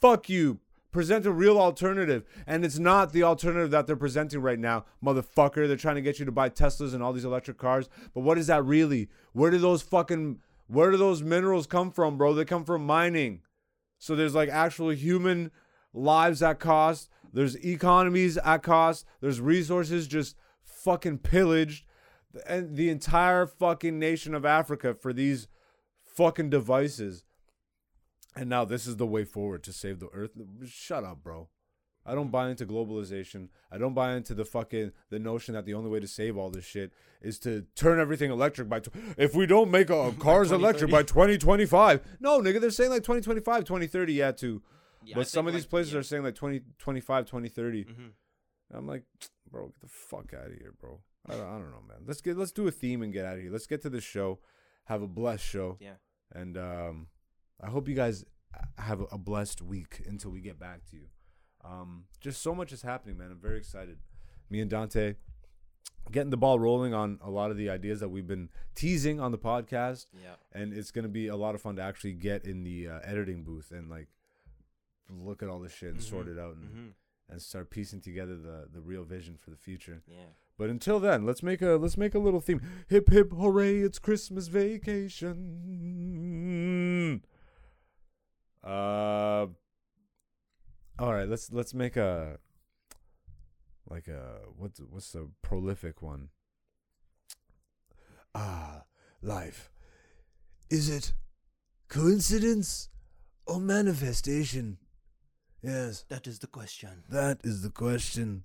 fuck 0.00 0.28
you 0.30 0.58
present 0.94 1.26
a 1.26 1.32
real 1.32 1.58
alternative. 1.58 2.24
And 2.46 2.64
it's 2.64 2.78
not 2.78 3.12
the 3.12 3.24
alternative 3.24 3.72
that 3.72 3.86
they're 3.86 3.96
presenting 3.96 4.40
right 4.40 4.58
now 4.58 4.84
motherfucker. 5.04 5.66
They're 5.66 5.76
trying 5.76 5.96
to 5.96 6.00
get 6.00 6.20
you 6.20 6.24
to 6.24 6.32
buy 6.32 6.48
teslas 6.48 6.94
and 6.94 7.02
all 7.02 7.12
these 7.12 7.24
electric 7.24 7.58
cars. 7.58 7.88
But 8.14 8.20
what 8.20 8.38
is 8.38 8.46
that 8.46 8.64
really? 8.64 9.10
Where 9.32 9.50
do 9.50 9.58
those 9.58 9.82
fucking 9.82 10.38
where 10.68 10.90
do 10.90 10.96
those 10.96 11.22
minerals 11.22 11.66
come 11.66 11.90
from 11.90 12.16
bro? 12.16 12.32
They 12.32 12.46
come 12.46 12.64
from 12.64 12.86
mining. 12.86 13.42
So 13.98 14.14
there's 14.14 14.34
like 14.34 14.48
actual 14.48 14.90
human 14.90 15.50
lives 15.92 16.42
at 16.42 16.60
cost. 16.60 17.10
There's 17.32 17.56
economies 17.56 18.38
at 18.38 18.62
cost. 18.62 19.04
There's 19.20 19.40
resources 19.40 20.06
just 20.06 20.36
fucking 20.62 21.18
pillaged. 21.18 21.84
And 22.48 22.76
the 22.76 22.88
entire 22.88 23.46
fucking 23.46 23.98
nation 23.98 24.34
of 24.34 24.44
africa 24.44 24.94
for 24.94 25.12
these 25.12 25.48
fucking 26.04 26.50
devices 26.50 27.23
and 28.36 28.48
now 28.48 28.64
this 28.64 28.86
is 28.86 28.96
the 28.96 29.06
way 29.06 29.24
forward 29.24 29.62
to 29.64 29.72
save 29.72 30.00
the 30.00 30.08
earth. 30.12 30.32
Shut 30.66 31.04
up, 31.04 31.22
bro. 31.22 31.48
I 32.06 32.14
don't 32.14 32.30
buy 32.30 32.50
into 32.50 32.66
globalization. 32.66 33.48
I 33.72 33.78
don't 33.78 33.94
buy 33.94 34.14
into 34.14 34.34
the 34.34 34.44
fucking 34.44 34.92
the 35.08 35.18
notion 35.18 35.54
that 35.54 35.64
the 35.64 35.74
only 35.74 35.88
way 35.88 36.00
to 36.00 36.06
save 36.06 36.36
all 36.36 36.50
this 36.50 36.64
shit 36.64 36.92
is 37.22 37.38
to 37.40 37.64
turn 37.74 37.98
everything 37.98 38.30
electric 38.30 38.68
by. 38.68 38.80
Tw- 38.80 38.90
if 39.16 39.34
we 39.34 39.46
don't 39.46 39.70
make 39.70 39.88
a 39.88 40.12
cars 40.18 40.52
electric 40.52 40.90
by 40.90 41.02
2025, 41.02 42.02
no, 42.20 42.40
nigga, 42.40 42.60
they're 42.60 42.70
saying 42.70 42.90
like 42.90 43.02
2025, 43.02 43.64
2030, 43.64 44.12
yeah, 44.12 44.32
too. 44.32 44.62
Yeah, 45.02 45.14
but 45.16 45.28
some 45.28 45.46
of 45.46 45.54
these 45.54 45.66
places 45.66 45.92
yeah. 45.94 46.00
are 46.00 46.02
saying 46.02 46.24
like 46.24 46.34
2025, 46.34 47.24
2030. 47.26 47.84
Mhm. 47.84 48.10
I'm 48.74 48.86
like, 48.86 49.04
bro, 49.50 49.68
get 49.68 49.80
the 49.80 49.88
fuck 49.88 50.34
out 50.34 50.48
of 50.48 50.58
here, 50.58 50.74
bro. 50.78 51.00
I 51.26 51.32
don't, 51.32 51.46
I 51.46 51.52
don't 51.52 51.70
know, 51.70 51.82
man. 51.88 52.04
Let's 52.06 52.20
get 52.20 52.36
let's 52.36 52.52
do 52.52 52.66
a 52.68 52.70
theme 52.70 53.02
and 53.02 53.12
get 53.14 53.24
out 53.24 53.36
of 53.36 53.42
here. 53.42 53.50
Let's 53.50 53.66
get 53.66 53.80
to 53.82 53.90
the 53.90 54.02
show. 54.02 54.40
Have 54.84 55.00
a 55.00 55.08
blessed 55.08 55.44
show. 55.44 55.78
Yeah. 55.80 55.94
And 56.32 56.58
um, 56.58 57.06
I 57.64 57.70
hope 57.70 57.88
you 57.88 57.94
guys 57.94 58.24
have 58.78 59.02
a 59.10 59.18
blessed 59.18 59.62
week 59.62 60.02
until 60.06 60.30
we 60.30 60.40
get 60.40 60.58
back 60.58 60.84
to 60.90 60.96
you. 60.96 61.06
Um, 61.64 62.04
just 62.20 62.42
so 62.42 62.54
much 62.54 62.72
is 62.72 62.82
happening, 62.82 63.16
man. 63.18 63.30
I'm 63.30 63.38
very 63.38 63.56
excited. 63.58 63.98
Me 64.50 64.60
and 64.60 64.70
Dante 64.70 65.14
getting 66.12 66.28
the 66.30 66.36
ball 66.36 66.58
rolling 66.58 66.92
on 66.92 67.18
a 67.24 67.30
lot 67.30 67.50
of 67.50 67.56
the 67.56 67.70
ideas 67.70 68.00
that 68.00 68.10
we've 68.10 68.26
been 68.26 68.50
teasing 68.74 69.18
on 69.20 69.32
the 69.32 69.38
podcast, 69.38 70.06
Yeah. 70.12 70.34
and 70.52 70.74
it's 70.74 70.90
gonna 70.90 71.08
be 71.08 71.28
a 71.28 71.36
lot 71.36 71.54
of 71.54 71.62
fun 71.62 71.76
to 71.76 71.82
actually 71.82 72.12
get 72.12 72.44
in 72.44 72.62
the 72.64 72.88
uh, 72.88 73.00
editing 73.02 73.42
booth 73.42 73.70
and 73.70 73.88
like 73.88 74.08
look 75.08 75.42
at 75.42 75.48
all 75.48 75.60
this 75.60 75.72
shit 75.72 75.92
and 75.94 76.02
sort 76.02 76.28
it 76.28 76.38
out 76.38 76.56
and, 76.56 76.68
hmm 76.70 76.88
and 77.30 77.40
start 77.40 77.70
piecing 77.70 78.02
together 78.02 78.36
the 78.36 78.68
the 78.70 78.82
real 78.82 79.02
vision 79.02 79.34
for 79.42 79.48
the 79.48 79.56
future. 79.56 80.02
Yeah. 80.06 80.26
But 80.58 80.68
until 80.68 81.00
then, 81.00 81.24
let's 81.24 81.42
make 81.42 81.62
a 81.62 81.70
let's 81.80 81.96
make 81.96 82.14
a 82.14 82.18
little 82.18 82.40
theme. 82.40 82.60
Hip 82.88 83.08
hip 83.08 83.32
hooray! 83.32 83.78
It's 83.78 83.98
Christmas 83.98 84.48
vacation. 85.64 87.22
Uh, 88.64 89.46
all 90.98 91.12
right. 91.12 91.28
Let's 91.28 91.52
let's 91.52 91.74
make 91.74 91.96
a 91.96 92.38
like 93.88 94.08
a 94.08 94.38
what's 94.56 94.80
what's 94.80 95.12
the 95.12 95.28
prolific 95.42 96.00
one? 96.02 96.28
Ah, 98.34 98.84
life. 99.22 99.70
Is 100.70 100.88
it 100.88 101.12
coincidence 101.88 102.88
or 103.46 103.60
manifestation? 103.60 104.78
Yes, 105.62 106.04
That 106.08 106.26
is 106.26 106.40
the 106.40 106.46
question. 106.46 107.04
that 107.08 107.40
is 107.44 107.62
the 107.62 107.70
question. 107.70 108.44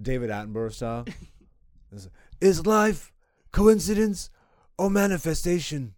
David 0.00 0.28
Attenborough 0.30 0.72
style. 0.72 1.06
Is 2.42 2.66
life 2.66 3.10
coincidence 3.52 4.28
or 4.76 4.90
manifestation? 4.90 5.94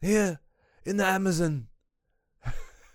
Here 0.00 0.38
in 0.84 0.98
the 0.98 1.04
Amazon. 1.04 1.66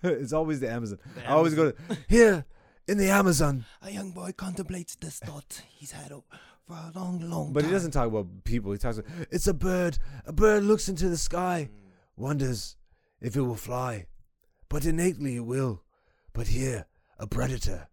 it's 0.22 0.32
always 0.32 0.60
the 0.60 0.70
Amazon. 0.70 0.98
The 1.14 1.28
I 1.28 1.32
always 1.32 1.54
go 1.54 1.70
to 1.70 1.76
Here 2.08 2.44
in 2.88 2.98
the 2.98 3.10
Amazon. 3.10 3.64
A 3.82 3.90
young 3.90 4.12
boy 4.12 4.32
contemplates 4.36 4.96
this 4.96 5.18
thought 5.18 5.62
he's 5.68 5.92
had 5.92 6.12
o- 6.12 6.24
for 6.66 6.74
a 6.74 6.92
long, 6.98 7.20
long 7.20 7.52
but 7.52 7.64
he 7.64 7.70
doesn't 7.70 7.90
talk 7.92 8.06
about 8.08 8.26
people. 8.44 8.72
He 8.72 8.78
talks 8.78 8.98
about 8.98 9.10
It's 9.30 9.46
a 9.46 9.54
bird. 9.54 9.98
A 10.26 10.32
bird 10.32 10.62
looks 10.64 10.88
into 10.88 11.08
the 11.08 11.16
sky, 11.18 11.68
wonders 12.16 12.76
if 13.20 13.36
it 13.36 13.40
will 13.42 13.56
fly. 13.56 14.06
But 14.68 14.84
innately 14.86 15.36
it 15.36 15.44
will. 15.44 15.82
But 16.32 16.46
here, 16.48 16.86
a 17.18 17.26
predator 17.26 17.88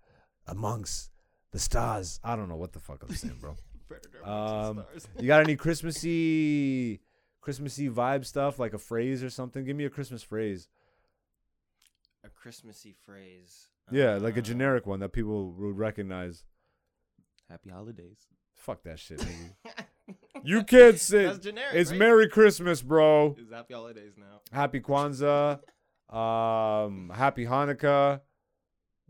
amongst 0.45 1.09
the 1.51 1.59
stars. 1.59 2.19
I 2.23 2.35
don't 2.35 2.49
know 2.49 2.55
what 2.55 2.73
the 2.73 2.79
fuck 2.79 3.03
I'm 3.03 3.15
saying, 3.15 3.37
bro. 3.41 3.55
Predator 3.87 4.23
Um, 4.23 4.31
amongst 4.79 4.93
the 4.93 4.99
stars. 5.01 5.21
you 5.21 5.27
got 5.27 5.41
any 5.41 5.55
Christmassy, 5.55 6.99
Christmassy 7.41 7.89
vibe 7.89 8.25
stuff 8.25 8.59
like 8.59 8.73
a 8.73 8.77
phrase 8.77 9.23
or 9.23 9.29
something? 9.29 9.63
Give 9.65 9.75
me 9.75 9.85
a 9.85 9.89
Christmas 9.89 10.21
phrase. 10.23 10.67
Christmassy 12.47 12.95
phrase. 13.05 13.67
Yeah, 13.91 14.15
like 14.15 14.37
a 14.37 14.39
Uh, 14.39 14.43
generic 14.43 14.85
one 14.87 15.01
that 15.01 15.11
people 15.11 15.51
would 15.51 15.77
recognize. 15.77 16.45
Happy 17.49 17.69
holidays. 17.69 18.25
Fuck 18.53 18.83
that 18.83 18.99
shit, 18.99 19.19
nigga. 19.19 19.75
you 20.45 20.63
can't 20.63 20.97
say 20.97 21.37
generic. 21.39 21.75
it's 21.75 21.89
right? 21.91 21.99
Merry 21.99 22.29
Christmas, 22.29 22.81
bro. 22.81 23.35
It's 23.37 23.51
happy 23.51 23.73
holidays 23.73 24.13
now. 24.17 24.39
Happy 24.53 24.79
Kwanzaa. 24.79 25.59
Um, 26.09 27.11
happy 27.13 27.43
Hanukkah. 27.43 28.21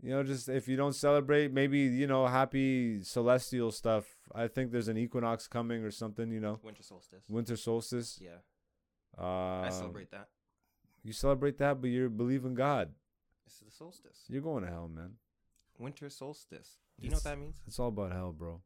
You 0.02 0.10
know, 0.10 0.24
just 0.24 0.48
if 0.48 0.66
you 0.66 0.76
don't 0.76 0.94
celebrate, 0.96 1.52
maybe 1.52 1.78
you 1.78 2.08
know, 2.08 2.26
happy 2.26 3.04
celestial 3.04 3.70
stuff. 3.70 4.16
I 4.34 4.48
think 4.48 4.72
there's 4.72 4.88
an 4.88 4.98
equinox 4.98 5.46
coming 5.46 5.84
or 5.84 5.92
something. 5.92 6.32
You 6.32 6.40
know, 6.40 6.58
Winter 6.64 6.82
solstice. 6.82 7.22
winter 7.28 7.56
solstice. 7.56 8.18
Yeah, 8.20 8.38
Uh, 9.16 9.60
I 9.60 9.68
celebrate 9.70 10.10
that. 10.10 10.28
You 11.04 11.12
celebrate 11.12 11.58
that, 11.58 11.80
but 11.80 11.90
you 11.90 12.10
believe 12.10 12.44
in 12.44 12.54
God. 12.54 12.94
It's 13.48 13.60
the 13.60 13.70
solstice. 13.70 14.24
You're 14.28 14.42
going 14.42 14.62
to 14.62 14.70
hell, 14.70 14.90
man. 14.94 15.12
Winter 15.78 16.10
solstice. 16.10 16.76
Do 17.00 17.06
you 17.06 17.10
know 17.10 17.16
what 17.16 17.24
that 17.24 17.38
means? 17.38 17.56
It's 17.66 17.78
all 17.78 17.88
about 17.88 18.12
hell, 18.12 18.30
bro. 18.30 18.60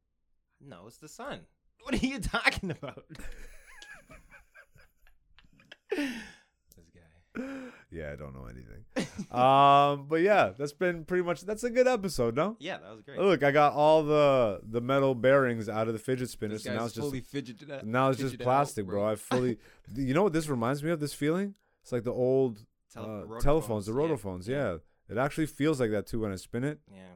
No, 0.61 0.89
it's 0.89 0.97
the 0.97 1.09
sun. 1.09 1.41
What 1.85 1.95
are 1.95 2.07
you 2.07 2.21
talking 2.21 2.71
about? 2.71 3.05
this 5.91 6.11
guy. 6.95 7.43
Yeah, 7.91 8.13
I 8.13 8.17
don't 8.17 8.33
know 8.37 8.47
anything. 8.47 8.85
um, 9.37 10.07
but 10.09 10.21
yeah, 10.21 10.53
that's 10.57 10.73
been 10.73 11.05
pretty 11.05 11.25
much. 11.25 11.41
That's 11.41 11.65
a 11.65 11.71
good 11.71 11.89
episode, 11.89 12.37
no? 12.37 12.57
Yeah, 12.61 12.79
that 12.79 12.93
was 12.93 13.03
great. 13.03 13.19
Look, 13.19 13.43
I 13.43 13.51
got 13.51 13.73
all 13.73 14.05
the 14.05 14.61
the 14.63 14.81
metal 14.81 15.17
bearings 15.17 15.69
out 15.69 15.89
of 15.89 15.93
the 15.93 15.99
fidget 15.99 16.31
spinner, 16.31 16.55
this 16.55 16.63
so 16.63 16.73
now 16.73 16.79
guy's 16.79 16.87
it's 16.87 16.95
just 16.95 17.07
fully 17.09 17.21
fidgeted 17.21 17.69
out. 17.69 17.85
now 17.85 18.11
it's 18.11 18.21
just 18.21 18.31
fidgeted 18.31 18.43
out, 18.43 18.45
plastic, 18.45 18.87
bro. 18.87 19.05
I 19.05 19.17
fully. 19.17 19.59
you 19.93 20.15
know 20.15 20.23
what 20.23 20.33
this 20.33 20.49
reminds 20.49 20.85
me 20.85 20.93
of? 20.93 21.01
This 21.01 21.15
feeling? 21.15 21.57
It's 21.83 21.91
like 21.91 22.05
the 22.05 22.13
old 22.13 22.65
Tele- 22.95 23.25
uh, 23.37 23.41
telephones, 23.41 23.87
the 23.87 23.93
yeah. 23.93 23.99
rotophones. 23.99 24.47
Yeah. 24.49 24.77
it 25.09 25.19
actually 25.19 25.47
feels 25.47 25.81
like 25.81 25.91
that 25.91 26.07
too 26.07 26.21
when 26.21 26.33
I 26.33 26.37
spin 26.37 26.65
it. 26.65 26.81
Yeah. 26.91 27.15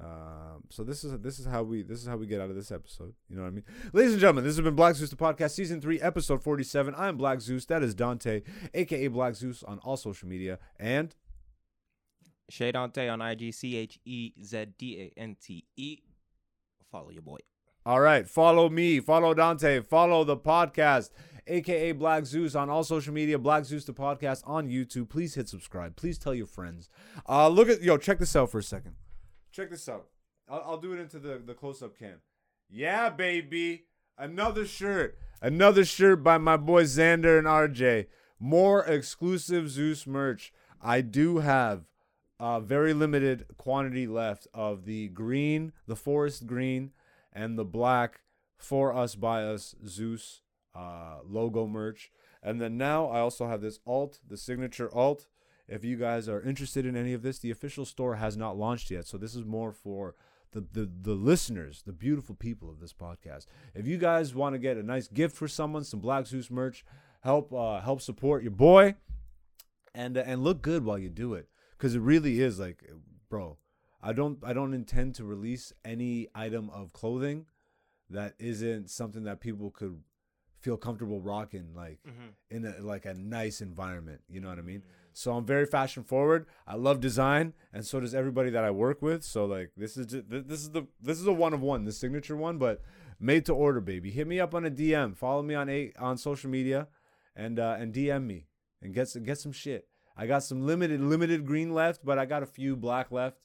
Um, 0.00 0.64
so 0.70 0.82
this 0.82 1.04
is 1.04 1.16
this 1.20 1.38
is 1.38 1.46
how 1.46 1.62
we 1.62 1.82
this 1.82 2.00
is 2.00 2.06
how 2.08 2.16
we 2.16 2.26
get 2.26 2.40
out 2.40 2.50
of 2.50 2.56
this 2.56 2.72
episode. 2.72 3.14
You 3.28 3.36
know 3.36 3.42
what 3.42 3.48
I 3.48 3.52
mean, 3.52 3.64
ladies 3.92 4.12
and 4.12 4.20
gentlemen. 4.20 4.42
This 4.44 4.56
has 4.56 4.64
been 4.64 4.74
Black 4.74 4.96
Zeus 4.96 5.10
the 5.10 5.16
podcast, 5.16 5.52
season 5.52 5.80
three, 5.80 6.00
episode 6.00 6.42
forty-seven. 6.42 6.94
I 6.96 7.06
am 7.08 7.16
Black 7.16 7.40
Zeus. 7.40 7.64
That 7.66 7.82
is 7.84 7.94
Dante, 7.94 8.42
aka 8.74 9.06
Black 9.06 9.36
Zeus, 9.36 9.62
on 9.62 9.78
all 9.78 9.96
social 9.96 10.28
media. 10.28 10.58
And 10.80 11.14
Chez 12.50 12.72
Dante 12.72 13.08
on 13.08 13.22
IG, 13.22 13.54
C 13.54 13.76
H 13.76 14.00
E 14.04 14.32
Z 14.42 14.66
D 14.76 15.12
A 15.16 15.20
N 15.20 15.36
T 15.40 15.64
E. 15.76 15.98
Follow 16.90 17.10
your 17.10 17.22
boy. 17.22 17.38
all 17.86 18.00
right, 18.00 18.28
follow 18.28 18.68
me, 18.68 18.98
follow 19.00 19.32
Dante, 19.32 19.80
follow 19.80 20.24
the 20.24 20.36
podcast, 20.36 21.10
aka 21.46 21.92
Black 21.92 22.26
Zeus, 22.26 22.54
on 22.54 22.70
all 22.70 22.84
social 22.84 23.12
media. 23.12 23.38
Black 23.38 23.64
Zeus 23.64 23.84
the 23.84 23.92
podcast 23.92 24.42
on 24.46 24.68
YouTube. 24.68 25.08
Please 25.08 25.34
hit 25.34 25.48
subscribe. 25.48 25.96
Please 25.96 26.18
tell 26.18 26.34
your 26.34 26.46
friends. 26.46 26.88
Uh, 27.28 27.48
look 27.48 27.68
at 27.68 27.82
yo. 27.82 27.96
Check 27.96 28.18
this 28.18 28.34
out 28.36 28.50
for 28.50 28.58
a 28.58 28.62
second. 28.62 28.94
Check 29.52 29.70
this 29.70 29.88
out. 29.88 30.06
I'll, 30.48 30.64
I'll 30.66 30.78
do 30.78 30.92
it 30.92 31.00
into 31.00 31.18
the, 31.18 31.40
the 31.44 31.54
close 31.54 31.82
up 31.82 31.98
cam. 31.98 32.20
Yeah, 32.68 33.10
baby. 33.10 33.84
Another 34.16 34.66
shirt. 34.66 35.18
Another 35.40 35.84
shirt 35.84 36.22
by 36.22 36.38
my 36.38 36.56
boy 36.56 36.84
Xander 36.84 37.38
and 37.38 37.46
RJ. 37.46 38.06
More 38.38 38.84
exclusive 38.84 39.70
Zeus 39.70 40.06
merch. 40.06 40.52
I 40.80 41.00
do 41.00 41.38
have 41.38 41.84
a 42.38 42.60
very 42.60 42.92
limited 42.92 43.46
quantity 43.56 44.06
left 44.06 44.46
of 44.52 44.84
the 44.84 45.08
green, 45.08 45.72
the 45.86 45.96
forest 45.96 46.46
green, 46.46 46.92
and 47.32 47.58
the 47.58 47.64
black 47.64 48.20
for 48.56 48.94
us 48.94 49.14
by 49.14 49.42
us 49.42 49.74
Zeus 49.86 50.42
uh, 50.74 51.18
logo 51.24 51.66
merch. 51.66 52.10
And 52.42 52.60
then 52.60 52.76
now 52.76 53.06
I 53.06 53.20
also 53.20 53.46
have 53.46 53.60
this 53.60 53.80
alt, 53.86 54.20
the 54.26 54.36
signature 54.36 54.94
alt. 54.94 55.26
If 55.66 55.84
you 55.84 55.96
guys 55.96 56.28
are 56.28 56.42
interested 56.42 56.84
in 56.84 56.96
any 56.96 57.14
of 57.14 57.22
this, 57.22 57.38
the 57.38 57.50
official 57.50 57.84
store 57.84 58.16
has 58.16 58.36
not 58.36 58.58
launched 58.58 58.90
yet. 58.90 59.06
So 59.06 59.16
this 59.16 59.34
is 59.34 59.44
more 59.44 59.72
for 59.72 60.14
the, 60.52 60.60
the, 60.60 60.90
the 61.02 61.14
listeners, 61.14 61.82
the 61.86 61.92
beautiful 61.92 62.34
people 62.34 62.68
of 62.68 62.80
this 62.80 62.92
podcast. 62.92 63.46
If 63.74 63.86
you 63.86 63.96
guys 63.96 64.34
want 64.34 64.54
to 64.54 64.58
get 64.58 64.76
a 64.76 64.82
nice 64.82 65.08
gift 65.08 65.36
for 65.36 65.48
someone, 65.48 65.84
some 65.84 66.00
Black 66.00 66.26
Zeus 66.26 66.50
merch, 66.50 66.84
help 67.22 67.52
uh, 67.52 67.80
help 67.80 68.00
support 68.02 68.42
your 68.42 68.52
boy, 68.52 68.94
and 69.94 70.18
uh, 70.18 70.22
and 70.26 70.44
look 70.44 70.60
good 70.60 70.84
while 70.84 70.98
you 70.98 71.08
do 71.08 71.34
it, 71.34 71.48
because 71.76 71.94
it 71.94 72.00
really 72.00 72.40
is 72.40 72.58
like, 72.60 72.84
bro. 73.28 73.58
I 74.06 74.12
don't 74.12 74.38
I 74.44 74.52
don't 74.52 74.74
intend 74.74 75.14
to 75.14 75.24
release 75.24 75.72
any 75.82 76.28
item 76.34 76.68
of 76.68 76.92
clothing 76.92 77.46
that 78.10 78.34
isn't 78.38 78.90
something 78.90 79.24
that 79.24 79.40
people 79.40 79.70
could 79.70 80.02
feel 80.64 80.78
comfortable 80.78 81.20
rocking 81.20 81.66
like 81.76 81.98
in 82.50 82.64
a 82.64 82.74
like 82.80 83.04
a 83.04 83.12
nice 83.12 83.60
environment 83.60 84.20
you 84.30 84.40
know 84.40 84.48
what 84.48 84.58
i 84.58 84.62
mean? 84.62 84.82
So 85.12 85.32
i'm 85.36 85.44
very 85.44 85.66
fashion 85.66 86.02
forward. 86.02 86.46
I 86.66 86.74
love 86.76 87.00
design 87.00 87.52
and 87.74 87.84
so 87.84 88.00
does 88.00 88.14
everybody 88.14 88.50
that 88.50 88.64
i 88.64 88.70
work 88.70 89.02
with. 89.02 89.22
So 89.24 89.44
like 89.44 89.72
this 89.76 89.96
is 89.98 90.06
just, 90.06 90.24
this 90.28 90.60
is 90.64 90.70
the 90.70 90.86
this 91.00 91.20
is 91.20 91.26
a 91.26 91.32
one 91.32 91.52
of 91.52 91.60
one 91.60 91.84
the 91.84 91.92
signature 91.92 92.36
one 92.36 92.56
but 92.58 92.80
made 93.20 93.44
to 93.46 93.52
order 93.52 93.80
baby. 93.80 94.10
Hit 94.10 94.26
me 94.26 94.40
up 94.40 94.54
on 94.54 94.64
a 94.64 94.70
dm 94.70 95.14
follow 95.14 95.42
me 95.42 95.54
on 95.54 95.68
a 95.68 95.92
on 95.98 96.16
social 96.16 96.48
media 96.50 96.88
and 97.36 97.58
uh 97.60 97.76
and 97.78 97.92
dm 97.94 98.24
me 98.24 98.46
and 98.82 98.94
get 98.94 99.08
some 99.08 99.22
get 99.22 99.38
some 99.38 99.52
shit. 99.52 99.86
I 100.16 100.26
got 100.26 100.42
some 100.44 100.66
limited 100.66 101.00
limited 101.00 101.44
green 101.44 101.74
left 101.74 102.00
but 102.08 102.18
i 102.18 102.24
got 102.24 102.42
a 102.42 102.46
few 102.46 102.74
black 102.74 103.12
left. 103.12 103.38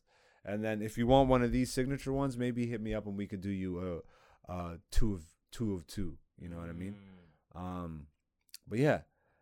And 0.45 0.63
then 0.63 0.81
if 0.81 0.97
you 0.97 1.05
want 1.05 1.27
one 1.29 1.43
of 1.43 1.51
these 1.51 1.69
signature 1.71 2.13
ones 2.13 2.37
maybe 2.37 2.65
hit 2.65 2.81
me 2.81 2.93
up 2.93 3.05
and 3.07 3.17
we 3.17 3.27
could 3.27 3.41
do 3.41 3.51
you 3.51 3.71
a 4.47 4.51
uh 4.51 4.75
two 4.89 5.13
of 5.15 5.25
two 5.51 5.73
of 5.73 5.85
two 5.85 6.17
you 6.41 6.49
know 6.49 6.57
what 6.57 6.69
i 6.69 6.73
mean 6.73 6.95
um, 7.55 8.07
but 8.67 8.79
yeah, 8.79 8.99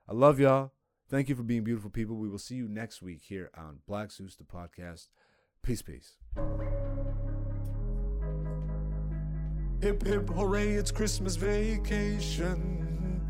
I 0.07 0.13
love 0.13 0.39
y'all. 0.39 0.71
Thank 1.09 1.29
you 1.29 1.35
for 1.35 1.43
being 1.43 1.63
beautiful 1.63 1.89
people. 1.89 2.17
We 2.17 2.29
will 2.29 2.37
see 2.37 2.55
you 2.55 2.67
next 2.67 3.01
week 3.01 3.21
here 3.23 3.49
on 3.57 3.79
Black 3.87 4.11
Zeus, 4.11 4.35
the 4.35 4.43
podcast. 4.43 5.07
Peace, 5.63 5.81
peace. 5.81 6.15
Hip 9.81 10.05
hip 10.05 10.29
hooray, 10.29 10.71
it's 10.71 10.91
Christmas 10.91 11.35
vacation. 11.35 13.21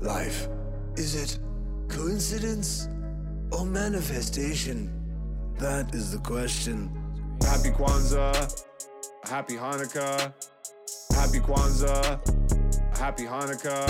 Life. 0.00 0.48
Is 0.96 1.14
it 1.14 1.38
coincidence 1.88 2.88
or 3.52 3.66
manifestation? 3.66 4.92
That 5.58 5.94
is 5.94 6.12
the 6.12 6.18
question. 6.18 6.90
Happy 7.42 7.70
Kwanzaa, 7.70 8.64
happy 9.24 9.54
Hanukkah, 9.54 10.32
happy 11.14 11.38
Kwanzaa, 11.38 12.18
happy 12.98 13.24
Hanukkah, 13.24 13.86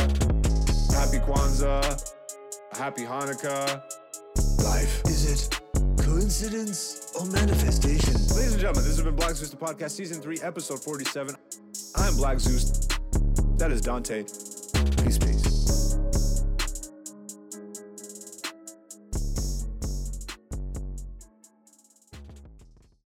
happy 0.93 1.19
Kwanzaa, 1.19 2.13
happy 2.73 3.03
Hanukkah. 3.03 3.83
Life. 4.65 5.03
Is 5.07 5.49
it 5.49 5.61
coincidence 5.99 7.13
or 7.19 7.27
manifestation? 7.27 8.13
Ladies 8.15 8.53
and 8.53 8.61
gentlemen, 8.61 8.85
this 8.85 8.97
has 8.97 9.03
been 9.03 9.17
Black 9.17 9.33
Zeus 9.33 9.51
the 9.51 9.57
Podcast, 9.57 9.93
Season 9.93 10.21
3, 10.21 10.41
Episode 10.43 10.83
47. 10.83 11.37
I'm 11.97 12.17
Black 12.17 12.41
Zeus. 12.41 12.87
That 13.57 13.71
is 13.71 13.81
Dante. 13.81 14.25
Peace, 15.03 15.19
peace. 15.19 15.56